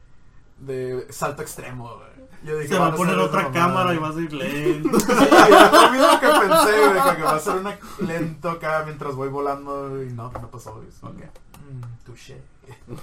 de 0.59 1.11
salto 1.11 1.41
extremo. 1.41 1.99
Yo 2.43 2.57
dije, 2.57 2.73
Se 2.73 2.79
va 2.79 2.87
a 2.87 2.95
poner 2.95 3.17
otra 3.17 3.51
cámara 3.51 3.93
y 3.93 3.97
vas 3.97 4.15
a 4.15 4.21
ir 4.21 4.33
lento. 4.33 4.99
Sí, 4.99 5.05
lo 5.07 5.91
mismo 5.91 6.19
que 6.19 6.27
pensé, 6.27 6.87
güey, 6.89 7.15
que 7.15 7.23
va 7.23 7.35
a 7.35 7.39
ser 7.39 7.55
una 7.57 7.77
lento 7.99 8.49
acá 8.49 8.83
mientras 8.85 9.15
voy 9.15 9.29
volando 9.29 10.03
y 10.03 10.11
no, 10.11 10.31
no 10.31 10.51
pasó. 10.51 10.73
güey. 10.75 10.87
Que, 11.17 11.25
mm, 11.25 12.05
touché. 12.05 12.41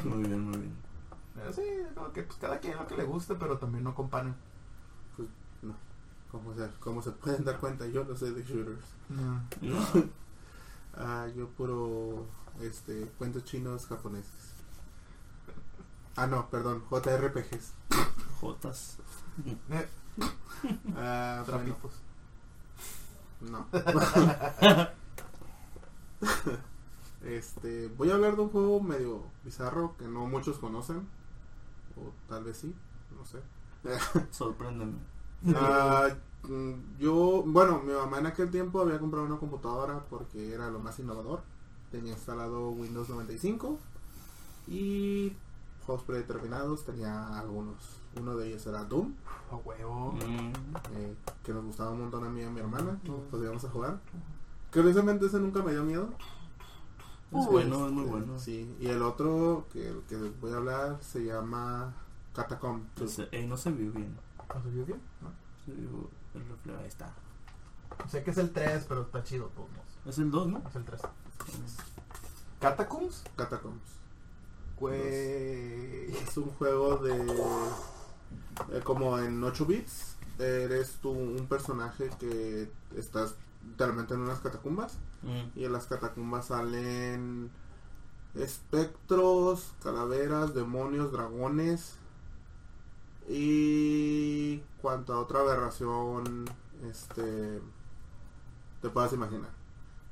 muy 0.04 0.24
bien, 0.24 0.40
muy 0.40 0.58
bien. 0.58 0.76
Pero 1.34 1.52
sí, 1.52 1.62
como 1.94 2.12
que 2.12 2.22
pues 2.22 2.38
cada 2.38 2.58
quien 2.58 2.76
lo 2.76 2.86
que 2.86 2.96
le 2.96 3.04
guste, 3.04 3.34
pero 3.34 3.58
también 3.58 3.84
no 3.84 3.94
comparen. 3.94 4.34
Pues, 5.16 5.28
no. 5.62 5.74
Como 6.30 6.54
se, 6.54 6.68
como 6.80 7.02
se 7.02 7.10
pueden 7.10 7.44
dar 7.44 7.58
cuenta, 7.58 7.86
yo 7.86 8.04
no 8.04 8.16
sé 8.16 8.30
de 8.32 8.42
shooters. 8.42 8.84
No. 9.08 9.42
No. 9.60 10.12
Ah, 10.94 11.26
yo 11.34 11.48
puro 11.48 12.26
este 12.60 13.10
cuentos 13.16 13.44
chinos 13.44 13.86
japoneses. 13.86 14.52
Ah, 16.16 16.26
no, 16.26 16.50
perdón, 16.50 16.82
JRPGs. 16.90 17.72
Jotas. 18.42 18.98
Eh, 20.64 21.42
trapitos. 21.44 21.92
no. 23.40 23.66
este, 27.24 27.88
voy 27.88 28.10
a 28.10 28.14
hablar 28.14 28.36
de 28.36 28.42
un 28.42 28.50
juego 28.50 28.80
medio 28.80 29.24
bizarro 29.42 29.96
que 29.96 30.06
no 30.06 30.26
muchos 30.26 30.58
conocen. 30.58 31.08
O 31.96 32.12
tal 32.28 32.44
vez 32.44 32.58
sí, 32.58 32.72
no 33.16 33.24
sé. 33.24 33.40
Sorpréndeme. 34.30 34.98
Ah, 35.56 36.10
yo, 37.00 37.42
bueno, 37.44 37.80
mi 37.80 37.92
mamá 37.92 38.18
en 38.18 38.26
aquel 38.26 38.50
tiempo 38.50 38.80
había 38.80 39.00
comprado 39.00 39.26
una 39.26 39.38
computadora 39.38 40.04
porque 40.10 40.52
era 40.52 40.70
lo 40.70 40.78
más 40.78 40.98
innovador. 41.00 41.42
Tenía 41.90 42.12
instalado 42.12 42.70
Windows 42.70 43.08
95 43.08 43.78
y 44.68 45.32
juegos 45.86 46.04
predeterminados. 46.04 46.84
Tenía 46.84 47.36
algunos. 47.38 48.01
Uno 48.18 48.36
de 48.36 48.48
ellos 48.48 48.66
era 48.66 48.84
Doom, 48.84 49.14
A 49.50 49.56
huevo. 49.56 50.12
Mm. 50.12 50.52
eh, 50.94 51.14
que 51.42 51.52
nos 51.52 51.64
gustaba 51.64 51.90
un 51.90 52.00
montón 52.00 52.24
a 52.24 52.28
mí 52.28 52.40
y 52.40 52.44
a 52.44 52.50
mi 52.50 52.60
hermana. 52.60 52.98
Podíamos 53.30 53.64
a 53.64 53.68
jugar. 53.68 54.00
Curiosamente 54.72 55.26
ese 55.26 55.38
nunca 55.38 55.62
me 55.62 55.72
dio 55.72 55.84
miedo. 55.84 56.10
Es 57.32 57.46
bueno, 57.46 57.86
es 57.86 57.92
muy 57.92 58.04
bueno. 58.04 58.38
Sí, 58.38 58.76
y 58.78 58.88
el 58.88 59.02
otro 59.02 59.66
que, 59.72 59.88
el 59.88 60.02
que 60.02 60.16
voy 60.40 60.52
a 60.52 60.56
hablar 60.56 60.98
se 61.00 61.24
llama 61.24 61.94
Catacomb. 62.34 62.84
Entonces, 62.88 63.28
ey, 63.32 63.46
no 63.46 63.56
se 63.56 63.70
vio 63.70 63.90
bien. 63.92 64.14
¿No 64.54 64.62
se 64.62 64.68
vio 64.70 64.84
bien? 64.84 65.00
No. 65.22 65.30
Se 65.64 65.72
vio 65.72 66.10
el 66.34 66.48
reflejo. 66.48 66.78
Ahí 66.78 66.86
está. 66.88 67.14
Sé 68.08 68.22
que 68.22 68.32
es 68.32 68.38
el 68.38 68.50
3, 68.52 68.84
pero 68.86 69.02
está 69.02 69.22
chido, 69.22 69.46
todos. 69.54 69.68
Es 70.04 70.18
el 70.18 70.30
2, 70.30 70.48
¿no? 70.48 70.62
Es 70.68 70.76
el 70.76 70.84
3. 70.84 71.00
¿Catacombs? 72.60 73.24
Catacombs. 73.36 73.80
Güey. 74.78 76.10
Es 76.14 76.36
un 76.36 76.50
juego 76.50 76.96
de. 76.98 77.16
Eh, 78.72 78.80
como 78.82 79.18
en 79.18 79.42
8 79.42 79.66
bits. 79.66 80.16
Eres 80.38 80.98
tú 81.00 81.10
un 81.10 81.46
personaje 81.46 82.10
que 82.18 82.70
estás 82.96 83.34
literalmente 83.68 84.14
en 84.14 84.20
unas 84.20 84.40
catacumbas. 84.40 84.98
Mm. 85.22 85.58
Y 85.58 85.64
en 85.64 85.72
las 85.72 85.86
catacumbas 85.86 86.46
salen 86.46 87.50
espectros, 88.34 89.74
calaveras, 89.82 90.54
demonios, 90.54 91.12
dragones. 91.12 91.96
Y 93.28 94.58
cuanto 94.80 95.12
a 95.14 95.20
otra 95.20 95.40
aberración, 95.40 96.44
este. 96.88 97.60
Te 98.80 98.90
puedas 98.90 99.12
imaginar. 99.12 99.50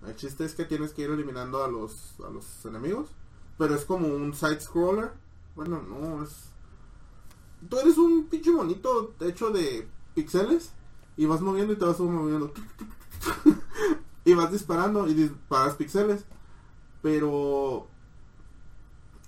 El 0.07 0.15
chiste 0.17 0.45
es 0.45 0.55
que 0.55 0.65
tienes 0.65 0.93
que 0.93 1.03
ir 1.03 1.11
eliminando 1.11 1.65
a 1.65 1.69
los, 1.69 2.15
a 2.25 2.31
los 2.31 2.65
enemigos. 2.65 3.11
Pero 3.59 3.75
es 3.75 3.85
como 3.85 4.07
un 4.07 4.33
side 4.33 4.61
scroller. 4.61 5.13
Bueno, 5.57 5.83
no, 5.83 6.23
es. 6.23 6.50
Tú 7.69 7.79
eres 7.79 7.99
un 7.99 8.25
pinche 8.27 8.51
monito 8.51 9.15
hecho 9.21 9.51
de 9.51 9.89
pixeles. 10.15 10.73
Y 11.17 11.27
vas 11.27 11.41
moviendo 11.41 11.73
y 11.73 11.77
te 11.77 11.85
vas 11.85 12.01
moviendo. 12.01 12.53
y 14.25 14.35
vas 14.35 14.51
disparando 14.53 15.07
y 15.09 15.15
disparas 15.15 15.75
pixeles. 15.75 16.25
Pero. 17.03 17.87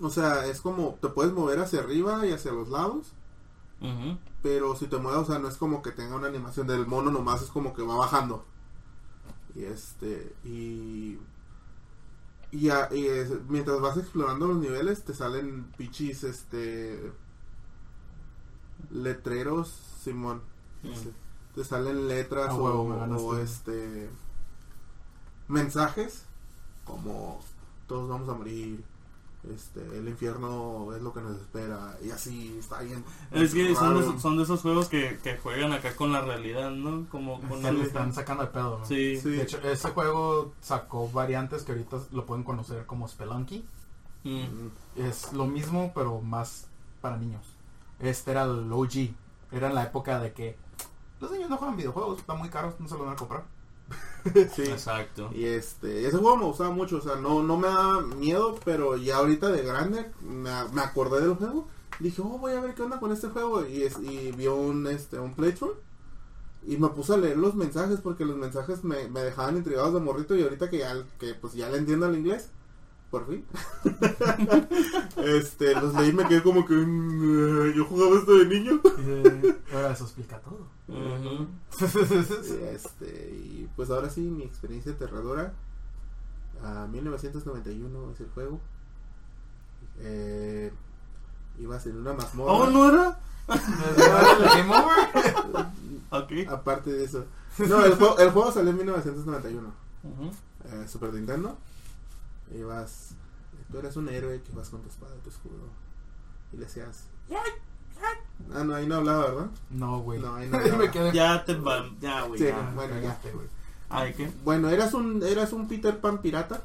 O 0.01 0.11
sea, 0.11 0.47
es 0.47 0.61
como. 0.61 0.99
Te 1.01 1.09
puedes 1.09 1.33
mover 1.33 1.61
hacia 1.61 1.81
arriba 1.81 2.27
y 2.27 2.33
hacia 2.33 2.53
los 2.53 2.69
lados. 2.69 3.13
Pero 4.43 4.75
si 4.77 4.87
te 4.87 4.97
mueves, 4.99 5.23
o 5.23 5.25
sea, 5.27 5.39
no 5.39 5.49
es 5.49 5.57
como 5.57 5.83
que 5.83 5.91
tenga 5.93 6.17
una 6.17 6.29
animación 6.29 6.67
del 6.67 6.87
mono, 6.87 7.11
nomás 7.11 7.43
es 7.43 7.49
como 7.51 7.75
que 7.75 7.83
va 7.83 7.97
bajando. 7.97 8.45
Y 9.55 9.65
este. 9.65 10.35
Y. 10.45 11.19
Y, 12.51 12.69
a- 12.71 12.89
y 12.93 13.07
es- 13.07 13.33
mientras 13.49 13.81
vas 13.81 13.97
explorando 13.97 14.47
los 14.47 14.59
niveles, 14.59 15.05
te 15.05 15.15
salen 15.15 15.65
pichis, 15.77 16.25
este. 16.25 17.13
Letreros, 18.91 19.69
Simón. 20.03 20.43
Mm. 20.83 21.55
Te 21.55 21.65
salen 21.65 22.09
letras 22.09 22.49
Ah, 22.51 22.55
o, 22.57 23.37
este. 23.39 24.09
Mensajes. 25.49 26.25
Como. 26.85 27.41
Todos 27.87 28.09
vamos 28.09 28.29
a 28.29 28.35
morir. 28.35 28.83
Este, 29.53 29.81
el 29.99 30.09
infierno 30.09 30.95
es 30.95 31.03
lo 31.03 31.13
que 31.13 31.21
nos 31.21 31.37
espera. 31.41 31.97
Y 32.03 32.11
así 32.11 32.57
está 32.59 32.81
bien. 32.81 33.05
Es 33.33 33.53
que 33.53 33.75
son 33.75 33.95
de, 33.95 34.01
esos, 34.01 34.23
son 34.23 34.37
de 34.37 34.45
esos 34.45 34.61
juegos 34.63 34.89
que, 34.89 35.19
que 35.23 35.37
juegan 35.39 35.73
acá 35.73 35.95
con 35.97 36.13
la 36.13 36.21
realidad, 36.21 36.71
¿no? 36.71 37.09
Como 37.11 37.41
con 37.49 37.61
le 37.63 37.69
el- 37.71 37.81
están 37.83 38.15
sacando 38.15 38.45
de 38.45 38.51
pedo. 38.51 38.79
¿no? 38.79 38.87
Sí. 38.87 39.19
Sí. 39.21 39.31
De 39.31 39.43
hecho, 39.43 39.59
ese 39.63 39.91
juego 39.91 40.53
sacó 40.61 41.11
variantes 41.11 41.65
que 41.65 41.73
ahorita 41.73 41.99
lo 42.13 42.25
pueden 42.25 42.45
conocer 42.45 42.87
como 42.87 43.09
Spelunky. 43.09 43.65
Mm. 44.23 44.31
Mm. 44.43 44.71
Es 44.97 45.33
lo 45.33 45.47
mismo, 45.47 45.91
pero 45.93 46.21
más 46.21 46.69
para 47.01 47.17
niños. 47.17 47.45
Este 48.03 48.33
era 48.33 48.43
el 48.43 48.71
OG. 48.71 49.15
Era 49.53 49.69
en 49.69 49.75
la 49.75 49.85
época 49.85 50.19
de 50.19 50.33
que 50.33 50.57
los 51.21 51.31
niños 51.31 51.49
no 51.49 51.57
juegan 51.57 51.77
videojuegos, 51.77 52.19
están 52.19 52.39
muy 52.39 52.49
caros, 52.49 52.75
no 52.81 52.89
se 52.89 52.95
los 52.95 53.05
van 53.05 53.15
a 53.15 53.17
comprar. 53.17 53.45
Sí. 54.55 54.63
Exacto. 54.63 55.31
Y 55.35 55.45
este, 55.45 56.07
ese 56.07 56.17
juego 56.17 56.37
me 56.37 56.45
gustaba 56.45 56.71
mucho, 56.71 56.99
o 56.99 57.01
sea, 57.01 57.17
no, 57.17 57.43
no 57.43 57.57
me 57.57 57.67
da 57.67 58.01
miedo, 58.01 58.57
pero 58.65 58.97
ya 58.97 59.17
ahorita 59.17 59.49
de 59.49 59.65
grande 59.65 60.13
me, 60.21 60.51
me 60.73 60.81
acordé 60.81 61.21
del 61.21 61.35
juego. 61.35 61.67
Dije, 61.99 62.23
oh, 62.23 62.39
voy 62.39 62.53
a 62.53 62.61
ver 62.61 62.75
qué 62.75 62.83
onda 62.83 63.01
con 63.01 63.13
este 63.13 63.29
juego. 63.29 63.67
Y, 63.67 63.83
es, 63.83 63.99
y 63.99 64.33
vi 64.33 64.47
un, 64.47 64.87
este, 64.87 65.19
un 65.19 65.35
playthrough. 65.35 65.77
Y 66.65 66.77
me 66.77 66.89
puse 66.89 67.15
a 67.15 67.17
leer 67.17 67.37
los 67.37 67.57
mensajes 67.57 68.01
porque 68.01 68.25
los 68.25 68.37
mensajes 68.37 68.85
me, 68.85 69.09
me 69.09 69.21
dejaban 69.21 69.57
intrigados 69.57 69.95
de 69.95 70.01
morrito. 70.01 70.37
Y 70.37 70.43
ahorita 70.43 70.71
que 70.71 70.79
ya, 70.79 70.95
que 71.19 71.35
pues 71.35 71.55
ya 71.55 71.69
le 71.69 71.79
entiendo 71.79 72.07
el 72.07 72.17
inglés, 72.17 72.51
por 73.13 73.27
fin. 73.29 73.45
este, 75.17 75.75
los 75.75 75.95
leí 75.95 76.09
y 76.09 76.13
me 76.15 76.27
quedé 76.27 76.43
como 76.43 76.65
que 76.67 76.75
"Mm, 76.75 77.75
yo 77.75 77.85
jugaba 77.85 78.17
esto 78.17 78.33
de 78.39 78.47
niño. 78.47 78.81
Y 78.83 79.55
ahora 79.75 79.93
eso 79.93 80.05
explica 80.05 80.41
todo. 80.41 80.67
Este, 82.73 83.31
y 83.45 83.69
pues 83.77 83.91
ahora 83.91 84.09
sí, 84.11 84.21
mi 84.23 84.43
experiencia 84.45 84.93
aterradora. 84.93 85.53
A 86.65 86.87
1991 86.87 88.11
es 88.13 88.21
el 88.21 88.29
juego. 88.31 88.61
Eh, 90.01 90.73
ibas 91.59 91.87
en 91.87 91.97
una 91.99 92.13
mazmorra. 92.15 92.53
Oh, 92.53 92.71
¿no 92.71 92.89
era? 92.89 93.19
¿El 93.49 94.49
Game 94.49 94.73
Over? 96.11 96.49
Aparte 96.49 96.91
de 96.93 97.05
eso. 97.05 97.25
No, 97.59 97.85
el 97.85 97.95
juego, 97.97 98.19
el 98.19 98.31
juego 98.31 98.53
salió 98.53 98.71
en 98.71 98.77
1991. 98.79 99.69
Ujú. 100.05 100.31
eh, 100.65 100.87
Super 100.89 101.13
Nintendo. 101.13 101.59
Ibas. 102.55 103.15
Tú 103.71 103.79
eres 103.79 103.97
un 103.97 104.09
héroe 104.09 104.43
que 104.43 104.53
vas 104.53 104.69
con 104.69 104.83
tu 104.83 104.89
espada 104.89 105.15
y 105.17 105.21
tu 105.23 105.31
escudo. 105.31 105.69
Y 106.53 106.57
le 106.57 106.65
decías. 106.67 107.05
"Ya, 107.29 107.37
ya, 107.45 108.55
Ah, 108.55 108.65
no, 108.65 108.75
ahí 108.75 108.87
no 108.87 108.97
hablaba, 108.97 109.27
¿verdad? 109.27 109.51
No, 109.71 110.01
güey. 110.01 110.21
No, 110.21 110.35
ahí 110.35 110.49
no 110.51 110.59
me 110.59 110.65
hablaba. 110.65 110.91
quedé. 110.91 111.13
Ya 111.13 111.45
te 111.45 111.55
va, 111.55 111.89
ya, 112.01 112.23
güey. 112.23 112.39
Sí, 112.41 112.47
ya. 112.47 112.73
bueno, 112.75 112.99
ya. 113.01 113.19
Güey. 113.33 113.47
Ay, 113.89 114.15
¿qué? 114.15 114.31
Bueno, 114.45 114.69
eras 114.71 114.93
un, 114.95 115.23
eras 115.23 115.53
un 115.53 115.69
Peter 115.69 116.01
Pan 116.01 116.19
pirata. 116.21 116.61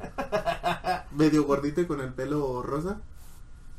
Medio 1.12 1.44
gordito 1.44 1.80
y 1.80 1.86
con 1.86 2.00
el 2.00 2.12
pelo 2.12 2.62
rosa. 2.62 3.00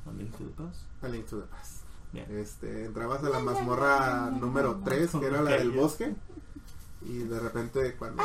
A 0.07 0.11
Link 0.17 0.31
to 0.37 0.43
the 0.45 0.49
Past. 0.63 0.81
A 1.03 1.07
Link 1.07 1.25
to 1.27 1.39
the 1.41 1.47
Past. 1.47 1.83
Bien. 2.11 2.25
Este, 2.37 2.85
entrabas 2.85 3.23
a 3.23 3.29
la 3.29 3.39
mazmorra 3.39 4.29
número 4.31 4.81
3, 4.83 5.11
que 5.19 5.25
era 5.27 5.41
la 5.41 5.51
del 5.51 5.71
bosque. 5.71 6.15
Y 7.01 7.19
de 7.19 7.39
repente, 7.39 7.95
cuando, 7.95 8.23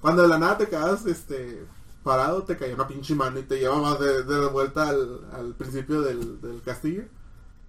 cuando 0.00 0.22
de 0.22 0.28
la 0.28 0.38
nada 0.38 0.58
te 0.58 0.68
quedas 0.68 1.04
este, 1.06 1.64
parado, 2.06 2.44
te 2.44 2.56
caía 2.56 2.74
una 2.76 2.86
pinche 2.86 3.16
mano 3.16 3.38
y 3.40 3.42
te 3.42 3.58
llevaba 3.58 3.96
de, 3.96 4.22
de 4.22 4.46
vuelta 4.46 4.88
al, 4.88 5.28
al 5.32 5.54
principio 5.54 6.00
del, 6.02 6.40
del 6.40 6.62
castillo, 6.62 7.02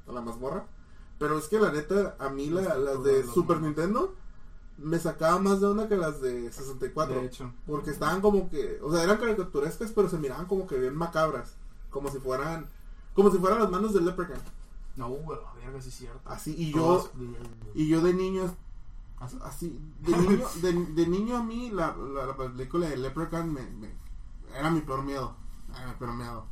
a 0.07 0.11
la 0.11 0.21
mazmorra. 0.21 0.65
Pero 1.17 1.39
es 1.39 1.47
que 1.47 1.59
la 1.59 1.71
neta, 1.71 2.15
a 2.19 2.29
mí 2.29 2.45
la- 2.51 2.77
las 2.77 3.03
de 3.03 3.23
Super. 3.25 3.59
Nintendo 3.59 4.13
me 4.77 4.99
sacaba 4.99 5.39
más 5.39 5.59
de 5.59 5.65
onda 5.65 5.87
que 5.89 5.97
las 5.97 6.21
de 6.21 6.51
64. 6.51 7.15
De 7.15 7.25
hecho. 7.25 7.51
Porque 7.65 7.89
estaban 7.89 8.21
como 8.21 8.47
que, 8.51 8.79
o 8.83 8.93
sea, 8.93 9.03
eran 9.03 9.17
caricaturescas, 9.17 9.91
pero 9.91 10.07
se 10.07 10.19
miraban 10.19 10.45
como 10.45 10.67
que 10.67 10.77
bien 10.77 10.95
macabras. 10.95 11.55
Como 11.89 12.11
si 12.11 12.19
fueran, 12.19 12.67
como 13.15 13.31
si 13.31 13.39
fueran 13.39 13.59
las 13.59 13.71
manos 13.71 13.93
del 13.95 14.05
Leprechaun. 14.05 14.39
No, 14.95 15.09
güey, 15.09 15.39
verga, 15.63 15.81
sí 15.81 15.89
es 15.89 15.95
cierto. 15.95 16.19
Así, 16.25 16.53
y 16.55 16.71
yo, 16.71 17.09
y 17.73 17.87
yo 17.87 18.01
de 18.01 18.13
niño, 18.13 18.43
¿Así? 19.19 19.37
así, 19.43 19.79
de 20.01 20.15
niño, 20.15 20.45
de, 20.61 20.73
de 20.73 21.07
niño 21.07 21.37
a 21.37 21.43
mí, 21.43 21.71
la, 21.71 21.95
la, 21.95 22.27
la 22.27 22.35
película 22.37 22.87
de 22.89 22.97
Leprechaun 22.97 23.51
me, 23.51 23.61
me- 23.71 24.06
era 24.57 24.69
mi 24.69 24.81
peor 24.81 25.03
miedo. 25.03 25.35
Era 25.75 25.87
mi 25.87 25.93
peor 25.93 26.13
miedo. 26.13 26.45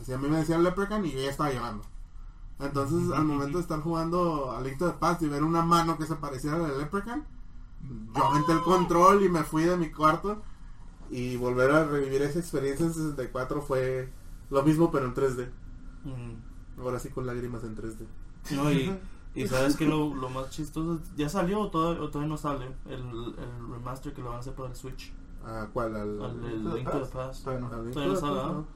Así 0.00 0.12
a 0.12 0.18
mí 0.18 0.28
me 0.28 0.38
decían 0.38 0.62
Leprechaun 0.62 1.04
y 1.04 1.12
yo 1.12 1.20
ya 1.20 1.30
estaba 1.30 1.52
llorando. 1.52 1.84
Entonces, 2.58 3.12
al 3.12 3.24
momento 3.24 3.58
de 3.58 3.62
estar 3.62 3.80
jugando 3.80 4.52
a 4.52 4.60
Link 4.60 4.78
to 4.78 4.86
the 4.86 4.98
Past 4.98 5.22
y 5.22 5.28
ver 5.28 5.42
una 5.42 5.62
mano 5.62 5.98
que 5.98 6.06
se 6.06 6.16
pareciera 6.16 6.56
a 6.56 6.60
la 6.60 6.68
de 6.68 6.78
Leprechaun, 6.78 7.24
yo 8.14 8.24
aventé 8.24 8.52
el 8.52 8.62
control 8.62 9.24
y 9.24 9.28
me 9.28 9.42
fui 9.42 9.64
de 9.64 9.76
mi 9.76 9.90
cuarto. 9.90 10.42
Y 11.10 11.36
volver 11.36 11.70
a 11.72 11.84
revivir 11.84 12.22
esa 12.22 12.38
experiencia 12.38 12.86
en 12.86 12.94
64 12.94 13.60
fue 13.60 14.10
lo 14.50 14.62
mismo, 14.62 14.90
pero 14.90 15.06
en 15.06 15.14
3D. 15.14 15.50
Mm. 16.04 16.80
Ahora 16.80 16.98
sí 16.98 17.10
con 17.10 17.26
lágrimas 17.26 17.64
en 17.64 17.76
3D. 17.76 18.06
No, 18.52 18.72
y, 18.72 18.98
y 19.34 19.46
sabes 19.48 19.76
que 19.76 19.86
lo, 19.86 20.14
lo 20.14 20.30
más 20.30 20.50
chistoso, 20.50 21.00
ya 21.16 21.28
salió 21.28 21.60
o 21.60 21.70
todavía, 21.70 22.02
o 22.02 22.08
todavía 22.08 22.30
no 22.30 22.38
sale 22.38 22.66
el, 22.86 23.00
el 23.00 23.72
remaster 23.72 24.14
que 24.14 24.22
lo 24.22 24.28
van 24.28 24.36
a 24.36 24.40
hacer 24.40 24.54
para 24.54 24.70
el 24.70 24.76
Switch. 24.76 25.12
¿A 25.44 25.66
cuál? 25.72 25.96
¿Al, 25.96 26.22
al 26.22 26.74
Link 26.74 26.90
to 26.90 27.00
the 27.00 27.06
Past. 27.12 27.44
Todavía 27.44 27.68
no. 27.68 27.74
al 27.74 27.84
Link 27.84 27.94
Todavía 27.94 27.94
to 27.94 28.08
no 28.08 28.14
the 28.14 28.20
sale, 28.20 28.34
Past, 28.36 28.46
¿no? 28.48 28.52
¿no? 28.54 28.66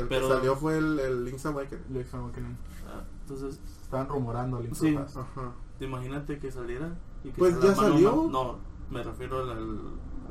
El 0.00 0.08
Pero- 0.08 0.28
que 0.28 0.34
salió 0.34 0.56
fue 0.56 0.78
el, 0.78 0.98
el 1.00 1.24
Link's 1.24 1.46
Awakening. 1.46 1.84
Link's 1.90 2.14
Awakening. 2.14 2.56
Ah, 2.86 3.02
Entonces, 3.22 3.60
Estaban 3.82 4.08
rumorando 4.08 4.60
Link's 4.60 4.78
Sí. 4.78 4.92
Past. 4.92 5.16
Ajá. 5.16 5.52
te 5.78 5.84
imagínate 5.84 6.38
que 6.38 6.50
saliera. 6.52 6.96
Y 7.24 7.30
que 7.30 7.38
Pues 7.38 7.56
la 7.56 7.66
ya 7.66 7.74
salió. 7.74 8.28
No, 8.30 8.58
me 8.90 9.02
refiero 9.02 9.40
al, 9.42 9.50
al- 9.50 9.80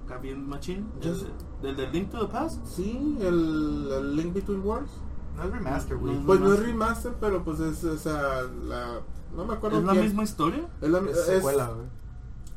acá 0.06 0.18
bien 0.18 0.48
machín. 0.48 0.90
El-. 1.02 1.28
Del 1.62 1.76
del 1.76 1.92
Link 1.92 2.10
to 2.10 2.26
the 2.26 2.32
Past. 2.32 2.66
Sí, 2.66 3.18
el, 3.20 3.90
el 3.92 4.16
Link 4.16 4.34
Between 4.34 4.62
Worlds. 4.66 4.92
No 5.36 5.44
es 5.44 5.52
remaster, 5.52 5.98
güey. 5.98 6.16
No, 6.20 6.26
Pues 6.26 6.40
no 6.40 6.54
es 6.54 6.60
remaster. 6.60 7.14
pero 7.20 7.44
pues 7.44 7.60
es, 7.60 7.84
o 7.84 7.98
sea, 7.98 8.42
la... 8.66 9.02
No 9.36 9.46
me 9.46 9.54
acuerdo 9.54 9.78
¿Es 9.80 9.84
la 9.86 9.92
quién. 9.92 10.04
misma 10.06 10.24
historia? 10.24 10.68
Es, 10.82 10.90
la, 10.90 11.00
es- 11.00 11.26
secuela, 11.26 11.68
güey. 11.68 11.88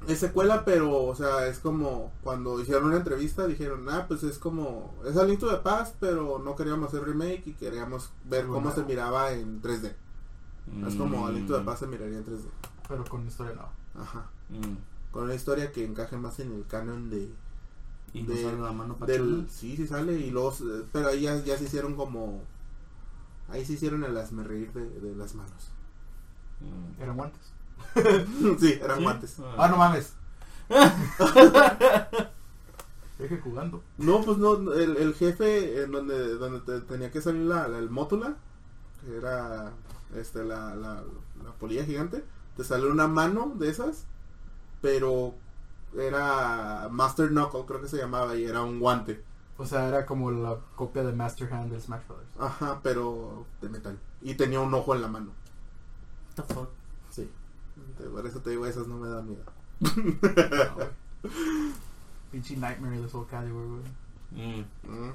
Es 0.08 0.18
secuela, 0.18 0.64
pero, 0.64 1.04
o 1.04 1.14
sea, 1.14 1.46
es 1.46 1.58
como 1.58 2.12
cuando 2.22 2.60
hicieron 2.60 2.84
una 2.86 2.96
entrevista, 2.96 3.46
dijeron, 3.46 3.88
ah, 3.88 4.06
pues 4.08 4.22
es 4.22 4.38
como, 4.38 4.94
es 5.06 5.16
a 5.16 5.24
Link 5.24 5.40
to 5.40 5.48
the 5.50 5.58
Past, 5.58 5.96
pero 6.00 6.38
no 6.38 6.56
queríamos 6.56 6.88
hacer 6.88 7.04
remake 7.04 7.42
y 7.46 7.52
queríamos 7.54 8.10
ver 8.24 8.46
cómo 8.46 8.72
se 8.72 8.82
miraba 8.84 9.32
en 9.32 9.60
3D. 9.62 9.94
Es 10.86 10.94
como 10.94 11.26
a 11.26 11.30
Link 11.32 11.46
to 11.46 11.54
the 11.54 11.62
Mm, 11.62 11.66
Past 11.66 11.80
se 11.80 11.86
miraría 11.86 12.18
en 12.18 12.24
3D. 12.24 12.44
Pero 12.88 13.04
con 13.04 13.26
historia 13.26 13.54
no. 13.54 14.00
Ajá. 14.00 14.30
mm. 14.50 15.12
Con 15.12 15.24
una 15.24 15.34
historia 15.34 15.72
que 15.72 15.84
encaje 15.84 16.16
más 16.16 16.38
en 16.40 16.52
el 16.52 16.66
canon 16.66 17.10
de... 17.10 17.30
Y 18.14 18.22
no 18.22 18.34
de- 18.34 18.42
sale 18.42 18.58
la 18.60 18.72
mano 18.72 18.96
del. 19.06 19.46
Sí, 19.50 19.76
sí 19.76 19.86
sale, 19.86 20.12
y 20.14 20.30
luego, 20.30 20.50
eh, 20.52 20.84
pero 20.92 21.08
ahí 21.08 21.22
ya, 21.22 21.36
ya 21.44 21.56
se 21.58 21.64
hicieron 21.64 21.94
como... 21.96 22.42
Ahí 23.48 23.64
se 23.64 23.74
hicieron 23.74 24.04
el 24.04 24.16
hazme 24.16 24.44
reír 24.44 24.72
de, 24.72 24.88
de 24.88 25.14
las 25.16 25.34
manos. 25.34 25.70
Mm. 26.60 27.02
Eran 27.02 27.16
guantes. 27.16 27.51
sí, 28.58 28.78
eran 28.82 28.98
¿Sí? 28.98 29.02
guantes. 29.02 29.36
Ah, 29.56 29.68
no 29.68 29.76
mames. 29.76 30.14
Deje 33.18 33.38
jugando. 33.40 33.82
No, 33.98 34.22
pues 34.22 34.38
no, 34.38 34.72
el, 34.72 34.96
el 34.96 35.14
jefe 35.14 35.82
en 35.82 35.92
donde, 35.92 36.34
donde 36.36 36.60
te- 36.60 36.80
tenía 36.86 37.10
que 37.10 37.20
salir 37.20 37.42
la, 37.42 37.68
la- 37.68 37.78
el 37.78 37.90
mótula, 37.90 38.36
que 39.00 39.16
era 39.16 39.72
este, 40.16 40.44
la, 40.44 40.74
la, 40.74 41.02
la 41.44 41.52
polilla 41.58 41.84
gigante, 41.84 42.24
te 42.56 42.64
salió 42.64 42.90
una 42.90 43.06
mano 43.08 43.52
de 43.58 43.68
esas, 43.70 44.06
pero 44.80 45.34
era 45.98 46.88
Master 46.90 47.28
Knuckle, 47.28 47.64
creo 47.66 47.80
que 47.82 47.88
se 47.88 47.98
llamaba, 47.98 48.36
y 48.36 48.44
era 48.44 48.62
un 48.62 48.80
guante. 48.80 49.22
O 49.58 49.66
sea, 49.66 49.88
era 49.88 50.06
como 50.06 50.30
la 50.30 50.56
copia 50.76 51.04
de 51.04 51.12
Master 51.12 51.52
Hand 51.52 51.72
del 51.72 51.80
Smash 51.82 52.02
Brothers. 52.08 52.30
Ajá, 52.38 52.80
pero 52.82 53.46
de 53.60 53.68
metal. 53.68 53.98
Y 54.22 54.34
tenía 54.34 54.60
un 54.60 54.72
ojo 54.74 54.94
en 54.94 55.02
la 55.02 55.08
mano. 55.08 55.32
What 56.36 56.46
the 56.46 56.54
fuck? 56.54 56.68
Por 57.92 58.26
eso 58.26 58.40
te 58.40 58.50
digo, 58.50 58.66
esas 58.66 58.86
no 58.86 58.96
me 58.98 59.08
dan 59.08 59.28
miedo. 59.28 59.44
No. 59.80 61.30
Pinche 62.30 62.56
Nightmare 62.56 63.00
de 63.00 63.08
Soul 63.08 63.26
Calibur, 63.26 63.66
güey. 63.66 63.82
Mm. 64.32 64.64
Mm. 64.90 65.12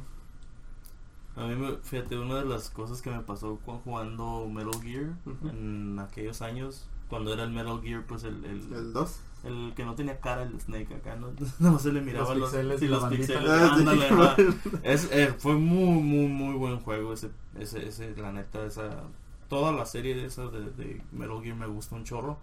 A 1.36 1.46
mí, 1.48 1.56
me, 1.56 1.78
fíjate, 1.78 2.18
una 2.18 2.36
de 2.36 2.46
las 2.46 2.70
cosas 2.70 3.02
que 3.02 3.12
me 3.12 3.20
pasó 3.20 3.60
con 3.66 3.80
jugando 3.80 4.48
Metal 4.52 4.82
Gear 4.82 5.14
en 5.44 6.00
aquellos 6.00 6.42
años, 6.42 6.88
cuando 7.10 7.32
era 7.34 7.44
el 7.44 7.52
Metal 7.52 7.80
Gear, 7.82 8.04
pues 8.08 8.24
el, 8.24 8.44
el, 8.44 8.74
El 8.74 8.94
2. 8.94 9.20
el 9.44 9.74
que 9.76 9.86
no 9.86 9.94
tenía 9.94 10.20
cara, 10.20 10.44
el 10.44 10.60
Snake 10.60 10.96
acá, 10.96 11.16
no, 11.16 11.28
no 11.60 11.78
se 11.80 11.92
le 11.92 12.02
miraba 12.02 12.34
Los 12.34 12.50
pixeles 12.52 12.80
sí, 12.80 12.88
los 12.88 13.04
pixeles, 13.06 13.50
Ah, 13.50 13.74
ándale. 13.76 14.08
Es, 14.84 15.10
eh, 15.12 15.34
fue 15.38 15.54
muy, 15.54 16.02
muy, 16.02 16.28
muy 16.28 16.56
buen 16.56 16.80
juego 16.80 17.14
ese, 17.14 17.30
ese, 17.60 17.88
ese, 17.88 18.16
la 18.18 18.32
neta, 18.32 18.66
esa, 18.66 19.04
toda 19.48 19.72
la 19.72 19.86
serie 19.86 20.16
de 20.16 20.26
esa 20.26 20.48
de, 20.48 20.72
de 20.72 21.02
Metal 21.12 21.42
Gear 21.44 21.56
me 21.56 21.68
gusta 21.68 21.96
un 21.96 22.04
chorro, 22.04 22.38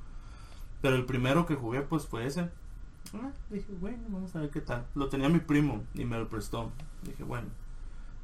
pero 0.84 0.96
el 0.96 1.06
primero 1.06 1.46
que 1.46 1.54
jugué 1.54 1.80
pues 1.80 2.06
fue 2.06 2.26
ese. 2.26 2.42
Ah, 3.14 3.30
dije, 3.48 3.64
bueno, 3.80 4.02
vamos 4.10 4.36
a 4.36 4.40
ver 4.40 4.50
qué 4.50 4.60
tal. 4.60 4.84
Lo 4.94 5.08
tenía 5.08 5.30
mi 5.30 5.38
primo 5.38 5.82
y 5.94 6.04
me 6.04 6.18
lo 6.18 6.28
prestó. 6.28 6.70
Dije, 7.04 7.24
bueno, 7.24 7.48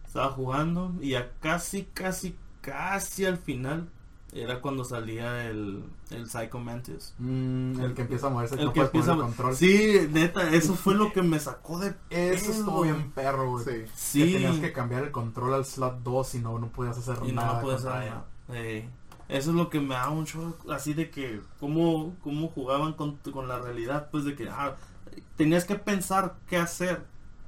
estaba 0.07 0.31
jugando 0.33 0.93
y 1.01 1.11
ya 1.13 1.31
casi, 1.41 1.85
casi, 1.95 2.37
casi 2.61 3.25
al 3.25 3.39
final 3.39 3.89
era 4.35 4.61
cuando 4.61 4.85
salía 4.85 5.47
el, 5.49 5.85
el 6.11 6.29
Psycho 6.29 6.59
Mantis. 6.59 7.15
Mm, 7.19 7.81
el 7.81 7.95
que 7.95 8.03
empieza 8.03 8.27
a 8.27 8.31
moverse, 8.31 8.57
El 8.57 8.67
no 8.67 8.73
que 8.75 8.81
empieza 8.81 9.13
el 9.15 9.21
a- 9.21 9.23
control. 9.23 9.57
Sí, 9.57 10.07
neta, 10.13 10.51
eso 10.51 10.75
fue 10.75 10.95
lo 10.95 11.15
que 11.15 11.23
me 11.23 11.41
sacó 11.41 11.79
de 11.79 11.95
Eso 12.11 12.51
estuvo 12.51 12.83
bien 12.83 13.11
perro, 13.13 13.53
güey. 13.53 13.87
Sí. 13.95 14.25
Que 14.27 14.33
tenías 14.35 14.59
que 14.59 14.73
cambiar 14.75 15.05
el 15.05 15.11
control 15.13 15.55
al 15.55 15.65
slot 15.65 16.03
2 16.03 16.35
y 16.35 16.39
no, 16.41 16.59
no 16.59 16.69
podías 16.69 16.99
hacer 16.99 17.17
y 17.25 17.33
no 17.33 17.41
nada. 17.41 17.63
puedes 17.63 17.81
con 17.83 17.93
hacer 17.93 18.03
nada. 18.11 18.25
nada. 18.49 18.61
Eh, 18.61 18.89
eso 19.31 19.51
es 19.51 19.57
lo 19.57 19.71
que 19.71 19.81
me 19.81 19.95
da 19.95 20.11
mucho 20.11 20.57
así 20.71 20.95
de 20.95 21.11
que 21.11 21.41
cómo, 21.59 22.17
cómo 22.23 22.49
jugaban 22.49 22.95
con, 22.95 23.17
con 23.17 23.49
la 23.49 23.59
realidad, 23.59 24.09
pues 24.11 24.25
de 24.25 24.35
que 24.35 24.49
ah, 24.49 24.77
tenías 25.37 25.65
que 25.65 25.77
pensar 25.77 26.37
qué 26.49 26.57
hacer 26.57 27.05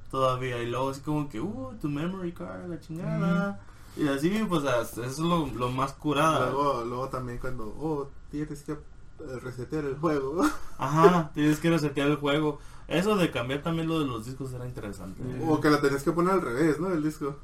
todavía 0.09 0.61
y 0.61 0.69
luego 0.69 0.91
así 0.91 1.01
como 1.01 1.27
que, 1.27 1.41
uh, 1.41 1.73
tu 1.81 1.89
memory 1.89 2.31
card, 2.31 2.69
la 2.69 2.79
chingada. 2.79 3.59
Y 3.95 4.07
así, 4.07 4.29
pues 4.47 4.63
eso 4.63 5.03
es 5.03 5.19
lo, 5.19 5.47
lo 5.47 5.69
más 5.69 5.93
curada. 5.93 6.49
Luego, 6.49 6.83
luego 6.83 7.09
también 7.09 7.37
cuando, 7.37 7.65
oh, 7.65 8.09
tienes 8.31 8.63
que 8.63 8.73
eh, 8.73 9.39
resetear 9.41 9.85
el 9.85 9.95
juego. 9.95 10.43
Ajá, 10.77 11.31
tienes 11.33 11.59
que 11.59 11.69
resetear 11.69 12.07
el 12.09 12.17
juego. 12.17 12.59
Eso 12.87 13.15
de 13.15 13.31
cambiar 13.31 13.61
también 13.61 13.87
lo 13.87 13.99
de 13.99 14.05
los 14.05 14.25
discos 14.25 14.53
era 14.53 14.67
interesante. 14.67 15.23
o 15.47 15.59
que 15.59 15.69
la 15.69 15.81
tenías 15.81 16.03
que 16.03 16.11
poner 16.11 16.33
al 16.33 16.41
revés, 16.41 16.79
¿no? 16.79 16.91
El 16.91 17.03
disco. 17.03 17.35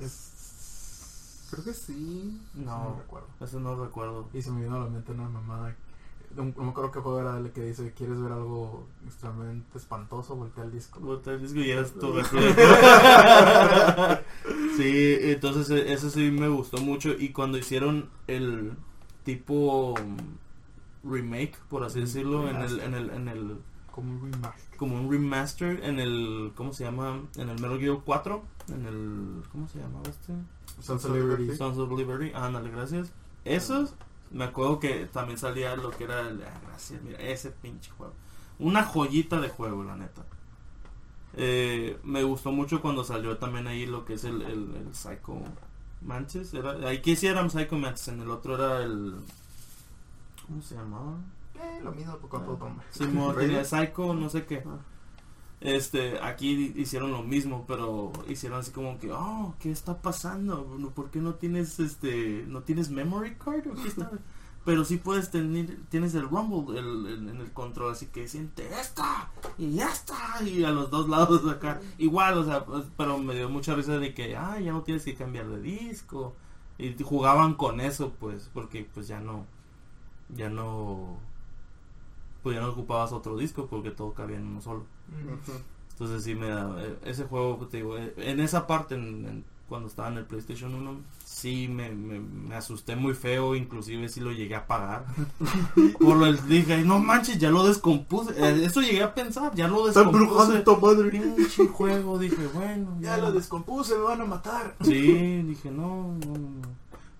Es... 0.00 0.29
Creo 1.50 1.64
que 1.64 1.72
sí. 1.74 2.40
No 2.54 2.64
No, 2.64 2.96
recuerdo. 3.00 3.28
eso 3.40 3.60
no 3.60 3.74
recuerdo. 3.84 4.28
Y 4.32 4.42
se 4.42 4.50
me 4.50 4.62
vino 4.62 4.76
a 4.76 4.84
la 4.84 4.90
mente 4.90 5.12
una 5.12 5.28
mamada. 5.28 5.74
No 6.36 6.44
me 6.44 6.70
acuerdo 6.70 6.92
qué 6.92 7.00
juego 7.00 7.18
era 7.20 7.38
el 7.38 7.50
que 7.50 7.62
dice: 7.64 7.92
¿Quieres 7.92 8.20
ver 8.20 8.30
algo 8.32 8.86
extremadamente 9.04 9.78
espantoso? 9.78 10.36
Voltea 10.36 10.62
el 10.64 10.70
disco. 10.72 11.00
Bota 11.00 11.32
el 11.32 11.40
disco 11.42 11.58
y 11.58 11.70
eras 11.72 11.92
reflejo. 12.00 12.30
sí, 14.76 15.16
entonces 15.22 15.70
eh, 15.70 15.92
eso 15.92 16.08
sí 16.10 16.30
me 16.30 16.48
gustó 16.48 16.78
mucho. 16.78 17.10
Y 17.18 17.30
cuando 17.30 17.58
hicieron 17.58 18.08
el 18.28 18.74
tipo 19.24 19.94
mm, 19.96 21.08
remake, 21.10 21.56
por 21.68 21.82
así 21.84 22.00
decirlo, 22.00 22.48
en 22.48 22.56
el, 22.56 22.80
en 22.80 22.94
el, 22.94 23.10
en 23.10 23.28
el, 23.28 23.58
Como 23.90 24.12
un 24.12 24.32
remaster. 24.32 24.76
como 24.78 24.96
un 24.96 25.10
remaster 25.10 25.82
en 25.84 25.98
el, 25.98 26.52
¿cómo 26.54 26.72
se 26.72 26.84
llama? 26.84 27.22
En 27.36 27.48
el 27.48 27.60
Metal 27.60 27.78
Gear 27.80 27.98
4, 28.04 28.42
en 28.68 28.86
el, 28.86 29.42
¿cómo 29.50 29.66
se 29.68 29.78
llamaba 29.80 30.08
este? 30.08 30.32
Sons 30.80 31.04
of 31.04 31.12
Liberty. 31.14 31.56
Sons 31.56 31.78
of 31.78 31.90
Liberty, 31.92 32.32
ándale, 32.34 32.70
gracias. 32.70 33.12
Esos, 33.44 33.94
me 34.30 34.44
acuerdo 34.44 34.78
que 34.78 35.06
también 35.06 35.38
salía 35.38 35.76
lo 35.76 35.90
que 35.90 36.04
era 36.04 36.20
el, 36.20 36.42
ah, 36.42 36.60
gracias, 36.66 37.02
mira, 37.02 37.18
ese 37.18 37.50
pinche 37.50 37.90
juego. 37.92 38.14
Una 38.58 38.84
joyita 38.84 39.40
de 39.40 39.48
juego, 39.48 39.84
la 39.84 39.96
neta. 39.96 40.22
Eh, 41.34 41.98
me 42.02 42.22
gustó 42.24 42.50
mucho 42.50 42.80
cuando 42.82 43.04
salió 43.04 43.38
también 43.38 43.66
ahí 43.66 43.86
lo 43.86 44.04
que 44.04 44.14
es 44.14 44.24
el, 44.24 44.42
el, 44.42 44.74
el 44.74 44.94
Psycho 44.94 45.40
Manches, 46.02 46.52
era, 46.54 46.88
aquí 46.90 47.14
sí 47.14 47.26
eran 47.26 47.50
Psycho 47.50 47.76
Mantis, 47.76 48.08
en 48.08 48.20
el 48.20 48.30
otro 48.30 48.54
era 48.54 48.82
el... 48.82 49.14
¿Cómo 50.46 50.62
se 50.62 50.74
llamaba? 50.74 51.18
Eh, 51.54 51.80
lo 51.82 51.92
mismo 51.92 52.16
con 52.18 52.44
todo 52.44 52.56
nombre. 52.56 52.86
Simón, 52.90 53.36
¿Raider? 53.36 53.64
tenía 53.64 53.64
Psycho, 53.64 54.14
no 54.14 54.28
sé 54.28 54.46
qué. 54.46 54.62
Ah. 54.66 54.78
Este, 55.60 56.18
aquí 56.22 56.72
hicieron 56.76 57.12
lo 57.12 57.22
mismo, 57.22 57.64
pero 57.68 58.12
hicieron 58.28 58.60
así 58.60 58.70
como 58.72 58.98
que, 58.98 59.12
oh, 59.12 59.54
¿qué 59.60 59.70
está 59.70 60.00
pasando? 60.00 60.64
¿Por 60.94 61.10
qué 61.10 61.20
no 61.20 61.34
tienes 61.34 61.78
este, 61.80 62.44
no 62.48 62.62
tienes 62.62 62.90
memory 62.90 63.34
card? 63.36 63.66
¿O 63.68 63.74
qué 63.82 63.88
está? 63.88 64.10
Pero 64.64 64.84
sí 64.84 64.98
puedes 64.98 65.30
tener, 65.30 65.78
tienes 65.88 66.14
el 66.14 66.28
rumble 66.28 66.78
el, 66.78 67.06
el- 67.06 67.28
en 67.30 67.40
el 67.40 67.50
control, 67.52 67.92
así 67.92 68.06
que 68.08 68.28
siente 68.28 68.68
esta 68.78 69.30
y 69.56 69.72
ya 69.72 69.88
está 69.90 70.42
y 70.44 70.64
a 70.64 70.70
los 70.70 70.90
dos 70.90 71.08
lados 71.08 71.44
de 71.44 71.52
acá. 71.52 71.80
Igual, 71.98 72.36
o 72.38 72.44
sea, 72.44 72.64
pues, 72.66 72.84
pero 72.96 73.16
me 73.18 73.34
dio 73.34 73.48
mucha 73.48 73.74
risa 73.74 73.98
de 73.98 74.12
que, 74.14 74.36
ah, 74.36 74.60
ya 74.60 74.72
no 74.72 74.82
tienes 74.82 75.04
que 75.04 75.14
cambiar 75.14 75.48
de 75.48 75.60
disco. 75.62 76.34
Y 76.78 76.94
jugaban 77.02 77.54
con 77.54 77.80
eso, 77.80 78.12
pues, 78.20 78.50
porque 78.52 78.84
pues 78.92 79.08
ya 79.08 79.20
no, 79.20 79.46
ya 80.30 80.48
no, 80.50 81.18
pues 82.42 82.56
ya 82.56 82.62
no 82.62 82.70
ocupabas 82.70 83.12
otro 83.12 83.36
disco 83.36 83.66
porque 83.66 83.90
todo 83.90 84.14
cabía 84.14 84.36
en 84.38 84.46
uno 84.46 84.60
solo. 84.60 84.84
Entonces 85.92 86.24
sí 86.24 86.34
me 86.34 86.48
da, 86.48 86.74
eh, 86.82 86.96
ese 87.04 87.24
juego, 87.24 87.58
pues, 87.58 87.70
te 87.70 87.76
digo, 87.78 87.96
eh, 87.98 88.14
en 88.16 88.40
esa 88.40 88.66
parte, 88.66 88.94
en- 88.94 89.26
en- 89.26 89.44
cuando 89.68 89.86
estaba 89.86 90.08
en 90.08 90.16
el 90.18 90.24
PlayStation 90.24 90.74
1, 90.74 90.96
sí 91.24 91.68
me, 91.68 91.90
me, 91.90 92.18
me 92.18 92.56
asusté 92.56 92.96
muy 92.96 93.14
feo, 93.14 93.54
inclusive 93.54 94.08
sí 94.08 94.18
lo 94.18 94.32
llegué 94.32 94.56
a 94.56 94.66
pagar. 94.66 95.04
Por 96.00 96.16
lo 96.16 96.32
dije, 96.32 96.82
no 96.82 96.98
manches, 96.98 97.38
ya 97.38 97.50
lo 97.50 97.64
descompuse. 97.64 98.32
Eh, 98.36 98.64
eso 98.64 98.80
llegué 98.80 99.02
a 99.04 99.14
pensar, 99.14 99.54
ya 99.54 99.68
lo 99.68 99.86
descompuse. 99.86 100.24
madre. 100.48 100.64
Pinche 101.36 101.68
juego, 101.68 102.18
dije, 102.18 102.48
bueno. 102.52 102.96
Ya 103.00 103.16
lo 103.18 103.30
descompuse, 103.30 103.94
me 103.94 104.00
van 104.02 104.20
a 104.22 104.24
matar. 104.24 104.74
Sí, 104.80 105.42
dije, 105.46 105.70
no, 105.70 106.16
no, 106.26 106.32
no, 106.32 106.38
no. 106.38 106.68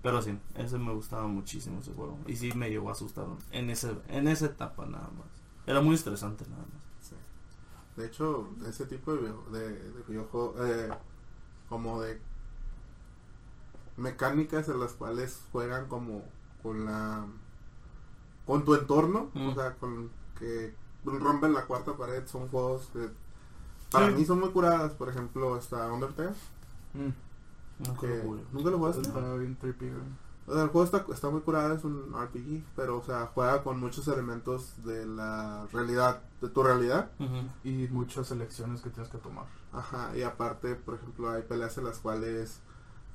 Pero 0.01 0.21
sí, 0.21 0.31
ese 0.55 0.77
me 0.77 0.91
gustaba 0.93 1.27
muchísimo 1.27 1.79
ese 1.79 1.93
juego. 1.93 2.17
Y 2.27 2.35
sí 2.35 2.51
me 2.53 2.69
llegó 2.69 2.89
a 2.89 2.93
asustar 2.93 3.25
en, 3.51 3.69
ese, 3.69 3.91
en 4.09 4.27
esa 4.27 4.47
etapa 4.47 4.85
nada 4.87 5.09
más. 5.17 5.27
Era 5.67 5.79
muy 5.79 5.95
estresante 5.95 6.43
nada 6.49 6.63
más. 6.63 6.80
De 8.01 8.07
hecho, 8.07 8.49
ese 8.67 8.85
tipo 8.87 9.13
de, 9.13 9.31
de, 9.51 9.69
de 9.69 10.03
videojuegos, 10.07 10.55
eh, 10.67 10.89
como 11.69 12.01
de 12.01 12.19
mecánicas 13.97 14.67
en 14.69 14.79
las 14.79 14.93
cuales 14.93 15.39
juegan 15.51 15.87
como 15.87 16.23
con 16.63 16.85
la 16.85 17.25
con 18.45 18.65
tu 18.65 18.73
entorno, 18.75 19.29
Mm. 19.33 19.49
o 19.49 19.53
sea, 19.55 19.75
con 19.75 20.09
que 20.39 20.73
rompen 21.05 21.53
la 21.53 21.65
cuarta 21.65 21.95
pared, 21.95 22.25
son 22.27 22.47
juegos 22.49 22.89
que 22.91 23.09
para 23.91 24.07
Sí. 24.07 24.13
mí 24.15 24.25
son 24.25 24.39
muy 24.39 24.49
curadas, 24.49 24.93
por 24.93 25.09
ejemplo, 25.09 25.57
está 25.57 25.91
Undertale, 25.91 26.33
Mm. 26.93 27.09
Nunca 27.87 28.01
que 28.01 28.07
lo 28.17 28.23
jugué. 28.23 28.41
nunca 28.51 28.69
lo 28.71 28.77
jugaste. 28.77 29.01
Está 29.03 29.35
bien 29.35 29.55
trippy, 29.55 29.89
güey. 29.89 30.01
O 30.51 30.53
sea, 30.53 30.63
el 30.63 30.69
juego 30.69 30.83
está, 30.85 31.05
está 31.13 31.29
muy 31.29 31.39
curado, 31.41 31.73
es 31.73 31.83
un 31.85 32.13
RPG, 32.13 32.63
pero 32.75 32.97
o 32.97 33.03
sea, 33.03 33.31
juega 33.33 33.63
con 33.63 33.79
muchos 33.79 34.05
elementos 34.09 34.73
de 34.83 35.05
la 35.05 35.65
realidad, 35.71 36.21
de 36.41 36.49
tu 36.49 36.61
realidad. 36.61 37.09
Y 37.63 37.87
muchas 37.89 38.29
elecciones 38.31 38.81
que 38.81 38.89
tienes 38.89 39.09
que 39.11 39.17
tomar. 39.17 39.45
Ajá, 39.71 40.11
y 40.17 40.23
aparte, 40.23 40.75
por 40.75 40.95
ejemplo, 40.95 41.29
hay 41.29 41.43
peleas 41.43 41.77
en 41.77 41.85
las 41.85 41.99
cuales 41.99 42.59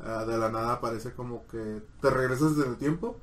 ah, 0.01 0.25
de 0.25 0.39
la 0.39 0.51
nada 0.51 0.81
parece 0.81 1.13
como 1.13 1.47
que 1.49 1.83
te 2.01 2.09
regresas 2.11 2.57
en 2.57 2.71
el 2.71 2.77
tiempo, 2.77 3.17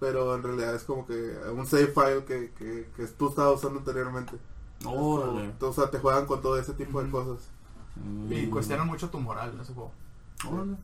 pero 0.00 0.34
en 0.34 0.42
realidad 0.42 0.74
es 0.74 0.84
como 0.84 1.06
que 1.06 1.36
un 1.54 1.66
save 1.66 1.88
file 1.88 2.24
que, 2.24 2.52
que, 2.56 2.90
que 2.96 3.06
tú 3.08 3.28
estabas 3.28 3.56
usando 3.58 3.80
anteriormente. 3.80 4.38
Órale. 4.86 5.48
Es 5.48 5.54
como- 5.58 5.70
O 5.70 5.74
sea, 5.74 5.90
te 5.90 5.98
juegan 5.98 6.24
con 6.26 6.40
todo 6.40 6.56
ese 6.58 6.72
tipo 6.72 7.02
de 7.02 7.10
cosas. 7.10 7.48
Mm. 7.96 8.32
Y 8.32 8.46
cuestionan 8.48 8.86
mucho 8.86 9.10
tu 9.10 9.18
moral 9.20 9.50
en 9.54 9.60
ese 9.60 9.74
juego. 9.74 9.92
Órale. 10.50 10.76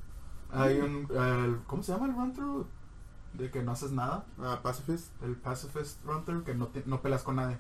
Hay 0.55 0.79
un. 0.81 1.09
el- 1.11 1.59
¿Cómo 1.67 1.83
se 1.83 1.93
llama 1.93 2.07
el 2.07 2.15
run 2.15 2.33
through? 2.33 2.67
De 3.35 3.51
que 3.51 3.63
no 3.63 3.73
haces 3.73 3.91
nada. 3.93 4.25
Ah, 4.41 4.61
Pacifist, 4.63 5.11
El 5.23 5.37
pacifist 5.37 6.05
run 6.05 6.25
through, 6.25 6.45
que 6.45 6.55
no, 6.55 6.69
te- 6.69 6.85
no 6.87 7.01
peleas 7.03 7.23
con 7.25 7.37
nadie. 7.37 7.59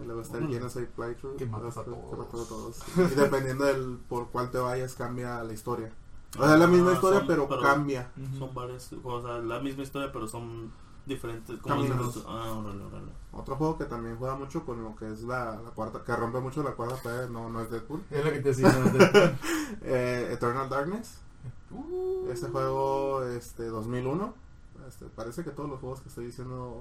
y 0.00 0.04
luego 0.04 0.20
está 0.20 0.36
Órale. 0.38 0.52
el 0.52 0.58
Genocide 0.58 0.86
Playthrough. 0.86 1.36
Que 1.36 1.46
matas 1.46 1.76
a 1.76 1.84
todos. 1.84 2.80
a. 2.98 3.02
Y 3.02 3.14
dependiendo 3.16 3.64
del 3.64 3.98
por 4.08 4.28
cuál 4.28 4.50
te 4.50 4.58
vayas, 4.58 4.94
cambia 4.94 5.42
la 5.42 5.52
historia. 5.52 5.90
O 6.38 6.42
sea, 6.44 6.54
es 6.54 6.60
la 6.60 6.66
misma 6.66 6.90
Ah, 6.90 6.94
historia, 6.94 7.18
son- 7.20 7.26
pero, 7.28 7.48
cambia. 7.48 8.10
Son 8.38 8.54
varias, 8.54 8.92
o 9.02 9.22
sea, 9.22 9.38
la 9.38 9.58
misma 9.60 9.82
historia, 9.82 10.12
pero 10.12 10.28
son 10.28 10.70
diferentes. 11.06 11.58
Como 11.60 11.76
Caminos. 11.76 12.24
Ah, 12.28 12.52
órale, 12.62 12.84
órale. 12.84 13.12
Otro 13.32 13.56
juego 13.56 13.78
que 13.78 13.84
también 13.86 14.16
juega 14.18 14.34
mucho 14.36 14.64
con 14.64 14.82
lo 14.84 14.94
que 14.94 15.10
es 15.12 15.22
la, 15.22 15.56
la 15.62 15.70
cuarta, 15.70 16.04
que 16.04 16.14
rompe 16.14 16.38
mucho 16.40 16.62
la 16.62 16.72
cuarta 16.72 16.96
pared, 17.02 17.28
no, 17.30 17.48
no 17.48 17.60
es 17.62 17.70
Deadpool. 17.70 18.02
Es 18.10 18.24
lo 18.24 18.30
que 18.30 18.40
te 18.40 18.48
decía. 18.50 18.68
¿no? 18.72 18.90
De- 18.90 19.36
Eh, 19.82 20.30
Eternal 20.32 20.68
Darkness. 20.68 21.20
Uh, 21.70 22.30
Ese 22.30 22.48
juego, 22.48 23.24
este, 23.24 23.66
2001. 23.66 24.34
Este, 24.86 25.06
parece 25.06 25.44
que 25.44 25.50
todos 25.50 25.68
los 25.68 25.80
juegos 25.80 26.00
que 26.00 26.08
estoy 26.08 26.26
diciendo 26.26 26.80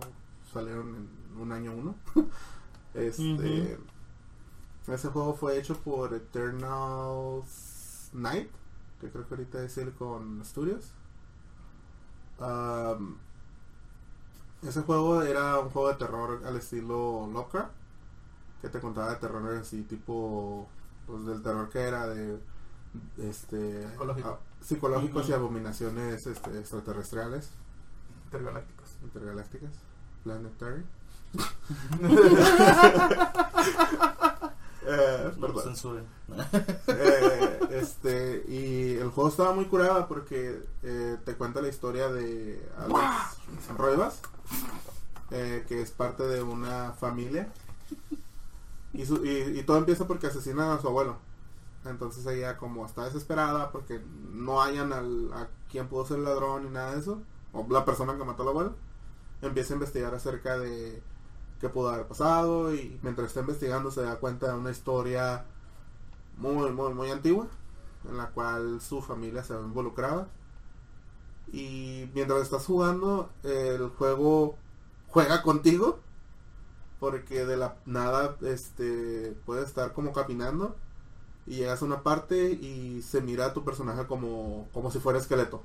salieron 0.52 0.96
en 0.96 1.42
un 1.42 1.52
año 1.52 1.74
uno. 1.74 1.96
este, 2.94 3.78
ese 4.88 5.10
juego 5.10 5.34
fue 5.34 5.58
hecho 5.58 5.76
por 5.78 6.14
Eternal 6.14 7.42
Night, 8.14 8.50
que 9.02 9.10
creo 9.10 9.28
que 9.28 9.34
ahorita 9.36 9.64
es 9.64 9.74
Silicon 9.74 10.44
Studios. 10.46 10.94
Um, 12.40 13.18
ese 14.62 14.82
juego 14.82 15.22
era 15.24 15.60
un 15.60 15.70
juego 15.70 15.90
de 15.90 15.96
terror 15.96 16.42
al 16.46 16.56
estilo 16.56 17.28
Lovecraft, 17.32 17.72
que 18.62 18.70
te 18.70 18.80
contaba 18.80 19.10
de 19.10 19.16
terror 19.18 19.58
así 19.58 19.84
tipo, 19.84 20.68
pues 21.06 21.26
del 21.26 21.42
terror 21.44 21.70
que 21.70 21.80
era 21.80 22.08
de, 22.08 22.40
este, 23.18 23.88
Psicológico. 23.90 24.40
Psicológicos 24.68 25.30
y 25.30 25.34
abominaciones 25.34 26.28
este, 26.28 26.60
extraterrestriales, 26.60 27.50
Intergalácticos. 28.26 28.90
intergalácticas, 29.04 29.72
planetary. 30.24 30.84
Eh, 34.90 35.32
No 35.38 35.60
censuren. 35.60 36.06
Eh, 36.88 37.60
este 37.72 38.44
y 38.48 38.94
el 38.96 39.10
juego 39.10 39.30
estaba 39.30 39.54
muy 39.54 39.66
curado 39.66 40.08
porque 40.08 40.64
eh, 40.84 41.18
te 41.26 41.36
cuenta 41.36 41.62
la 41.62 41.68
historia 41.68 42.08
de 42.08 42.66
Alex 42.78 43.78
Ruebas 43.78 44.22
eh, 45.32 45.66
que 45.68 45.82
es 45.82 45.92
parte 45.92 46.24
de 46.24 46.42
una 46.42 46.94
familia 46.94 47.50
y, 48.94 49.06
su- 49.06 49.26
y, 49.26 49.60
y 49.60 49.64
todo 49.64 49.78
empieza 49.78 50.08
porque 50.08 50.28
asesinan 50.28 50.70
a 50.72 50.80
su 50.80 50.88
abuelo 50.88 51.18
entonces 51.90 52.26
ella 52.28 52.58
como 52.58 52.86
está 52.86 53.06
desesperada 53.06 53.72
porque 53.72 54.02
no 54.32 54.62
hayan 54.62 54.94
al, 54.94 55.32
a 55.34 55.48
quien 55.70 55.88
pudo 55.88 56.06
ser 56.06 56.18
el 56.18 56.26
ladrón 56.26 56.66
ni 56.66 56.70
nada 56.70 56.94
de 56.94 57.00
eso 57.00 57.22
o 57.54 57.66
la 57.70 57.86
persona 57.86 58.18
que 58.18 58.24
mató 58.24 58.44
al 58.44 58.50
abuelo 58.50 58.76
empieza 59.42 59.74
a 59.74 59.76
investigar 59.76 60.14
acerca 60.14 60.58
de 60.58 61.02
qué 61.60 61.70
pudo 61.70 61.90
haber 61.90 62.08
pasado 62.08 62.74
y 62.74 63.00
mientras 63.02 63.28
está 63.28 63.42
investigando 63.42 63.92
se 63.92 64.02
da 64.04 64.18
cuenta 64.18 64.48
de 64.48 64.58
una 64.58 64.72
historia 64.72 65.46
muy, 66.38 66.72
muy, 66.72 66.94
muy 66.94 67.12
antigua, 67.12 67.48
en 68.08 68.18
la 68.18 68.30
cual 68.30 68.80
su 68.82 69.02
familia 69.02 69.44
se 69.44 69.56
ve 69.56 69.64
involucrada. 69.64 70.28
Y 71.52 72.10
mientras 72.14 72.42
estás 72.42 72.66
jugando, 72.66 73.30
el 73.44 73.90
juego 73.90 74.58
juega 75.08 75.42
contigo, 75.42 76.00
porque 77.00 77.46
de 77.46 77.58
la 77.58 77.78
nada 77.86 78.36
este 78.42 79.36
puedes 79.46 79.68
estar 79.68 79.94
como 79.94 80.14
caminando 80.14 80.76
y 81.48 81.56
llegas 81.56 81.82
a 81.82 81.86
una 81.86 82.04
parte 82.04 82.52
y 82.52 83.02
se 83.02 83.22
mira 83.22 83.46
a 83.48 83.54
tu 83.54 83.64
personaje 83.64 84.06
como, 84.06 84.68
como 84.74 84.92
si 84.92 85.00
fuera 85.00 85.18
esqueleto. 85.20 85.64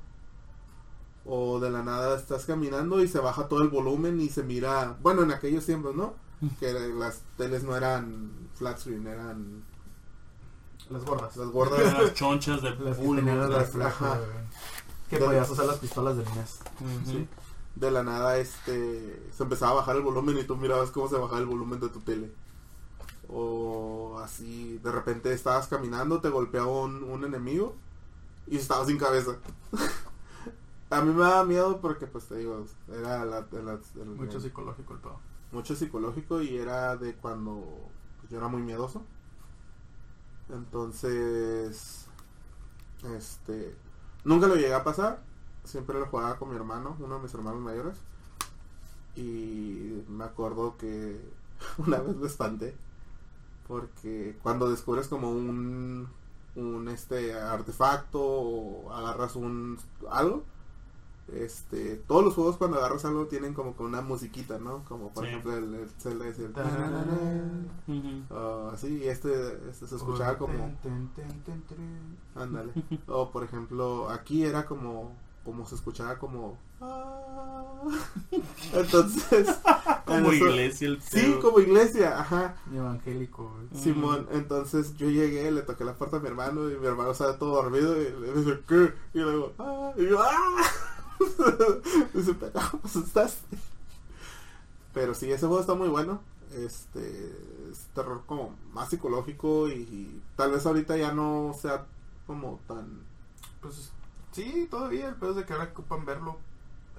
O 1.25 1.61
de 1.61 1.71
la 1.71 1.83
nada 1.83 2.17
estás 2.17 2.47
caminando 2.47 3.03
y 3.03 3.09
se 3.09 3.19
baja 3.21 3.47
todo 3.49 3.63
el 3.63 3.69
volumen 3.69 4.21
y 4.21 4.29
se 4.29 4.43
mira, 4.43 4.97
bueno, 5.03 5.23
en 5.23 5.31
aquellos 5.33 5.67
tiempos, 5.67 5.95
¿no? 5.95 6.15
Que 6.59 6.73
las 6.73 7.21
teles 7.37 7.63
no 7.63 7.77
eran 7.77 8.33
flat 8.55 8.79
screen, 8.79 9.07
eran 9.07 9.63
Las 10.91 11.05
gordas. 11.05 11.37
las 11.37 11.49
gordas. 11.49 11.81
Las 11.81 12.15
chonchas 12.15 12.61
de 12.63 12.71
Las 12.81 12.97
que 15.09 15.19
De- 15.19 15.25
podías 15.25 15.49
usar 15.51 15.67
las 15.67 15.77
pistolas 15.79 16.17
del 16.17 16.27
NES. 16.35 16.59
Sí. 17.07 17.29
De 17.77 17.91
la 17.91 18.03
nada, 18.03 18.39
este, 18.39 19.23
se 19.37 19.43
empezaba 19.43 19.73
a 19.73 19.75
bajar 19.75 19.97
el 19.97 20.03
volumen 20.03 20.37
y 20.39 20.45
tú 20.45 20.57
mirabas 20.57 20.91
cómo 20.91 21.09
se 21.09 21.17
bajaba 21.17 21.39
el 21.41 21.47
volumen 21.47 21.79
de 21.81 21.89
tu 21.89 22.01
tele. 22.01 22.33
O 23.35 24.19
así, 24.23 24.79
de 24.83 24.93
repente 24.93 25.33
estabas 25.33 25.67
caminando, 25.67 26.21
te 26.21 26.29
golpeaba 26.29 26.67
un, 26.83 27.03
un 27.03 27.25
enemigo 27.25 27.75
y 28.47 28.57
estabas 28.57 28.89
sin 28.89 28.99
cabeza. 28.99 29.37
a 30.91 31.01
mí 31.01 31.13
me 31.13 31.23
daba 31.23 31.45
miedo 31.45 31.81
porque, 31.81 32.07
pues 32.07 32.25
te 32.27 32.37
digo, 32.37 32.67
era 32.91 33.25
la, 33.25 33.47
Mucho 34.17 34.41
psicológico 34.41 34.95
el 34.95 35.01
pedo. 35.01 35.19
mucho 35.51 35.75
psicológico 35.75 36.43
y 36.43 36.57
era 36.57 36.97
de 36.97 37.15
cuando 37.15 37.65
pues, 38.21 38.31
yo 38.31 38.39
era 38.39 38.49
muy 38.49 38.63
miedoso. 38.63 39.03
Entonces, 40.51 42.07
este, 43.17 43.75
nunca 44.25 44.47
lo 44.47 44.57
llegué 44.57 44.75
a 44.75 44.85
pasar. 44.85 45.23
Siempre 45.65 45.99
lo 45.99 46.07
jugaba 46.07 46.39
con 46.39 46.51
mi 46.51 46.57
hermano, 46.57 46.97
uno 47.01 47.17
de 47.17 47.23
mis 47.23 47.35
hermanos 47.35 47.61
mayores. 47.61 47.97
Y 49.17 50.03
me 50.09 50.25
acuerdo 50.25 50.77
que 50.77 51.21
una 51.79 51.99
vez 51.99 52.17
lo 52.17 52.27
espanté. 52.27 52.77
Porque 53.69 54.37
cuando 54.43 54.69
descubres 54.71 55.09
como 55.09 55.31
un, 55.31 56.09
un 56.57 56.89
este 56.89 57.35
artefacto 57.35 58.21
o 58.23 58.93
agarras 58.93 59.37
un 59.37 59.79
algo 60.11 60.45
este 61.33 61.95
todos 62.09 62.25
los 62.25 62.35
juegos 62.35 62.57
cuando 62.57 62.79
agarras 62.79 63.05
algo 63.05 63.27
tienen 63.27 63.55
como 63.55 63.75
con 63.75 63.87
una 63.87 64.01
musiquita 64.03 64.59
no 64.59 64.85
como 64.85 65.11
por 65.11 65.23
Sí. 65.25 65.31
ejemplo 65.31 65.57
el, 65.57 65.75
el 65.75 65.89
Zelda 65.91 66.27
es 66.27 66.39
el 66.41 66.53
así 68.73 68.99
y 68.99 69.09
este, 69.09 69.31
este 69.71 69.87
se 69.87 69.97
escuchaba 69.97 70.37
como 70.37 70.53
ándale. 72.35 72.73
O 73.07 73.31
por 73.31 73.45
ejemplo 73.45 74.11
aquí 74.11 74.45
era 74.45 74.67
como 74.67 75.13
como 75.45 75.67
se 75.67 75.75
escuchaba 75.75 76.19
como 76.19 76.57
ah. 76.81 77.83
entonces 78.73 79.49
Como 80.05 80.33
iglesia 80.33 80.89
el 80.89 81.03
sí 81.03 81.39
como 81.41 81.61
iglesia 81.61 82.21
ajá 82.21 82.57
Evangélico. 82.73 83.53
Mm. 83.71 83.77
Simón, 83.77 84.29
entonces 84.33 84.97
yo 84.97 85.09
llegué, 85.09 85.51
le 85.51 85.63
toqué 85.63 85.85
la 85.85 85.95
puerta 85.95 86.17
a 86.17 86.21
mi 86.21 86.29
hermano 86.29 86.71
y 86.71 86.77
mi 86.77 86.87
hermano 86.87 87.13
estaba 87.13 87.39
todo 87.39 87.63
dormido 87.63 88.01
y 88.01 88.11
le 88.21 88.33
dice, 88.35 88.61
¿qué? 88.67 88.93
Y 89.15 89.21
luego, 89.21 89.53
¡ah! 89.59 89.93
Y 89.97 90.07
yo, 90.07 90.21
¡ah! 90.21 90.63
dice, 92.15 92.35
pero 92.35 92.53
me 92.73 92.81
asustaste. 92.85 93.57
Pero 94.93 95.15
sí, 95.15 95.31
ese 95.31 95.47
juego 95.47 95.61
está 95.61 95.75
muy 95.75 95.89
bueno. 95.89 96.21
Este, 96.55 97.35
es 97.71 97.87
terror 97.95 98.23
como 98.27 98.55
más 98.73 98.91
psicológico 98.91 99.69
y, 99.69 99.73
y 99.73 100.23
tal 100.37 100.51
vez 100.51 100.67
ahorita 100.67 100.97
ya 100.97 101.13
no 101.13 101.55
sea 101.59 101.87
como 102.27 102.61
tan... 102.67 103.01
Pues 103.63 103.93
sí, 104.33 104.67
todavía 104.71 105.09
el 105.09 105.15
pedo 105.15 105.31
es 105.31 105.37
de 105.37 105.45
que 105.45 105.53
ahora 105.53 105.67
ocupan 105.73 106.05
verlo 106.05 106.39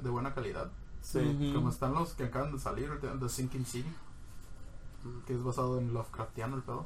de 0.02 0.10
buena 0.10 0.34
calidad. 0.34 0.72
Sí. 1.02 1.52
Como 1.54 1.70
están 1.70 1.94
los 1.94 2.14
que 2.14 2.24
acaban 2.24 2.52
de 2.54 2.60
salir, 2.60 2.90
el 2.90 3.02
de- 3.02 3.18
The 3.20 3.30
Sinking 3.30 3.66
City, 3.66 3.92
que 5.28 5.34
es 5.34 5.44
basado 5.44 5.78
en 5.80 5.94
Lovecraftiano 5.94 6.56
el 6.56 6.64
pedo. 6.64 6.86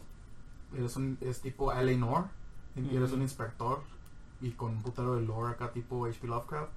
Eres 0.76 0.96
un, 0.96 1.18
es 1.22 1.42
tipo. 1.42 1.72
Noir, 1.74 2.26
y 2.76 2.96
eres 2.96 3.12
un 3.12 3.22
inspector 3.22 3.80
y 4.42 4.52
con 4.52 4.72
un 4.72 4.82
putero 4.82 5.16
de 5.16 5.22
lore 5.22 5.52
acá 5.54 5.72
tipo 5.72 6.06
H.P. 6.06 6.28
Lovecraft. 6.28 6.72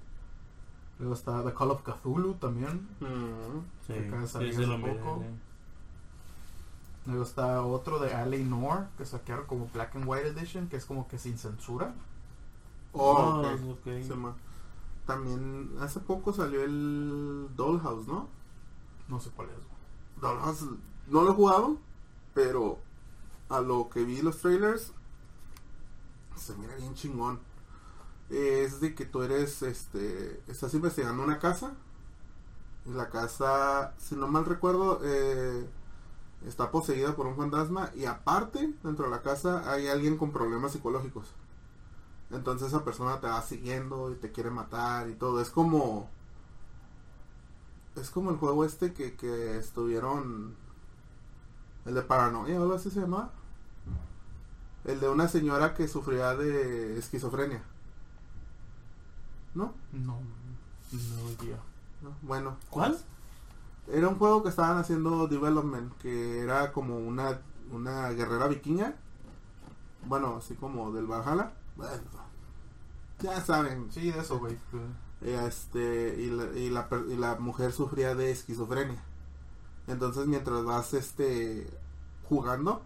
Luego 0.99 1.13
está 1.15 1.43
The 1.43 1.53
Call 1.53 1.71
of 1.71 1.81
Cthulhu 1.83 2.35
también. 2.35 2.87
Sí, 3.87 3.93
que 3.93 4.07
acaba 4.07 4.21
de 4.21 4.27
salir 4.27 4.53
hace 4.53 4.63
poco. 4.77 5.23
Luego 7.07 7.23
está 7.23 7.63
otro 7.63 7.99
de 7.99 8.11
L.A. 8.11 8.39
Noir 8.45 8.85
que 8.97 9.05
saquearon 9.05 9.45
como 9.47 9.67
Black 9.73 9.95
and 9.95 10.05
White 10.07 10.27
Edition, 10.29 10.67
que 10.67 10.75
es 10.77 10.85
como 10.85 11.07
que 11.07 11.17
sin 11.17 11.37
censura. 11.39 11.93
Oh, 12.93 13.39
ok. 13.41 13.45
ok. 13.71 13.83
Se 13.85 14.09
llama- 14.09 14.35
También 15.05 15.71
hace 15.81 15.99
poco 15.99 16.33
salió 16.33 16.63
el 16.63 17.47
Dollhouse, 17.55 18.07
¿no? 18.07 18.27
No 19.07 19.19
sé 19.19 19.29
cuál 19.31 19.49
es. 19.49 20.21
Dollhouse 20.21 20.65
no 21.07 21.23
lo 21.23 21.31
he 21.31 21.35
jugado, 21.35 21.77
pero 22.33 22.79
a 23.49 23.61
lo 23.61 23.89
que 23.89 24.03
vi 24.05 24.21
los 24.21 24.37
trailers 24.37 24.93
se 26.35 26.55
mira 26.55 26.75
bien 26.75 26.93
chingón. 26.95 27.39
Es 28.29 28.79
de 28.81 28.95
que 28.95 29.05
tú 29.05 29.21
eres, 29.23 29.61
este, 29.61 30.41
estás 30.47 30.73
investigando 30.73 31.23
una 31.23 31.39
casa 31.39 31.73
y 32.85 32.91
la 32.91 33.09
casa, 33.09 33.93
si 33.97 34.15
no 34.15 34.27
mal 34.27 34.45
recuerdo, 34.45 34.99
eh, 35.03 35.67
está 36.47 36.71
poseída 36.71 37.15
por 37.15 37.27
un 37.27 37.35
fantasma 37.35 37.91
y 37.95 38.05
aparte 38.05 38.73
dentro 38.83 39.05
de 39.05 39.11
la 39.11 39.21
casa 39.21 39.71
hay 39.71 39.87
alguien 39.87 40.17
con 40.17 40.31
problemas 40.31 40.71
psicológicos. 40.73 41.27
Entonces 42.31 42.69
esa 42.69 42.83
persona 42.83 43.19
te 43.19 43.27
va 43.27 43.41
siguiendo 43.41 44.11
y 44.11 44.15
te 44.15 44.31
quiere 44.31 44.49
matar 44.49 45.09
y 45.09 45.15
todo. 45.15 45.41
Es 45.41 45.49
como 45.49 46.09
es 47.95 48.09
como 48.09 48.31
el 48.31 48.37
juego 48.37 48.63
este 48.65 48.93
que, 48.93 49.15
que 49.15 49.57
estuvieron. 49.57 50.55
El 51.85 51.95
de 51.95 52.01
paranoia 52.03 52.59
o 52.59 52.63
algo 52.63 52.75
así 52.75 52.89
se 52.91 53.01
llamaba. 53.01 53.31
El 54.85 54.99
de 54.99 55.09
una 55.09 55.27
señora 55.27 55.73
que 55.73 55.87
sufría 55.87 56.35
de 56.35 56.97
esquizofrenia. 56.97 57.63
¿No? 59.53 59.73
No, 59.91 60.19
no. 60.19 60.21
¿No? 62.01 62.15
Bueno. 62.21 62.57
¿Cuál? 62.69 62.97
Era 63.87 64.07
un 64.07 64.17
juego 64.17 64.43
que 64.43 64.49
estaban 64.49 64.77
haciendo 64.77 65.27
development, 65.27 65.93
que 65.97 66.39
era 66.39 66.71
como 66.71 66.97
una, 66.97 67.41
una 67.71 68.09
guerrera 68.09 68.47
vikinga. 68.47 68.95
Bueno, 70.05 70.37
así 70.37 70.55
como 70.55 70.91
del 70.91 71.07
Valhalla. 71.07 71.51
Bueno, 71.75 72.01
ya 73.19 73.41
saben. 73.41 73.91
Sí, 73.91 74.11
de 74.11 74.19
eso, 74.19 74.39
güey. 74.39 74.57
este 75.21 76.15
y 76.19 76.29
la, 76.31 76.45
y 76.57 76.69
la 76.69 76.87
y 77.09 77.15
la 77.15 77.35
mujer 77.35 77.71
sufría 77.71 78.15
de 78.15 78.31
esquizofrenia 78.31 79.03
entonces 79.87 80.25
mientras 80.25 80.63
vas 80.63 80.93
este 80.95 81.69
jugando 82.27 82.81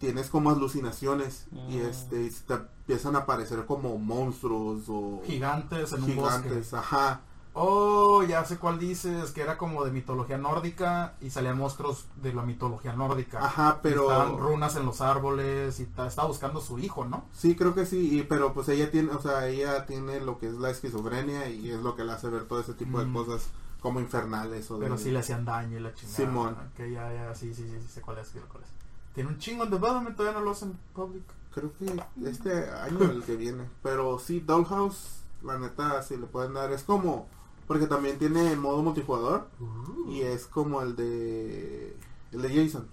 tienes 0.00 0.28
como 0.30 0.50
alucinaciones 0.50 1.46
y 1.68 1.76
Mm. 1.78 1.86
este 1.86 2.22
y 2.24 2.30
te 2.30 2.54
empiezan 2.54 3.14
a 3.16 3.20
aparecer 3.20 3.64
como 3.66 3.96
monstruos 3.98 4.84
o 4.88 5.22
Gigantes 5.24 5.92
en 5.92 6.02
un 6.02 6.10
gigantes 6.10 6.70
bosque. 6.72 6.76
ajá 6.76 7.20
Oh, 7.58 8.22
ya 8.22 8.44
sé 8.44 8.58
cuál 8.58 8.78
dices, 8.78 9.30
que 9.30 9.40
era 9.40 9.56
como 9.56 9.82
de 9.84 9.90
mitología 9.90 10.36
nórdica 10.36 11.14
y 11.22 11.30
salían 11.30 11.56
monstruos 11.56 12.04
de 12.22 12.34
la 12.34 12.42
mitología 12.42 12.92
nórdica. 12.92 13.38
ajá 13.38 13.80
Y 13.82 13.88
Estaban 13.88 14.36
pero 14.36 14.36
runas 14.38 14.76
en 14.76 14.84
los 14.84 15.00
árboles 15.00 15.80
y 15.80 15.86
ta- 15.86 16.06
estaba 16.06 16.28
buscando 16.28 16.58
a 16.60 16.62
su 16.62 16.78
hijo, 16.78 17.06
¿no? 17.06 17.24
sí 17.32 17.56
creo 17.56 17.74
que 17.74 17.86
sí 17.86 18.18
y- 18.18 18.22
pero 18.24 18.52
pues 18.52 18.68
ella 18.68 18.90
tiene 18.90 19.10
o 19.12 19.22
sea 19.22 19.48
ella 19.48 19.86
tiene 19.86 20.20
lo 20.20 20.38
que 20.38 20.48
es 20.48 20.54
la 20.54 20.68
esquizofrenia 20.70 21.48
y 21.48 21.70
es 21.70 21.80
lo 21.80 21.96
que 21.96 22.04
le 22.04 22.12
hace 22.12 22.28
ver 22.28 22.44
todo 22.44 22.60
ese 22.60 22.74
tipo 22.74 22.98
de 22.98 23.06
Mm. 23.06 23.14
cosas 23.14 23.48
como 23.80 24.00
infernales 24.00 24.70
o 24.70 24.78
Pero 24.78 24.96
de 24.96 25.02
sí 25.02 25.10
le 25.10 25.20
hacían 25.20 25.46
daño 25.46 25.78
y 25.78 25.80
la 25.80 25.94
chingada. 25.94 26.16
Simón. 26.16 26.56
Que 26.76 26.90
ya, 26.90 27.10
ya, 27.10 27.34
sí, 27.34 27.54
sí, 27.54 27.62
sí, 27.70 27.78
sí, 27.80 27.88
sé 27.88 28.00
cuál 28.02 28.18
es, 28.18 28.28
sé 28.28 28.40
cuál 28.52 28.64
es. 28.64 28.68
Tiene 29.14 29.30
un 29.30 29.38
chingo 29.38 29.64
en 29.64 29.70
development, 29.70 30.14
todavía 30.14 30.38
no 30.40 30.44
lo 30.44 30.50
hacen 30.50 30.78
public. 30.92 31.24
Creo 31.54 31.72
que 31.78 31.86
este 32.28 32.70
año 32.70 33.00
el 33.10 33.22
que 33.22 33.36
viene. 33.36 33.64
Pero 33.82 34.18
sí, 34.18 34.40
Dollhouse, 34.40 35.20
la 35.42 35.58
neta, 35.58 36.02
si 36.02 36.18
le 36.18 36.26
pueden 36.26 36.52
dar. 36.52 36.70
Es 36.72 36.82
como. 36.82 37.28
Porque 37.66 37.86
también 37.86 38.18
tiene 38.18 38.56
modo 38.56 38.82
multijugador. 38.82 39.48
Uh. 39.60 40.10
Y 40.10 40.22
es 40.22 40.46
como 40.46 40.82
el 40.82 40.96
de. 40.96 41.96
El 42.32 42.42
de 42.42 42.48
Jason. 42.48 42.88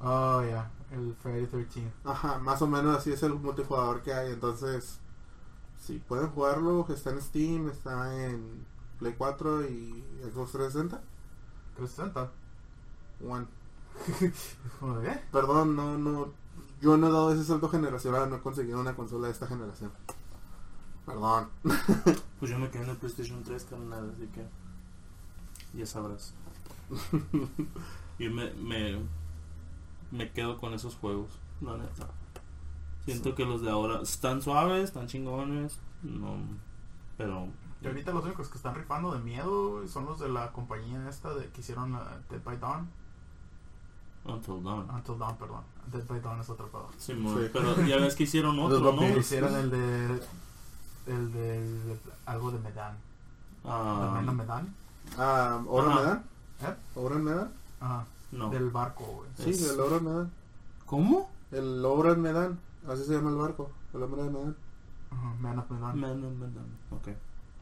Oh, 0.00 0.42
ya, 0.42 0.70
el 0.90 1.14
Friday 1.22 1.46
13. 1.46 1.92
Ajá, 2.04 2.38
más 2.38 2.60
o 2.62 2.66
menos 2.66 2.96
así 2.96 3.12
es 3.12 3.22
el 3.22 3.34
multijugador 3.34 4.02
que 4.02 4.12
hay. 4.12 4.32
Entonces, 4.32 4.98
si 5.78 5.98
pueden 5.98 6.28
jugarlo, 6.30 6.86
está 6.88 7.10
en 7.10 7.22
Steam, 7.22 7.68
está 7.68 8.26
en 8.26 8.66
Play 8.98 9.14
4 9.16 9.64
y 9.68 10.04
Xbox 10.24 10.52
360. 10.52 11.00
360. 11.76 12.30
One. 13.28 13.46
Perdón, 15.32 15.76
no, 15.76 15.98
no. 15.98 16.32
Yo 16.80 16.96
no 16.96 17.08
he 17.08 17.12
dado 17.12 17.32
ese 17.32 17.44
salto 17.44 17.68
generacional, 17.68 18.28
no 18.28 18.36
he 18.36 18.40
conseguido 18.40 18.80
una 18.80 18.96
consola 18.96 19.28
de 19.28 19.32
esta 19.32 19.46
generación. 19.46 19.92
Perdón. 21.06 21.48
Pues 22.38 22.50
yo 22.50 22.58
me 22.58 22.68
quedé 22.70 22.82
en 22.82 22.90
el 22.90 22.96
PlayStation 22.96 23.40
3, 23.44 23.64
carnal, 23.70 24.10
así 24.16 24.26
que. 24.26 24.44
Ya 25.78 25.86
sabrás. 25.86 26.34
y 28.18 28.28
me, 28.28 28.50
me. 28.54 28.98
Me 30.10 30.30
quedo 30.32 30.58
con 30.58 30.74
esos 30.74 30.96
juegos, 30.96 31.38
la 31.60 31.76
neta. 31.76 32.08
Siento 33.04 33.30
Sí. 33.30 33.34
que 33.36 33.44
los 33.44 33.62
de 33.62 33.70
ahora 33.70 34.02
están 34.02 34.42
suaves, 34.42 34.82
están 34.84 35.06
chingones. 35.06 35.78
No. 36.02 36.36
Pero. 37.16 37.46
Y 37.80 37.86
ahorita 37.86 38.12
los 38.12 38.24
únicos 38.24 38.48
que 38.48 38.56
están 38.56 38.74
rifando 38.74 39.12
de 39.12 39.20
miedo 39.20 39.86
son 39.86 40.04
los 40.06 40.18
de 40.18 40.28
la 40.28 40.50
compañía 40.52 41.08
esta 41.08 41.32
de, 41.34 41.48
que 41.50 41.60
hicieron 41.60 41.92
la 41.92 42.20
Dead 42.28 42.42
by 42.42 42.58
Dawn. 42.58 42.90
Until 44.24 44.62
Dawn. 44.62 44.90
Until 44.90 45.16
Dawn, 45.18 45.36
perdón. 45.36 45.62
Dead 45.92 46.04
by 46.08 46.20
Dawn 46.20 46.40
es 46.40 46.50
otro 46.50 46.68
pedo. 46.68 46.88
Sí, 46.98 47.12
Sí. 47.14 47.50
Pero 47.52 47.80
ya 47.86 47.98
ves 47.98 48.16
que 48.16 48.24
hicieron 48.24 48.58
otro, 48.60 48.92
¿no? 48.92 49.16
Hicieron 49.16 49.54
el 49.54 49.70
de. 49.70 50.20
El 51.06 51.32
de. 51.32 51.98
algo 52.26 52.50
de 52.52 52.58
Medan. 52.60 52.96
Ah, 53.64 54.20
¿La 54.24 54.32
Medan? 54.32 54.74
Ah, 55.18 55.62
¿Oro 55.68 55.90
Ajá. 55.90 56.00
me 56.00 56.06
dan? 56.06 56.24
¿Eh? 56.62 56.76
¿Oro 56.94 57.18
me 57.18 57.30
dan? 57.32 57.50
Ajá. 57.80 58.04
no. 58.32 58.50
Del 58.50 58.70
barco, 58.70 59.04
güey. 59.04 59.28
Sí, 59.36 59.50
Es- 59.50 59.70
el 59.70 59.80
oro 59.80 60.00
me 60.00 60.10
dan. 60.10 60.30
¿Cómo? 60.86 61.30
El 61.50 61.84
oro 61.84 62.16
me 62.16 62.32
dan. 62.32 62.58
Así 62.88 63.04
se 63.04 63.14
llama 63.14 63.30
el 63.30 63.36
barco. 63.36 63.70
El 63.94 64.02
hombre 64.02 64.22
de 64.22 64.30
Medan. 64.30 64.56
Ajá, 65.10 65.34
Man 65.40 65.58
of 65.58 65.70
Medan. 65.70 66.00
Man, 66.00 66.20
man. 66.38 66.52
Ok. 66.90 67.08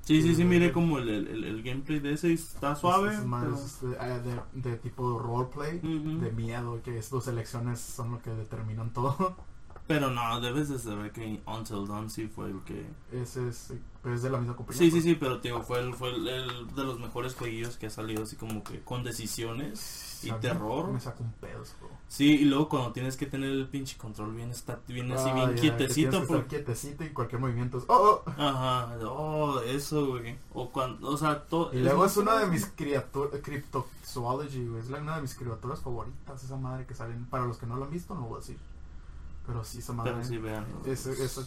Sí, 0.02 0.22
sí, 0.22 0.34
sí, 0.34 0.44
mire 0.44 0.72
como 0.72 0.98
el, 0.98 1.08
el, 1.08 1.28
el- 1.28 1.44
el 1.44 1.62
gameplay 1.62 2.00
de 2.00 2.14
ese 2.14 2.32
está 2.32 2.74
suave. 2.74 3.12
Es, 3.12 3.18
es 3.20 3.26
más 3.26 3.78
pero- 3.80 4.02
eh, 4.02 4.40
de, 4.54 4.70
de 4.70 4.76
tipo 4.78 5.18
roleplay. 5.18 5.78
De 5.80 6.30
miedo, 6.32 6.80
que 6.82 6.98
es, 6.98 7.08
tus 7.10 7.26
elecciones 7.28 7.80
son 7.80 8.12
lo 8.12 8.22
que 8.22 8.30
determinan 8.30 8.90
todo. 8.90 9.16
Pero 9.90 10.08
no, 10.08 10.40
debes 10.40 10.68
de 10.68 10.78
saber 10.78 11.10
que 11.10 11.42
Until 11.46 11.88
Dawn 11.88 12.08
sí 12.10 12.28
fue 12.28 12.46
el 12.46 12.60
que... 12.62 12.86
Ese 13.10 13.48
es, 13.48 13.72
es 14.04 14.22
de 14.22 14.30
la 14.30 14.38
misma 14.38 14.54
compañía. 14.54 14.78
Sí, 14.78 14.88
sí, 14.92 15.02
sí, 15.02 15.16
pero 15.16 15.40
tío, 15.40 15.62
fue, 15.62 15.80
el, 15.80 15.94
fue 15.94 16.10
el, 16.14 16.28
el 16.28 16.74
de 16.76 16.84
los 16.84 17.00
mejores 17.00 17.34
jueguillos 17.34 17.76
que 17.76 17.86
ha 17.86 17.90
salido 17.90 18.22
así 18.22 18.36
como 18.36 18.62
que 18.62 18.80
con 18.84 19.02
decisiones 19.02 20.20
y 20.22 20.30
terror. 20.32 20.92
Me 20.92 21.00
saca 21.00 21.24
un 21.24 21.32
pedo 21.32 21.64
juego. 21.80 21.96
Sí, 22.06 22.34
y 22.40 22.44
luego 22.44 22.68
cuando 22.68 22.92
tienes 22.92 23.16
que 23.16 23.26
tener 23.26 23.50
el 23.50 23.66
pinche 23.68 23.96
control 23.96 24.32
bien, 24.34 24.50
está, 24.50 24.78
bien 24.86 25.10
así, 25.10 25.28
Ah, 25.28 25.34
bien 25.34 25.48
ya, 25.48 25.54
que 25.56 25.60
quietecito. 25.60 26.20
que 26.20 26.26
por- 26.28 26.46
quietecito 26.46 27.04
y 27.04 27.10
cualquier 27.10 27.40
movimiento 27.40 27.78
es. 27.78 27.84
¡Oh! 27.88 28.22
oh! 28.24 28.30
Ajá, 28.30 28.96
oh, 29.08 29.60
eso, 29.62 30.06
güey. 30.06 30.38
O 30.52 30.70
cuando, 30.70 31.08
o 31.08 31.16
sea, 31.16 31.42
todo... 31.46 31.72
Y 31.72 31.80
luego 31.80 32.04
es 32.04 32.16
una 32.16 32.38
de 32.38 32.46
mis 32.46 32.66
criaturas. 32.66 33.40
Cryptozoology, 33.42 34.66
güey. 34.66 34.82
Es 34.82 34.88
una 34.88 35.16
de 35.16 35.22
mis 35.22 35.34
criaturas 35.34 35.80
favoritas. 35.80 36.44
Esa 36.44 36.56
madre 36.56 36.86
que 36.86 36.94
salen. 36.94 37.26
Para 37.26 37.44
los 37.46 37.58
que 37.58 37.66
no 37.66 37.76
lo 37.76 37.84
han 37.86 37.90
visto, 37.90 38.14
no 38.14 38.20
lo 38.20 38.26
voy 38.28 38.36
a 38.36 38.40
decir. 38.40 38.58
Pero 39.46 39.64
sí, 39.64 39.78
esa 39.78 39.92
madre. 39.92 40.12
Pero 40.12 40.24
sí, 40.24 40.38
vean. 40.38 40.66
ese- 40.86 41.12
ese- 41.24 41.44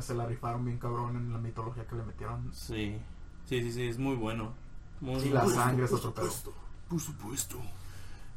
se- 0.00 0.14
la 0.14 0.26
rifaron 0.26 0.64
bien 0.64 0.78
cabrón 0.78 1.16
en 1.16 1.32
la 1.32 1.38
mitología 1.38 1.86
que 1.86 1.94
le 1.94 2.02
metieron. 2.02 2.50
Sí. 2.52 2.98
Sí, 3.46 3.60
sí, 3.62 3.72
sí, 3.72 3.82
es 3.88 3.98
muy 3.98 4.16
bueno. 4.16 4.52
Muy, 5.00 5.20
Y 5.22 5.30
la 5.30 5.44
muy- 5.44 5.54
sangre 5.54 5.84
es 5.84 5.90
Por 5.90 5.98
otro 6.00 6.14
pedo. 6.14 6.30
supuesto. 6.30 6.52
Por 6.88 7.00
supuesto. 7.00 7.58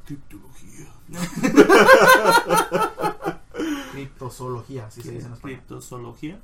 Criptología. 0.06 0.92
Criptozoología, 3.92 4.86
así 4.86 5.02
se 5.02 5.12
dice 5.12 5.26
en 5.26 5.32
español. 5.34 5.58
Criptozoología. 5.58 6.40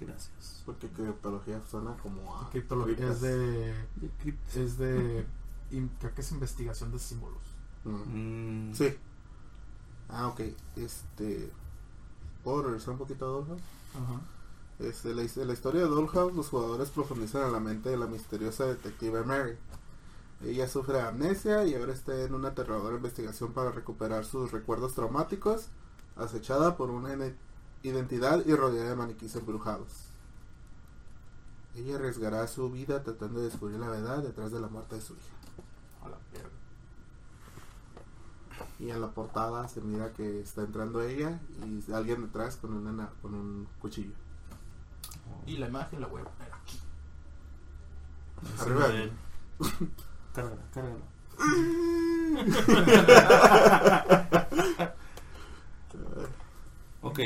Gracias. 0.00 0.62
Porque 0.64 0.88
criptología 0.88 1.60
suena 1.70 1.94
como 2.02 2.34
a. 2.36 2.48
Criptología 2.50 2.96
criptas. 2.96 3.16
es 3.16 3.20
de. 3.22 3.74
Es 4.54 4.78
de. 4.78 5.26
in- 5.70 5.90
creo 6.00 6.14
que 6.14 6.20
es 6.22 6.32
investigación 6.32 6.90
de 6.92 6.98
símbolos. 6.98 7.42
Mm. 7.84 8.70
Mm, 8.70 8.74
Sí. 8.74 8.94
Ah, 10.08 10.28
ok. 10.28 10.40
Este. 10.76 11.50
¿Puedo 12.44 12.62
regresar 12.62 12.90
un 12.90 12.98
poquito 12.98 13.24
a 13.24 13.28
Dollhouse? 13.28 13.62
Ajá. 13.94 14.20
Este, 14.78 15.14
la, 15.14 15.22
en 15.22 15.46
la 15.46 15.52
historia 15.52 15.82
de 15.82 15.88
Dollhouse, 15.88 16.34
los 16.34 16.48
jugadores 16.48 16.90
profundizan 16.90 17.46
en 17.46 17.52
la 17.52 17.60
mente 17.60 17.90
de 17.90 17.96
la 17.96 18.06
misteriosa 18.06 18.66
detective 18.66 19.22
Mary. 19.24 19.56
Ella 20.44 20.66
sufre 20.66 21.00
amnesia 21.00 21.64
y 21.66 21.74
ahora 21.74 21.92
está 21.92 22.20
en 22.20 22.34
una 22.34 22.48
aterradora 22.48 22.96
investigación 22.96 23.52
para 23.52 23.70
recuperar 23.70 24.24
sus 24.24 24.50
recuerdos 24.50 24.94
traumáticos, 24.94 25.68
acechada 26.16 26.76
por 26.76 26.90
una 26.90 27.16
identidad 27.84 28.44
y 28.44 28.54
rodeada 28.54 28.90
de 28.90 28.96
maniquíes 28.96 29.36
embrujados. 29.36 30.08
Ella 31.76 31.94
arriesgará 31.94 32.46
su 32.48 32.70
vida 32.70 33.02
tratando 33.02 33.38
de 33.38 33.46
descubrir 33.46 33.78
la 33.78 33.88
verdad 33.88 34.18
detrás 34.18 34.50
de 34.50 34.60
la 34.60 34.68
muerte 34.68 34.96
de 34.96 35.00
su 35.00 35.14
hija. 35.14 35.34
A 36.04 36.08
la. 36.08 36.18
Y 38.78 38.90
en 38.90 39.00
la 39.00 39.10
portada 39.10 39.66
se 39.68 39.80
mira 39.80 40.12
que 40.12 40.40
está 40.40 40.62
entrando 40.62 41.02
ella 41.02 41.40
y 41.66 41.92
alguien 41.92 42.22
detrás 42.22 42.56
con, 42.56 42.72
una, 42.74 42.92
na- 42.92 43.10
con 43.22 43.34
un 43.34 43.66
cuchillo. 43.80 44.12
Y 45.46 45.56
la 45.56 45.68
imagen 45.68 46.00
la 46.00 46.06
voy 46.06 46.22
a 46.22 46.24
poner 46.24 46.52
aquí. 46.52 46.78
Arriba. 48.60 48.80
modelo. 48.88 49.12
Cárgala, 50.34 50.62
cárgala. 50.72 50.96
Ok, 57.02 57.20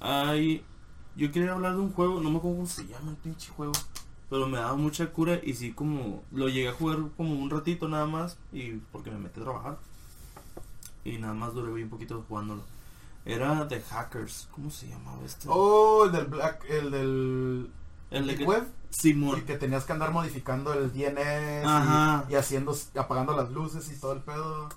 hay... 0.00 0.64
Yo 1.16 1.32
quería 1.32 1.52
hablar 1.52 1.72
de 1.76 1.80
un 1.80 1.92
juego, 1.92 2.20
no 2.20 2.30
me 2.30 2.36
acuerdo 2.36 2.56
cómo 2.58 2.66
se 2.68 2.86
llama 2.86 3.10
el 3.12 3.16
pinche 3.16 3.50
juego, 3.50 3.72
pero 4.28 4.46
me 4.48 4.58
daba 4.58 4.76
mucha 4.76 5.10
cura 5.12 5.40
y 5.42 5.54
sí 5.54 5.72
como 5.72 6.22
lo 6.30 6.48
llegué 6.50 6.68
a 6.68 6.74
jugar 6.74 6.98
como 7.16 7.34
un 7.40 7.48
ratito 7.48 7.88
nada 7.88 8.04
más 8.04 8.36
y 8.52 8.72
porque 8.92 9.10
me 9.10 9.18
metí 9.18 9.40
a 9.40 9.44
trabajar 9.44 9.78
y 11.08 11.18
nada 11.18 11.34
más 11.34 11.54
duré 11.54 11.72
bien 11.72 11.88
poquito 11.90 12.24
jugándolo. 12.28 12.62
Era 13.24 13.64
de 13.64 13.80
hackers, 13.80 14.48
¿cómo 14.52 14.70
se 14.70 14.88
llamaba 14.88 15.22
este? 15.24 15.48
Oh, 15.50 16.04
el 16.04 16.12
del 16.12 16.26
Black. 16.26 16.64
El 16.68 16.90
del. 16.90 17.70
el 18.10 18.26
de 18.26 18.36
que, 18.36 18.44
Web. 18.44 18.68
Simón. 18.90 19.38
Y 19.38 19.42
que 19.42 19.58
tenías 19.58 19.84
que 19.84 19.92
andar 19.92 20.12
modificando 20.12 20.72
el 20.72 20.92
DNS 20.92 21.64
y- 21.64 21.66
Ajá. 21.66 22.24
y, 22.28 22.34
haciendo, 22.36 22.74
apagando 22.98 23.36
las 23.36 23.50
luces 23.50 23.90
y 23.90 23.98
todo 24.00 24.12
el 24.12 24.20
pedo. 24.22 24.68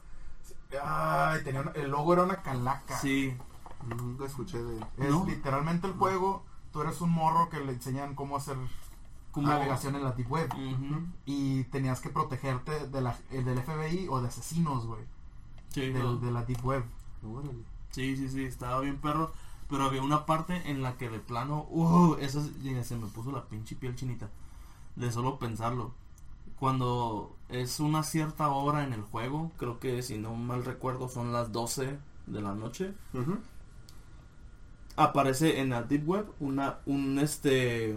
Ay, 0.84 1.44
tenía 1.44 1.62
una- 1.62 1.72
el 1.72 1.90
logo 1.90 2.14
era 2.14 2.24
una 2.24 2.42
calaca. 2.42 2.98
Sí, 3.00 3.36
Nunca 3.88 4.26
escuché 4.26 4.62
de... 4.62 4.78
Es 4.98 5.10
¿No? 5.10 5.26
literalmente 5.26 5.88
el 5.88 5.94
juego. 5.94 6.44
Tú 6.74 6.82
eres 6.82 7.00
un 7.00 7.12
morro 7.12 7.48
que 7.50 7.62
le 7.62 7.72
enseñan 7.72 8.14
cómo 8.14 8.36
hacer 8.36 8.58
como 9.32 9.48
navegación 9.48 9.96
en 9.96 10.04
la 10.04 10.12
Deep 10.12 10.30
Web. 10.30 10.50
Y 11.26 11.64
tenías 11.66 12.02
que 12.02 12.10
protegerte 12.10 12.88
de 12.88 13.02
la, 13.02 13.16
del 13.32 13.58
FBI 13.64 14.08
o 14.10 14.20
de 14.22 14.28
asesinos, 14.28 14.86
güey. 14.86 15.02
Sí, 15.70 15.82
del- 15.82 16.00
no. 16.04 16.16
De 16.18 16.32
la 16.32 16.44
Deep 16.46 16.64
Web. 16.66 16.84
Órale. 17.24 17.54
Sí, 17.92 18.16
sí, 18.18 18.30
sí, 18.30 18.44
estaba 18.44 18.80
bien 18.82 18.98
perro. 18.98 19.32
Pero 19.70 19.84
había 19.84 20.02
una 20.02 20.26
parte 20.26 20.70
en 20.72 20.82
la 20.82 20.98
que 20.98 21.10
de 21.10 21.20
plano, 21.20 21.68
uh, 21.70 22.16
eso 22.20 22.42
se 22.84 22.96
me 22.96 23.06
puso 23.08 23.32
la 23.32 23.46
pinche 23.46 23.76
piel 23.76 23.96
chinita. 23.96 24.30
De 24.96 25.12
solo 25.12 25.38
pensarlo. 25.38 25.92
Cuando 26.60 27.36
es 27.50 27.80
una 27.80 28.04
cierta 28.04 28.50
hora 28.50 28.84
en 28.84 28.94
el 28.94 29.02
juego, 29.04 29.52
creo 29.58 29.80
que 29.80 30.02
si 30.02 30.18
no 30.18 30.34
mal 30.36 30.66
recuerdo 30.66 31.08
son 31.08 31.32
las 31.32 31.52
12 31.52 31.98
de 32.26 32.42
la 32.42 32.54
noche. 32.56 32.94
Aparece 34.96 35.62
en 35.62 35.70
la 35.70 35.84
Deep 35.84 36.08
Web 36.08 36.32
una, 36.40 36.80
un 36.86 37.20
este... 37.20 37.96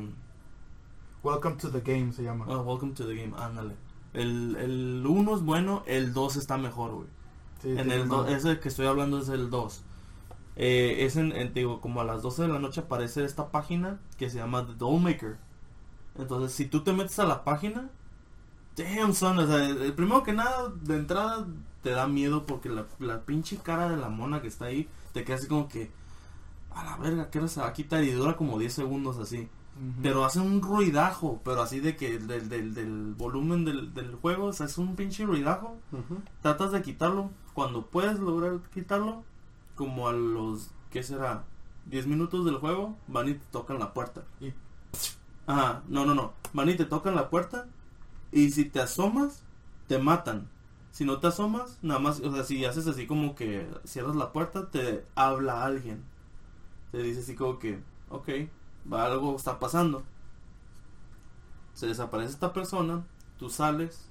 Welcome 1.25 1.57
to 1.57 1.71
the 1.71 1.81
game 1.81 2.13
se 2.13 2.23
llama. 2.23 2.45
oh, 2.49 2.63
welcome 2.63 2.93
to 2.95 3.07
the 3.07 3.15
game, 3.15 3.33
ándale. 3.37 3.77
El, 4.13 4.57
el 4.57 5.05
1 5.07 5.37
es 5.37 5.43
bueno, 5.43 5.83
el 5.87 6.13
2 6.13 6.37
está 6.37 6.59
mejor, 6.59 6.93
güey. 6.93 7.09
Sí, 7.63 7.71
En 7.71 7.91
el 7.93 8.09
do- 8.09 8.27
ese 8.37 8.59
que 8.61 8.69
estoy 8.69 8.87
hablando 8.87 9.19
es 9.21 9.29
el 9.29 9.51
2. 9.51 9.83
Eh, 10.57 11.05
es 11.07 11.17
en, 11.17 11.33
en- 11.33 11.55
digo, 11.55 11.81
como 11.81 12.01
a 12.01 12.05
las 12.05 12.23
12 12.23 12.43
de 12.43 12.49
la 12.49 12.59
noche 12.59 12.81
aparece 12.83 13.25
esta 13.25 13.51
página 13.51 14.01
que 14.19 14.29
se 14.31 14.39
llama 14.39 14.67
The 14.67 14.75
Dollmaker. 14.75 15.39
Entonces, 16.19 16.53
si 16.53 16.67
tú 16.67 16.83
te 16.83 16.93
metes 16.93 17.19
a 17.19 17.25
la 17.25 17.45
página, 17.45 17.89
damn 18.77 19.15
son, 19.15 19.39
o 19.39 19.47
sea, 19.47 19.67
el 19.69 19.93
primero 19.95 20.23
que 20.23 20.33
nada, 20.33 20.69
de 20.83 20.97
entrada 20.97 21.47
te 21.83 21.91
da 21.91 22.07
miedo 22.07 22.47
porque 22.47 22.69
la, 22.69 22.87
la 22.99 23.21
pinche 23.23 23.57
cara 23.59 23.89
de 23.89 23.97
la 23.97 24.09
mona 24.09 24.41
que 24.43 24.49
está 24.49 24.67
ahí 24.67 24.89
te 25.13 25.25
queda 25.25 25.37
así 25.37 25.47
como 25.49 25.69
que, 25.69 25.91
a 26.75 26.85
la 26.85 26.97
verga, 26.99 27.31
¿qué 27.31 27.39
eres 27.39 27.59
aquí? 27.59 27.87
Y 27.91 28.11
dura 28.13 28.37
como 28.37 28.59
10 28.59 28.73
segundos 28.73 29.19
así. 29.19 29.49
Pero 30.03 30.25
hace 30.25 30.39
un 30.41 30.61
ruidajo, 30.63 31.41
pero 31.45 31.63
así 31.63 31.81
de 31.81 31.97
que 31.97 32.19
del, 32.19 32.49
del, 32.51 32.75
del 32.75 33.15
volumen 33.17 33.65
del, 33.65 33.95
del 33.95 34.15
juego, 34.17 34.47
o 34.47 34.53
sea, 34.53 34.67
es 34.67 34.77
un 34.79 34.97
pinche 34.97 35.25
ruidajo 35.25 35.77
tratas 36.43 36.73
de 36.73 36.83
quitarlo. 36.83 37.31
Cuando 37.55 37.87
puedes 37.87 38.19
lograr 38.19 38.61
quitarlo, 38.73 39.25
como 39.75 40.09
a 40.09 40.13
los, 40.13 40.71
¿qué 40.91 41.03
será? 41.03 41.45
10 41.87 42.07
minutos 42.07 42.45
del 42.45 42.57
juego, 42.59 42.97
van 43.09 43.29
y 43.29 43.35
te 43.35 43.45
tocan 43.51 43.79
la 43.79 43.93
puerta. 43.93 44.23
Y- 44.41 44.55
Ajá, 45.47 45.83
no, 45.89 46.07
no, 46.07 46.15
no. 46.15 46.33
Van 46.53 46.69
y 46.69 46.77
te 46.77 46.85
tocan 46.85 47.15
la 47.15 47.31
puerta. 47.31 47.67
Y 48.33 48.51
si 48.53 48.65
te 48.65 48.81
asomas, 48.81 49.45
te 49.89 49.99
matan. 49.99 50.49
Si 50.93 51.05
no 51.05 51.21
te 51.21 51.29
asomas, 51.29 51.79
nada 51.83 52.01
más, 52.01 52.21
o 52.21 52.33
sea, 52.35 52.45
si 52.45 52.65
haces 52.65 52.87
así 52.87 53.07
como 53.07 53.35
que 53.35 53.67
cierras 53.85 54.17
la 54.17 54.33
puerta, 54.33 54.71
te 54.71 55.05
habla 55.15 55.65
alguien. 55.65 56.05
Te 56.93 56.99
dice 57.03 57.21
así 57.21 57.35
como 57.35 57.59
que, 57.59 57.83
ok, 58.11 58.29
va, 58.93 59.07
algo 59.07 59.37
está 59.37 59.59
pasando. 59.59 60.05
Se 61.75 61.87
desaparece 61.87 62.33
esta 62.33 62.53
persona, 62.53 63.05
tú 63.39 63.49
sales 63.51 64.09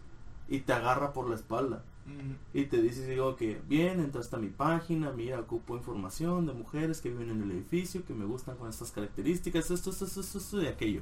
y 0.50 0.60
te 0.62 0.74
agarra 0.74 1.14
por 1.14 1.30
la 1.30 1.36
espalda. 1.36 1.84
Ujú. 2.06 2.36
Y 2.54 2.66
te 2.66 2.82
dice, 2.82 3.08
digo 3.08 3.36
que 3.36 3.62
bien, 3.68 4.00
entraste 4.00 4.36
a 4.36 4.40
mi 4.40 4.50
página, 4.50 5.12
mira, 5.12 5.40
ocupo 5.40 5.76
información 5.78 6.46
de 6.46 6.54
mujeres 6.54 7.00
que 7.02 7.10
viven 7.10 7.30
en 7.30 7.44
el 7.44 7.52
edificio, 7.52 8.06
que 8.06 8.14
me 8.14 8.26
gustan 8.26 8.58
con 8.58 8.70
estas 8.70 8.92
características, 8.92 9.70
esto, 9.70 9.92
esto, 9.92 10.06
esto, 10.06 10.22
esto, 10.22 10.38
esto 10.40 10.62
y 10.62 10.68
aquello. 10.68 11.02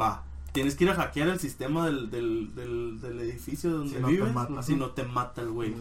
Va, 0.00 0.24
tienes 0.58 0.74
que 0.74 0.84
ir 0.84 0.90
a 0.90 0.94
hackear 0.94 1.28
el 1.28 1.38
sistema 1.38 1.86
del, 1.86 2.10
del, 2.10 2.52
del, 2.54 3.00
del 3.00 3.20
edificio 3.20 3.70
donde 3.70 3.94
Si 3.94 4.00
no 4.00 4.08
te 4.08 4.12
vives, 4.12 4.34
mata. 4.34 4.62
si 4.62 4.74
no 4.74 4.90
te 4.90 5.04
mata 5.04 5.40
el 5.42 5.50
güey. 5.50 5.74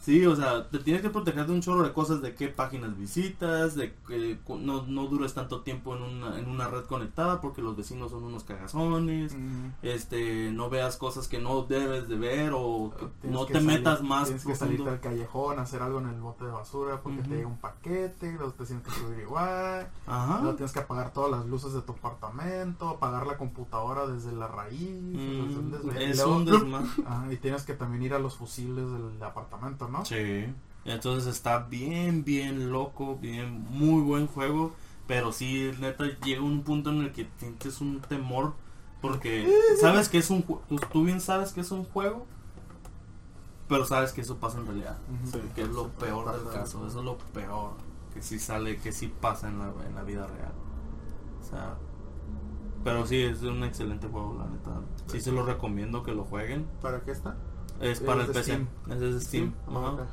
Sí, 0.00 0.24
o 0.24 0.34
sea, 0.34 0.68
te 0.70 0.78
tienes 0.78 1.02
que 1.02 1.10
proteger 1.10 1.46
de 1.46 1.52
un 1.52 1.60
chorro 1.60 1.82
de 1.82 1.92
cosas, 1.92 2.22
de 2.22 2.34
qué 2.34 2.48
páginas 2.48 2.96
visitas, 2.96 3.74
de 3.74 3.94
que 4.08 4.38
no, 4.48 4.86
no 4.86 5.06
dures 5.06 5.34
tanto 5.34 5.60
tiempo 5.60 5.94
en 5.96 6.02
una, 6.02 6.38
en 6.38 6.48
una 6.48 6.68
red 6.68 6.84
conectada 6.84 7.40
porque 7.42 7.60
los 7.60 7.76
vecinos 7.76 8.10
son 8.10 8.24
unos 8.24 8.44
cagazones 8.44 9.32
Ujú. 9.32 9.40
este 9.82 10.50
no 10.52 10.70
veas 10.70 10.96
cosas 10.96 11.28
que 11.28 11.38
no 11.40 11.62
debes 11.62 12.08
de 12.08 12.16
ver 12.16 12.52
o 12.54 12.92
que 13.20 13.28
no 13.28 13.44
que 13.46 13.52
te 13.54 13.60
salir- 13.60 13.78
metas 13.78 14.02
más 14.02 14.24
Tienes 14.24 14.42
que 14.44 14.52
profundo. 14.54 14.76
salir 14.84 14.88
al 14.88 15.00
callejón, 15.00 15.58
hacer 15.58 15.82
algo 15.82 15.98
en 16.00 16.08
el 16.08 16.20
bote 16.20 16.44
de 16.44 16.50
basura 16.52 17.00
porque 17.02 17.20
Ujú. 17.20 17.28
te 17.28 17.36
llega 17.36 17.48
un 17.48 17.58
paquete, 17.58 18.32
luego 18.32 18.52
te 18.52 18.64
tienes 18.64 18.84
que 18.84 18.90
subir 18.92 19.18
igual, 19.20 19.88
Ajá. 20.06 20.38
luego 20.40 20.56
tienes 20.56 20.72
que 20.72 20.78
apagar 20.80 21.12
todas 21.12 21.30
las 21.30 21.46
luces 21.46 21.72
de 21.72 21.82
tu 21.82 21.92
apartamento, 21.92 22.88
apagar 22.88 23.26
la 23.26 23.36
computadora 23.36 24.05
desde 24.08 24.32
la 24.32 24.48
raíz, 24.48 24.80
es 24.82 25.56
un 25.56 25.68
Mm, 25.68 25.70
desmadre. 25.72 26.10
Es 26.10 26.16
luego- 26.16 26.36
un 26.36 26.44
desmadre. 26.44 26.88
Ajá, 27.06 27.32
y 27.32 27.36
tienes 27.36 27.62
que 27.64 27.74
también 27.74 28.02
ir 28.02 28.14
a 28.14 28.18
los 28.18 28.36
fusiles 28.36 28.84
del 28.90 29.22
apartamento, 29.22 29.88
¿no? 29.88 30.04
Sí. 30.04 30.46
Entonces 30.84 31.26
está 31.34 31.58
bien, 31.60 32.24
bien 32.24 32.70
loco, 32.70 33.16
bien, 33.16 33.64
muy 33.70 34.02
buen 34.02 34.26
juego. 34.26 34.72
Pero 35.06 35.32
sí, 35.32 35.70
neta, 35.80 36.04
llega 36.24 36.42
un 36.42 36.62
punto 36.62 36.90
en 36.90 37.02
el 37.02 37.12
que 37.12 37.28
sientes 37.38 37.80
un 37.80 38.00
temor. 38.00 38.54
Porque 39.00 39.46
sabes 39.80 40.08
que 40.08 40.18
es 40.18 40.30
un 40.30 40.42
juego. 40.42 40.62
Tú 40.92 41.04
bien 41.04 41.20
sabes 41.20 41.52
que 41.52 41.60
es 41.60 41.70
un 41.70 41.84
juego. 41.84 42.26
Pero 43.68 43.84
sabes 43.84 44.12
que 44.12 44.20
eso 44.20 44.36
pasa 44.36 44.58
en 44.58 44.66
realidad. 44.66 44.96
Sí. 45.30 45.40
Que 45.54 45.62
es 45.62 45.68
lo 45.68 45.88
peor 45.88 46.32
del 46.32 46.52
caso. 46.52 46.86
Eso 46.86 46.98
es 47.00 47.04
lo 47.04 47.18
peor. 47.18 47.72
Que 48.14 48.22
sí 48.22 48.38
sale, 48.38 48.78
que 48.78 48.92
sí 48.92 49.08
pasa 49.20 49.48
en 49.48 49.58
la, 49.58 49.72
en 49.86 49.94
la 49.94 50.02
vida 50.02 50.26
real. 50.26 50.52
O 51.40 51.44
sea. 51.44 51.76
Pero 52.86 53.04
sí, 53.04 53.20
es 53.20 53.42
un 53.42 53.64
excelente 53.64 54.06
juego, 54.06 54.36
la 54.38 54.46
neta. 54.46 54.80
Sí 55.08 55.20
se 55.20 55.32
lo 55.32 55.44
recomiendo 55.44 56.04
que 56.04 56.12
lo 56.12 56.22
jueguen. 56.22 56.68
¿Para 56.80 57.00
qué 57.00 57.10
está? 57.10 57.36
Es 57.80 57.98
para 57.98 58.22
el 58.22 58.28
PC. 58.28 58.44
Steam. 58.44 58.68
Es 58.88 59.00
de 59.00 59.20
Steam. 59.20 59.54
Ajá. 59.66 60.06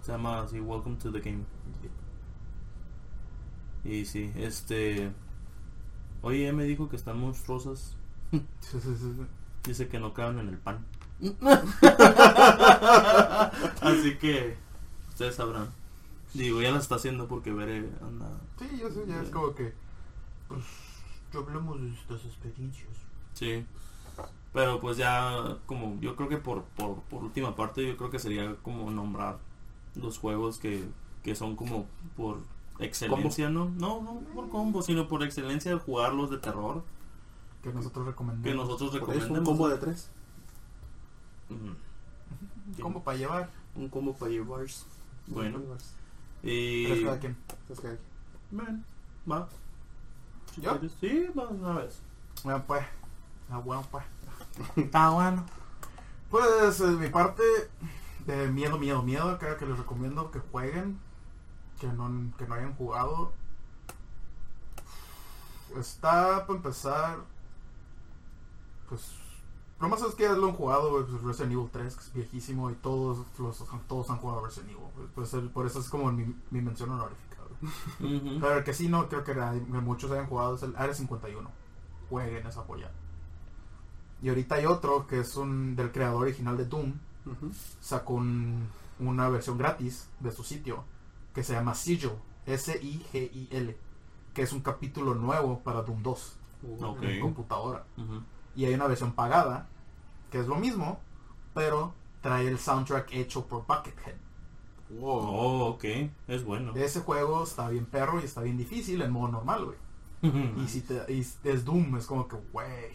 Se 0.00 0.10
llama 0.10 0.40
así, 0.40 0.58
Welcome 0.58 0.96
to 0.96 1.12
the 1.12 1.20
Game. 1.20 1.44
Y 3.84 4.04
sí, 4.04 4.32
este... 4.34 5.12
Oye, 6.22 6.52
me 6.52 6.64
dijo 6.64 6.88
que 6.88 6.96
están 6.96 7.20
monstruosas. 7.20 7.96
Dice 9.62 9.86
que 9.86 10.00
no 10.00 10.12
caben 10.12 10.40
en 10.40 10.48
el 10.48 10.58
pan. 10.58 10.84
Así 13.80 14.16
que 14.18 14.56
ustedes 15.08 15.36
sabrán. 15.36 15.68
Digo, 16.34 16.60
ya 16.60 16.72
la 16.72 16.78
está 16.78 16.96
haciendo 16.96 17.28
porque 17.28 17.52
Bere 17.52 17.88
anda. 18.02 18.40
Sí, 18.58 18.66
yo 18.76 18.90
sé, 18.90 19.06
ya 19.06 19.22
es 19.22 19.30
como 19.30 19.54
que. 19.54 19.72
Pues. 20.48 20.64
Ya 21.32 21.38
hablamos 21.40 21.80
de 21.80 21.92
estas 21.92 22.24
experiencias. 22.24 22.90
Sí. 23.34 23.64
Pero 24.52 24.80
pues 24.80 24.96
ya, 24.98 25.56
como 25.66 25.98
yo 26.00 26.14
creo 26.14 26.28
que 26.28 26.36
por, 26.36 26.64
por, 26.64 26.96
por 27.02 27.24
última 27.24 27.56
parte, 27.56 27.86
yo 27.86 27.96
creo 27.96 28.10
que 28.10 28.18
sería 28.18 28.54
como 28.62 28.90
nombrar 28.90 29.38
los 29.94 30.18
juegos 30.18 30.58
que, 30.58 30.84
que 31.22 31.34
son 31.34 31.56
como 31.56 31.86
por 32.16 32.40
excelencia, 32.78 33.48
¿no? 33.48 33.70
No, 33.70 34.02
no 34.02 34.20
por 34.34 34.50
combo, 34.50 34.82
sino 34.82 35.08
por 35.08 35.22
excelencia 35.22 35.78
jugarlos 35.78 36.30
de 36.30 36.38
terror 36.38 36.82
Que 37.62 37.72
nosotros 37.72 38.06
recomendamos. 38.06 38.44
que 38.44 38.54
nosotros 38.54 38.94
eso 38.94 39.04
un 39.04 39.10
recomendamos. 39.10 39.48
combo 39.48 39.68
de 39.68 39.78
tres. 39.78 40.10
Ujú. 41.48 42.82
Como 42.82 43.02
para 43.02 43.16
llevar. 43.18 43.50
Un 43.74 43.88
combo 43.88 44.12
para 44.14 44.30
llevars. 44.30 44.86
Bueno. 45.26 45.60
Tres 45.60 45.94
Y... 46.42 47.04
cada 47.04 47.18
quien. 47.18 47.36
Tres 47.68 47.84
hay. 47.84 47.98
Bueno, 48.50 48.82
va. 49.30 49.48
Si 50.54 50.60
¿Yo? 50.60 50.70
quieres. 50.72 50.92
Sí, 51.00 51.30
una 51.34 51.72
vez. 51.74 52.00
Bueno, 52.44 52.62
pues. 52.66 52.84
Ah, 53.50 53.58
bueno, 53.58 53.84
pues. 53.90 54.04
Está 54.76 55.10
bueno. 55.10 55.44
Pues 56.30 56.78
de 56.78 56.86
mi 56.92 57.08
parte, 57.10 57.42
de 58.26 58.48
miedo, 58.48 58.78
miedo, 58.78 59.02
miedo, 59.02 59.30
acá 59.30 59.58
que 59.58 59.66
les 59.66 59.76
recomiendo 59.76 60.30
que 60.30 60.38
jueguen, 60.38 60.98
que 61.78 61.86
no, 61.88 62.10
que 62.38 62.46
no 62.46 62.54
hayan 62.54 62.74
jugado. 62.74 63.32
Está 65.78 66.46
para 66.46 66.56
empezar, 66.56 67.18
pues, 68.88 69.12
lo 69.80 69.88
más 69.88 70.02
es 70.02 70.14
que 70.14 70.28
lo 70.28 70.46
han 70.46 70.52
jugado, 70.54 70.90
pues, 70.90 71.22
Resident 71.22 71.52
Evil 71.52 71.68
3, 71.70 71.96
que 71.96 72.02
es 72.02 72.12
viejísimo 72.12 72.70
y 72.70 72.74
todos 72.74 73.26
los, 73.38 73.64
todos 73.86 74.08
han 74.10 74.18
jugado 74.18 74.46
Resident 74.46 74.70
Evil. 74.70 75.10
Pues, 75.14 75.34
por 75.52 75.66
eso 75.66 75.80
es 75.80 75.88
como 75.88 76.10
mi, 76.12 76.34
mi 76.50 76.60
mención 76.62 76.90
honorífica. 76.90 77.31
Pero 77.98 78.58
el 78.58 78.64
que 78.64 78.74
sí 78.74 78.88
no 78.88 79.08
creo 79.08 79.24
que, 79.24 79.34
muchos 79.34 80.10
hayan 80.10 80.26
jugado 80.26 80.56
es 80.56 80.62
el 80.62 80.74
Área 80.76 80.94
51. 80.94 81.50
Jueguen 82.10 82.46
esa 82.46 82.62
joya. 82.62 82.90
Y 84.20 84.28
ahorita 84.28 84.56
hay 84.56 84.66
otro 84.66 85.06
que 85.06 85.20
es 85.20 85.36
un 85.36 85.74
del 85.76 85.90
creador 85.92 86.22
original 86.22 86.56
de 86.56 86.66
Doom. 86.66 86.94
Sacó 87.80 88.14
un- 88.14 88.68
una 88.98 89.28
versión 89.28 89.58
gratis 89.58 90.08
de 90.20 90.30
su 90.32 90.42
sitio 90.44 90.84
que 91.34 91.42
se 91.44 91.52
llama 91.54 91.74
Sigil. 91.74 92.10
S-I-G-I-L. 92.46 93.76
Que 94.34 94.42
es 94.42 94.52
un 94.52 94.60
capítulo 94.60 95.14
nuevo 95.14 95.60
para 95.60 95.82
Doom 95.82 96.02
2 96.02 96.36
Ok. 96.82 97.02
en 97.02 97.20
computadora. 97.20 97.84
Y 98.56 98.64
hay 98.64 98.74
una 98.74 98.86
versión 98.86 99.12
pagada 99.12 99.68
que 100.30 100.40
es 100.40 100.46
lo 100.46 100.56
mismo, 100.56 100.98
pero 101.54 101.94
trae 102.20 102.48
el 102.48 102.58
soundtrack 102.58 103.12
hecho 103.12 103.46
por 103.46 103.66
Buckethead. 103.66 104.14
Wow. 104.98 105.18
Oh, 105.18 105.66
ok. 105.70 105.84
Es 106.28 106.44
bueno. 106.44 106.72
Ese 106.74 107.00
juego 107.00 107.44
está 107.44 107.68
bien 107.68 107.86
perro 107.86 108.20
y 108.20 108.24
está 108.24 108.42
bien 108.42 108.56
difícil 108.56 109.02
en 109.02 109.10
modo 109.10 109.28
normal, 109.28 109.64
güey. 109.64 109.78
Y 110.62 110.68
si 110.68 110.82
te, 110.82 111.12
y 111.12 111.20
es 111.20 111.64
Doom, 111.64 111.96
es 111.96 112.06
como 112.06 112.28
que, 112.28 112.36
güey. 112.52 112.92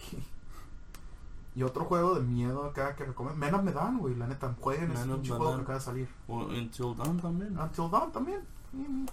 Y 1.56 1.64
otro 1.64 1.86
juego 1.86 2.14
de 2.16 2.22
miedo 2.22 2.66
acá 2.66 2.96
que 2.96 3.04
recomiendo. 3.04 3.40
Men 3.44 3.56
of 3.56 3.64
Medan, 3.64 3.98
güey, 3.98 4.16
la 4.16 4.28
neta, 4.28 4.56
jueguen 4.62 4.92
ese 4.92 5.06
pinche 5.06 5.34
juego 5.34 5.56
que 5.56 5.62
acaba 5.64 5.80
de 5.80 5.84
salir. 5.84 6.08
O 6.28 6.46
Until 6.46 6.96
Dawn 6.96 7.20
también. 7.20 7.60
Until 7.60 7.90
Dawn 7.90 8.12
también. 8.12 8.42
Mm. 8.74 9.06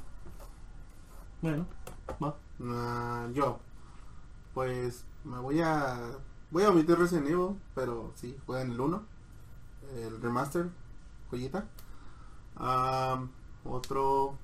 Bueno, 1.41 1.67
va. 2.23 2.37
Ah, 2.63 3.29
yo, 3.33 3.59
pues 4.53 5.05
me 5.25 5.39
voy 5.39 5.61
a 5.61 6.19
voy 6.51 6.63
a 6.63 6.71
omitir 6.71 6.99
Resident 6.99 7.29
Evil, 7.29 7.59
pero 7.75 8.13
sí, 8.15 8.37
juegan 8.47 8.71
el 8.71 8.81
1, 8.81 9.03
el 9.97 10.23
remaster, 10.23 10.69
joyita. 11.31 11.67
Am, 12.57 13.31
otro 13.65 14.37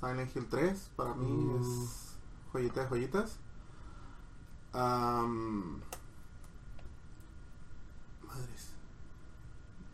Silent 0.00 0.34
Hill 0.36 0.46
3, 0.48 0.90
para 0.96 1.14
mí 1.14 1.26
Uh. 1.30 1.60
es 1.60 2.16
joyita 2.52 2.82
de 2.82 2.88
joyitas. 2.88 3.38
Am, 4.72 5.80
madres. 8.26 8.72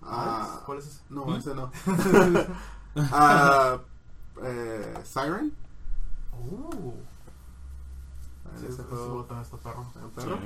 Ah, 0.03 0.63
¿Cuál 0.67 0.79
es 0.79 0.87
ese? 0.87 1.01
no, 1.11 1.27
¿Mm? 1.27 1.35
ese 1.35 1.55
no. 1.55 1.71
Ah, 3.13 3.79
eh, 4.43 5.01
Siren. 5.05 5.57
Uh, 6.33 6.93
sí, 8.59 8.67
Ese 8.69 8.83
juego 8.83 9.25
también 9.25 9.45
está 9.45 9.57
perro. 9.57 9.87
perro. 10.15 10.39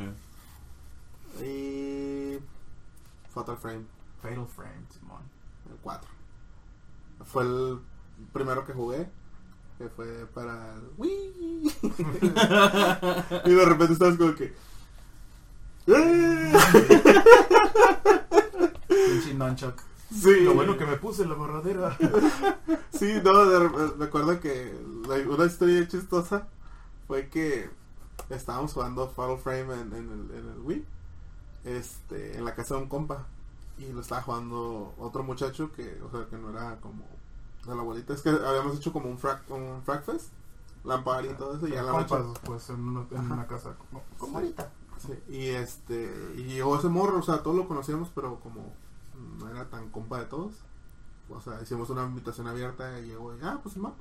Sí. 1.39 1.45
Y 1.45 2.39
Fatal 3.31 3.57
Frame, 3.57 3.85
Fatal 4.23 4.47
Frame, 4.47 4.87
Simón. 4.91 5.23
el 5.71 5.77
4. 5.79 6.09
Fue 7.27 7.43
el 7.45 7.79
primero 8.33 8.65
que 8.65 8.73
jugué, 8.73 9.09
que 9.79 9.89
fue 9.91 10.27
para 10.35 10.75
el 10.75 10.83
Wii. 10.97 11.77
y 13.45 13.51
de 13.55 13.65
repente 13.65 13.93
estabas 13.93 14.17
como 14.17 14.35
que... 14.35 14.55
¡Eh! 15.89 16.53
Nunchuck. 19.35 19.79
Sí, 20.11 20.41
Lo 20.45 20.55
bueno 20.55 20.79
que 20.79 20.87
me 20.87 20.97
puse 20.97 21.23
en 21.25 21.31
la 21.31 21.35
borradera. 21.35 21.97
Sí, 22.93 23.21
no, 23.23 23.45
de 23.45 23.69
me 23.99 24.07
acuerdo 24.07 24.41
que 24.41 24.73
la- 25.07 25.29
una 25.29 25.45
historia 25.45 25.87
chistosa 25.87 26.49
fue 27.07 27.29
que 27.29 27.69
estábamos 28.31 28.73
jugando 28.73 29.07
Fatal 29.11 29.37
Frame 29.37 29.75
en, 29.75 29.93
en 29.93 30.11
el, 30.11 30.31
en 30.39 30.49
el 30.55 30.61
Wii, 30.65 30.85
este, 31.65 32.39
en 32.39 32.45
la 32.47 32.55
casa 32.55 32.75
de 32.77 32.81
un 32.85 32.89
compa, 32.89 33.27
y 33.79 33.93
lo 33.93 34.01
estaba 34.01 34.23
jugando 34.23 34.95
otro 34.99 35.23
muchacho 35.25 35.71
que, 35.73 36.01
o 36.03 36.11
sea, 36.11 36.27
que 36.31 36.39
no 36.39 36.49
era 36.51 36.77
como 36.81 37.05
de 37.67 37.75
la 37.75 37.81
abuelita, 37.83 38.15
es 38.15 38.23
que 38.23 38.31
habíamos 38.31 38.77
hecho 38.77 38.93
como 38.93 39.09
un 39.11 39.19
frag, 39.19 39.43
un 39.51 39.83
frag 39.85 40.03
fest, 40.05 40.31
y 40.85 41.35
todo 41.35 41.57
eso, 41.57 41.67
y 41.69 41.75
a 41.77 41.83
la 41.83 41.93
noche, 41.93 42.15
pues, 42.45 42.71
en 42.71 42.81
una, 42.81 43.07
en 43.11 43.17
Ajá. 43.19 43.35
una 43.35 43.47
casa. 43.47 43.75
Como, 43.77 44.03
como 44.19 44.39
Sí. 44.39 44.45
ahorita. 44.45 44.73
sí, 44.99 45.13
y 45.29 45.47
este, 45.49 46.33
y 46.37 46.45
llegó 46.45 46.77
ese 46.79 46.89
morro, 46.89 47.19
o 47.19 47.23
sea, 47.23 47.43
todos 47.43 47.57
lo 47.57 47.67
conocíamos, 47.69 48.09
pero 48.15 48.39
como 48.41 48.73
no 49.39 49.49
era 49.49 49.69
tan 49.69 49.91
compa 49.91 50.19
de 50.19 50.27
todos, 50.27 50.55
o 51.29 51.41
sea, 51.41 51.61
hicimos 51.61 51.91
una 51.91 52.05
invitación 52.05 52.47
abierta 52.47 52.99
y 53.01 53.07
llegó, 53.07 53.35
y, 53.35 53.39
ah, 53.43 53.59
pues 53.63 53.77
mal. 53.77 53.95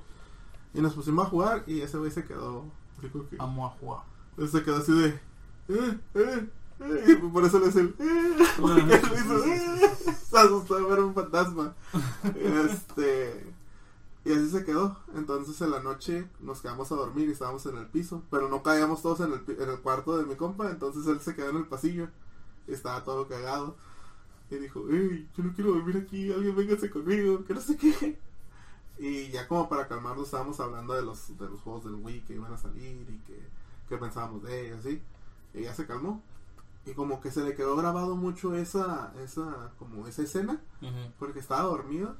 Y 0.74 0.80
nos 0.80 0.94
pusimos 0.94 1.26
a 1.26 1.30
jugar 1.30 1.64
y 1.66 1.80
ese 1.80 1.98
güey 1.98 2.10
se 2.10 2.24
quedó, 2.24 2.64
como 3.12 3.28
que, 3.28 3.36
Amo 3.38 3.66
a 3.66 3.70
jugar. 3.70 4.02
se 4.50 4.62
quedó 4.62 4.76
así 4.76 4.92
de, 4.92 5.08
eh, 5.68 5.98
eh, 6.14 6.48
eh, 6.80 7.04
y 7.08 7.14
por 7.28 7.44
eso 7.44 7.58
le 7.58 7.66
hace 7.68 7.80
el, 7.80 7.96
eh, 7.98 8.36
porque 8.60 8.80
él 8.94 9.00
hizo, 9.16 9.44
eh, 9.44 9.88
se 10.28 10.38
asustó 10.38 10.74
de 10.76 10.82
ver 10.84 11.00
un 11.00 11.14
fantasma. 11.14 11.74
Este, 12.36 13.54
y 14.26 14.32
así 14.32 14.50
se 14.50 14.64
quedó. 14.64 14.96
Entonces 15.14 15.60
en 15.60 15.70
la 15.70 15.80
noche 15.80 16.28
nos 16.40 16.60
quedamos 16.60 16.90
a 16.90 16.96
dormir 16.96 17.28
y 17.28 17.32
estábamos 17.32 17.64
en 17.66 17.78
el 17.78 17.86
piso, 17.86 18.24
pero 18.28 18.48
no 18.48 18.60
caíamos 18.60 19.00
todos 19.00 19.20
en 19.20 19.32
el, 19.32 19.62
en 19.62 19.70
el 19.70 19.80
cuarto 19.80 20.18
de 20.18 20.24
mi 20.24 20.34
compa, 20.34 20.68
entonces 20.68 21.06
él 21.06 21.20
se 21.20 21.36
quedó 21.36 21.50
en 21.50 21.58
el 21.58 21.66
pasillo 21.68 22.08
y 22.66 22.72
estaba 22.72 23.04
todo 23.04 23.28
cagado. 23.28 23.76
Y 24.50 24.56
dijo, 24.56 24.84
hey, 24.90 25.28
yo 25.36 25.44
no 25.44 25.54
quiero 25.54 25.72
dormir 25.74 25.96
aquí, 25.98 26.32
alguien 26.32 26.56
véngase 26.56 26.90
conmigo, 26.90 27.44
que 27.44 27.54
no 27.54 27.60
sé 27.60 27.76
qué. 27.76 28.18
Y 28.98 29.28
ya 29.30 29.46
como 29.46 29.68
para 29.68 29.86
calmarlo 29.86 30.24
estábamos 30.24 30.58
hablando 30.58 30.94
de 30.94 31.02
los, 31.02 31.36
de 31.38 31.48
los 31.48 31.60
juegos 31.60 31.84
del 31.84 31.94
Wii 31.94 32.22
que 32.22 32.34
iban 32.34 32.52
a 32.52 32.56
salir 32.56 33.06
y 33.08 33.18
que, 33.26 33.40
que 33.88 33.96
pensábamos 33.96 34.42
de 34.42 34.66
ellos, 34.66 34.80
así. 34.80 35.02
Y 35.54 35.62
ya 35.62 35.74
se 35.74 35.86
calmó. 35.86 36.22
Y 36.84 36.94
como 36.94 37.20
que 37.20 37.30
se 37.30 37.44
le 37.44 37.54
quedó 37.54 37.76
grabado 37.76 38.16
mucho 38.16 38.56
esa, 38.56 39.12
esa, 39.22 39.72
como 39.78 40.06
esa 40.08 40.22
escena, 40.22 40.60
porque 41.18 41.38
estaba 41.40 41.62
dormido. 41.62 42.16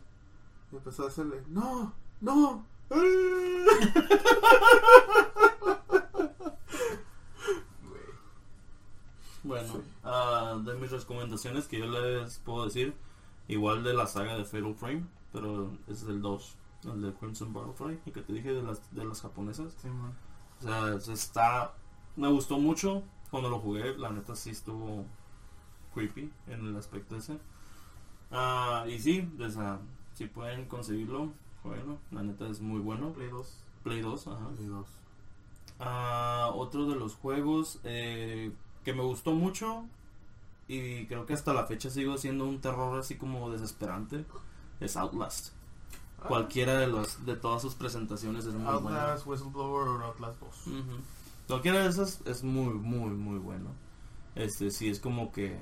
Y 0.73 0.77
empezó 0.77 1.05
a 1.05 1.09
hacerle, 1.09 1.43
no, 1.49 1.93
no. 2.21 2.65
Bueno, 9.43 9.75
Sí. 9.75 9.83
ah, 10.03 10.61
de 10.65 10.75
mis 10.75 10.91
recomendaciones 10.91 11.69
que 11.69 11.79
yo 11.79 11.87
les 11.87 12.39
puedo 12.41 12.65
decir, 12.65 12.95
igual 13.49 13.85
de 13.85 13.95
la 13.95 14.07
saga 14.07 14.37
de 14.37 14.45
Fatal 14.45 14.75
Frame, 14.75 15.07
pero 15.33 15.71
es 15.87 16.03
el 16.03 16.21
2, 16.21 16.57
el 16.87 17.03
de 17.03 17.15
Crimson 17.15 17.53
Butterfly, 17.53 18.01
y 18.07 18.11
que 18.11 18.23
te 18.23 18.33
dije 18.33 18.53
de 18.53 18.63
las, 18.63 18.81
de 18.95 19.05
las 19.05 19.21
japonesas. 19.21 19.73
Simón. 19.75 20.15
O 20.61 20.63
sea, 20.63 21.01
se 21.01 21.13
está. 21.13 21.75
Me 22.17 22.29
gustó 22.29 22.59
mucho 22.59 23.03
cuando 23.31 23.49
lo 23.51 23.59
jugué. 23.61 23.97
La 23.99 24.11
neta 24.11 24.35
sí 24.35 24.51
estuvo 24.51 25.05
creepy 25.95 26.33
en 26.49 26.67
el 26.67 26.77
aspecto 26.77 27.17
ese. 27.17 27.39
Ah, 28.33 28.85
y 28.89 28.99
sí, 28.99 29.31
o 29.39 29.49
sea, 29.51 29.79
si 30.17 30.27
pueden 30.27 30.65
conseguirlo, 30.65 31.31
bueno, 31.63 31.99
la 32.11 32.23
neta 32.23 32.49
es 32.49 32.61
muy 32.61 32.81
bueno. 32.81 33.13
Play 33.13 33.29
2. 33.29 33.59
Play 33.85 34.01
2, 34.01 34.27
ajá. 34.29 34.51
Y 34.59 34.65
dos. 34.65 34.89
Ah, 35.79 36.51
otro 36.55 36.87
de 36.87 36.97
los 36.97 37.15
juegos 37.17 37.81
eh, 37.85 38.51
que 38.83 38.95
me 38.95 39.03
gustó 39.03 39.33
mucho 39.33 39.85
y 40.69 41.05
creo 41.05 41.27
que 41.27 41.35
hasta 41.35 41.53
la 41.53 41.67
fecha 41.67 41.91
sigo 41.91 42.17
siendo 42.17 42.47
un 42.47 42.63
terror 42.63 42.99
así 42.99 43.17
como 43.17 43.51
desesperante 43.51 44.25
es 44.81 44.97
Outlast. 44.97 45.53
Ah. 46.19 46.29
Cualquiera 46.29 46.79
de 46.79 46.87
los 46.87 47.27
de 47.27 47.37
todas 47.37 47.61
sus 47.61 47.75
presentaciones 47.75 48.47
es 48.47 48.55
muy 48.55 48.65
bueno. 48.65 48.89
Outlast, 48.89 49.27
Whistleblower 49.27 49.89
o 49.89 50.05
Outlast 50.07 50.41
2. 50.41 50.67
Ujú. 50.69 50.81
Cualquiera 51.47 51.83
de 51.83 51.91
esas 51.91 52.23
es 52.25 52.43
muy, 52.43 52.73
muy, 52.73 53.11
muy 53.11 53.39
bueno. 53.39 53.69
Este 54.35 54.71
sí 54.71 54.89
es 54.89 54.99
como 54.99 55.31
que 55.31 55.61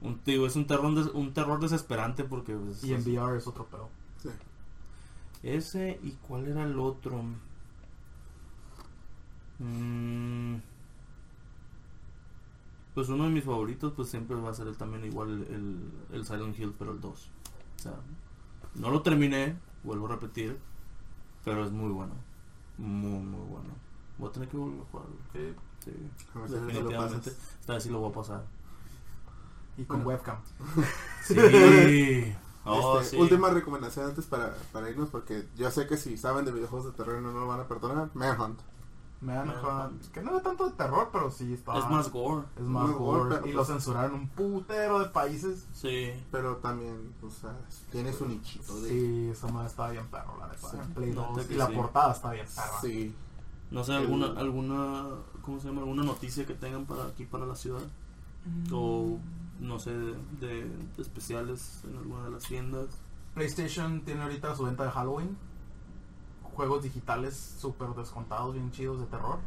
un 0.00 0.20
digo, 0.24 0.46
es 0.46 0.54
un 0.56 0.66
terror 0.66 0.94
des- 0.94 1.12
un 1.14 1.32
terror 1.34 1.58
desesperante 1.60 2.24
porque 2.24 2.54
pues, 2.54 2.84
Y 2.84 2.92
en 2.92 3.00
es- 3.00 3.06
VR 3.06 3.36
es 3.38 3.46
otro 3.46 3.66
pedo. 3.66 3.88
Sí. 4.22 4.28
Ese 5.42 5.98
y 6.02 6.12
cuál 6.12 6.46
era 6.46 6.62
el 6.64 6.78
otro. 6.78 7.22
Mm, 9.58 10.56
pues 12.94 13.08
uno 13.08 13.24
de 13.24 13.30
mis 13.30 13.44
favoritos 13.44 13.92
pues 13.94 14.08
siempre 14.08 14.36
va 14.36 14.50
a 14.50 14.54
ser 14.54 14.68
el, 14.68 14.76
también 14.76 15.04
igual 15.04 15.30
el, 15.48 15.90
el 16.12 16.24
Silent 16.26 16.58
Hill 16.58 16.74
pero 16.78 16.92
el 16.92 17.00
2. 17.00 17.30
O 17.78 17.82
sea, 17.82 17.94
no 18.76 18.90
lo 18.90 19.02
terminé, 19.02 19.56
vuelvo 19.84 20.06
a 20.06 20.10
repetir, 20.10 20.58
pero 21.44 21.64
es 21.64 21.72
muy 21.72 21.90
bueno. 21.90 22.14
Muy 22.76 23.20
muy 23.20 23.46
bueno. 23.48 23.70
Voy 24.18 24.28
a 24.28 24.32
tener 24.32 24.48
que 24.48 24.56
volver 24.56 24.80
a 24.80 24.84
jugarlo. 24.90 25.16
Sí. 25.32 25.54
Sí, 25.84 25.92
A 26.34 26.38
ver 26.40 26.48
si 26.48 26.54
lo 26.54 26.60
definitivamente. 26.66 27.30
pasas. 27.30 27.56
Esta 27.60 27.74
vez 27.74 27.82
sí 27.84 27.90
lo 27.90 28.00
voy 28.00 28.10
a 28.10 28.14
pasar. 28.14 28.44
Y 29.78 29.84
con 29.84 30.04
Bueno. 30.04 30.20
webcam. 30.20 30.36
Sí. 31.24 32.34
Oh, 32.64 33.00
Este, 33.00 33.16
sí. 33.16 33.22
Última 33.22 33.48
recomendación 33.50 34.06
antes 34.06 34.26
para, 34.26 34.54
para 34.72 34.90
irnos, 34.90 35.08
porque 35.08 35.46
yo 35.56 35.70
sé 35.70 35.86
que 35.86 35.96
si 35.96 36.18
saben 36.18 36.44
de 36.44 36.52
videojuegos 36.52 36.86
de 36.86 36.92
terror 36.92 37.22
no 37.22 37.32
lo 37.32 37.46
van 37.46 37.60
a 37.60 37.64
perdonar. 37.68 38.10
Manhunt. 38.14 38.60
Manhunt, 39.20 40.06
que 40.12 40.22
no 40.22 40.30
era 40.30 40.42
tanto 40.42 40.66
de 40.68 40.72
terror, 40.76 41.08
pero 41.12 41.30
sí 41.30 41.54
está. 41.54 41.76
Es 41.78 41.88
más 41.88 42.10
gore. 42.10 42.46
Es 42.56 42.62
más 42.62 42.88
Más 42.88 42.96
gore, 42.96 43.18
gore. 43.20 43.28
pero 43.30 43.40
Y 43.40 43.42
pues- 43.44 43.54
lo 43.56 43.64
censuraron 43.64 44.14
en 44.14 44.20
un 44.20 44.28
putero 44.28 45.00
de 45.00 45.06
países. 45.06 45.66
Sí. 45.72 46.10
Pero 46.30 46.56
también, 46.56 47.14
o 47.22 47.30
sea, 47.30 47.56
tiene 47.90 48.12
su 48.12 48.26
nichito 48.26 48.80
de. 48.82 48.88
Sí, 48.90 49.28
esa 49.32 49.48
madre 49.48 49.68
estaba 49.68 49.90
bien 49.90 50.06
perro, 50.08 50.36
la 50.38 50.46
neta. 50.48 50.70
Sí. 50.70 50.76
en 50.76 50.94
Play 50.94 51.10
Neta 51.10 51.28
2. 51.34 51.46
que 51.46 51.54
Y 51.54 51.56
la 51.56 51.66
sí. 51.66 51.72
portada 51.74 52.12
está 52.12 52.30
bien 52.32 52.46
perra. 52.46 52.80
Sí. 52.82 53.14
No 53.70 53.84
sé, 53.84 53.94
alguna, 53.94 54.26
alguna, 54.38 55.06
¿cómo 55.42 55.58
se 55.60 55.68
llama? 55.68 55.80
¿Alguna 55.82 56.02
noticia 56.04 56.46
que 56.46 56.54
tengan 56.54 56.84
para 56.86 57.04
aquí, 57.04 57.24
para 57.24 57.44
la 57.46 57.54
ciudad? 57.56 57.82
O, 58.72 59.18
no 59.60 59.78
sé, 59.78 59.90
de, 59.92 60.14
de 60.40 60.70
especiales 60.98 61.82
en 61.84 61.96
alguna 61.96 62.24
de 62.24 62.30
las 62.30 62.44
tiendas. 62.44 62.86
PlayStation 63.34 64.00
tiene 64.02 64.22
ahorita 64.22 64.54
su 64.56 64.64
venta 64.64 64.84
de 64.84 64.90
Halloween. 64.90 65.36
Juegos 66.54 66.82
digitales 66.82 67.36
súper 67.58 67.88
descontados, 67.90 68.54
bien 68.54 68.70
chidos 68.72 68.98
de 69.00 69.06
terror. 69.06 69.38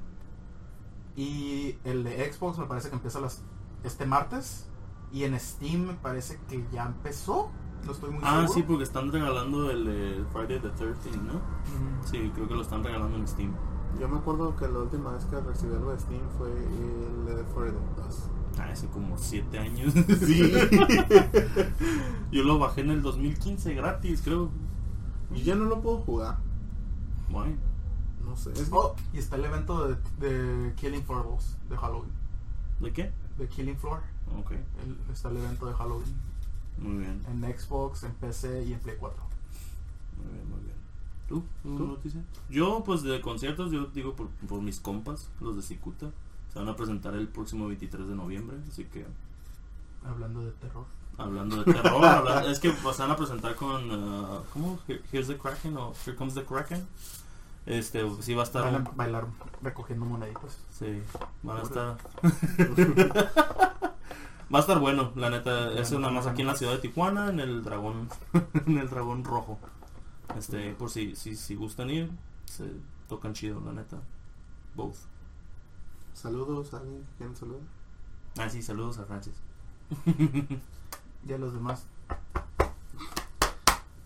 Y 1.16 1.76
el 1.84 2.04
de 2.04 2.32
Xbox 2.32 2.58
me 2.58 2.66
parece 2.66 2.90
que 2.90 2.96
empieza 2.96 3.20
las, 3.20 3.42
este 3.84 4.06
martes. 4.06 4.68
Y 5.12 5.26
en 5.26 5.38
Steam 5.40 5.88
me 5.88 5.94
parece 5.96 6.40
que 6.48 6.66
ya 6.72 6.86
empezó. 6.86 7.50
No 7.86 7.92
estoy 7.92 8.12
muy 8.12 8.20
Ah, 8.24 8.42
seguro. 8.42 8.54
sí, 8.54 8.64
porque 8.64 8.84
están 8.84 9.12
regalando 9.12 9.70
el, 9.72 9.88
eh, 9.90 10.26
Friday 10.32 10.60
the 10.62 10.70
13 10.70 11.12
¿no? 11.18 11.34
Mm. 11.34 12.04
Sí, 12.06 12.32
creo 12.34 12.48
que 12.48 12.54
lo 12.54 12.62
están 12.62 12.84
regalando 12.84 13.18
en 13.18 13.28
Steam. 13.28 13.54
Yo 14.00 14.08
me 14.08 14.20
acuerdo 14.20 14.56
que 14.56 14.68
la 14.70 14.80
última 14.80 15.12
vez 15.12 15.26
que 15.26 15.38
recibí 15.42 15.74
algo 15.74 15.92
de 15.92 16.00
Steam 16.00 16.22
fue 16.38 16.50
el 16.50 17.44
4 17.54 17.64
Dead 17.66 17.74
2. 17.98 18.30
Ah, 18.60 18.68
hace 18.72 18.88
como 18.88 19.18
7 19.18 19.58
años. 19.60 19.94
Sí. 20.26 20.52
Yo 22.32 22.44
lo 22.44 22.60
bajé 22.60 22.82
en 22.82 22.92
el 22.92 23.02
2015 23.02 23.74
gratis, 23.74 24.22
creo. 24.24 24.50
y 25.34 25.42
ya 25.44 25.56
no 25.56 25.66
lo 25.66 25.82
puedo 25.82 25.98
jugar. 26.00 26.38
Bueno, 27.30 27.56
No 28.26 28.36
sé. 28.36 28.52
Es 28.54 28.70
Oh, 28.72 28.96
y 29.14 29.18
está 29.20 29.36
el 29.38 29.46
evento 29.46 29.88
de, 29.88 29.96
de 30.28 30.74
Killing 30.76 31.04
Floors 31.04 31.58
de 31.70 31.78
Halloween. 31.78 32.12
¿de 32.80 32.92
qué? 32.92 33.12
De 33.38 33.48
Killing 33.48 33.78
Floor. 33.78 34.02
Ok, 34.40 34.52
El- 34.52 35.12
está 35.12 35.30
el 35.30 35.38
evento 35.38 35.66
de 35.68 35.74
Halloween. 35.74 36.14
muy 36.78 36.98
bien. 36.98 37.22
En 37.28 37.42
Xbox, 37.58 38.04
en 38.04 38.12
PC 38.14 38.64
y 38.66 38.74
en 38.74 38.80
Play 38.80 38.96
4. 39.00 39.22
Muy 40.18 40.34
bien, 40.34 40.50
muy 40.50 40.60
bien. 40.62 40.76
¿Tú? 41.28 41.44
¿Alguna 41.64 41.86
¿Tú? 41.86 41.88
noticia? 41.92 42.22
Yo, 42.50 42.84
pues 42.86 43.04
de 43.04 43.22
conciertos, 43.22 43.72
yo 43.72 43.86
digo 43.88 44.16
por, 44.16 44.28
por 44.48 44.62
mis 44.62 44.80
compas, 44.80 45.30
los 45.40 45.56
de 45.56 45.62
Cicuta. 45.62 46.12
Se 46.52 46.60
van 46.60 46.68
a 46.70 46.76
presentar 46.76 47.14
el 47.14 47.28
próximo 47.28 47.68
23 47.68 48.08
de 48.08 48.16
noviembre, 48.16 48.58
así 48.68 48.86
que 48.86 49.06
Hablando 50.06 50.42
de 50.44 50.52
terror. 50.54 50.86
hablando 51.18 51.64
de 51.64 51.74
terror, 51.74 52.04
habla- 52.06 52.46
es 52.52 52.60
que 52.60 52.72
se 52.74 53.02
van 53.02 53.12
a 53.12 53.16
presentar 53.16 53.56
con, 53.56 53.90
uh, 53.92 54.42
¿cómo? 54.52 54.80
Here- 54.88 55.02
Here's 55.12 55.28
the 55.28 55.38
Kraken 55.38 55.78
o 55.78 55.94
Here 56.06 56.16
Comes 56.18 56.34
the 56.34 56.44
Kraken. 56.44 56.86
Este, 57.68 58.04
sí 58.22 58.34
va 58.34 58.42
a 58.42 58.46
estar... 58.46 58.74
Un- 58.74 58.90
bailar 58.96 59.28
recogiendo 59.62 60.06
moneditas. 60.06 60.58
Sí, 60.72 61.02
van 61.44 61.58
a 61.58 61.62
estar... 61.62 61.98
Va 64.54 64.58
a 64.58 64.62
estar 64.62 64.80
bueno, 64.80 65.14
la 65.16 65.30
neta. 65.30 65.72
Eso 65.80 65.98
nada 65.98 66.12
más 66.12 66.28
aquí 66.28 66.42
en 66.42 66.48
la 66.48 66.56
ciudad 66.58 66.74
de 66.74 66.80
Tijuana, 66.80 67.30
en 67.30 67.40
el 67.40 67.64
dragón, 67.64 68.10
en 68.66 68.78
el 68.80 68.90
dragón 68.90 69.24
rojo. 69.24 69.58
Este, 70.38 70.74
por 70.74 70.90
si, 70.90 71.16
si, 71.16 71.38
si 71.38 71.56
gustan 71.56 71.90
ir, 71.90 72.12
se 72.44 72.70
tocan 73.08 73.32
chido, 73.34 73.62
la 73.62 73.72
neta. 73.72 74.02
Both. 74.76 74.98
Saludos 76.14 76.74
a 76.74 76.78
alguien 76.78 77.04
que 77.04 77.16
quieran 77.18 77.36
saludar. 77.36 77.62
Ah, 78.38 78.50
sí, 78.50 78.62
saludos 78.62 78.98
a 79.00 79.06
Francis. 79.06 79.36
Y 81.28 81.34
a 81.34 81.38
los 81.38 81.54
demás. 81.54 81.86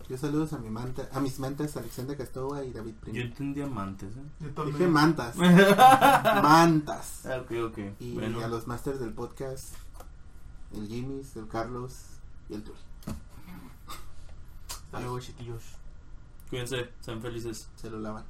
Yo 0.09 0.17
saludos 0.17 0.51
a 0.51 0.57
mi 0.57 0.69
manta, 0.69 1.07
a 1.13 1.19
mis 1.21 1.39
mantas 1.39 1.77
Alexander 1.77 2.15
Castova 2.17 2.63
y 2.65 2.71
David 2.73 2.93
Yo 2.93 2.99
Primo. 3.01 3.19
entendí 3.19 3.61
amantes, 3.61 4.09
¿eh? 4.17 4.21
Yo 4.41 4.49
también. 4.51 4.77
Dije 4.77 4.89
mantas. 4.89 5.35
mantas. 6.43 7.25
Ah, 7.25 7.37
ok, 7.41 7.51
ok. 7.69 7.77
Y 8.01 8.13
bueno, 8.15 8.41
a 8.43 8.47
los 8.49 8.67
masters 8.67 8.99
del 8.99 9.13
podcast, 9.13 9.73
el 10.73 10.87
Jimmy's, 10.89 11.35
el 11.37 11.47
Carlos 11.47 12.01
y 12.49 12.55
el 12.55 12.63
Turi. 12.63 12.77
Hasta 14.67 14.99
luego, 14.99 15.19
chiquillos. 15.21 15.63
cuídense, 16.49 16.89
sean 16.99 17.21
felices. 17.21 17.69
Se 17.77 17.89
lo 17.89 17.99
lavan. 17.99 18.25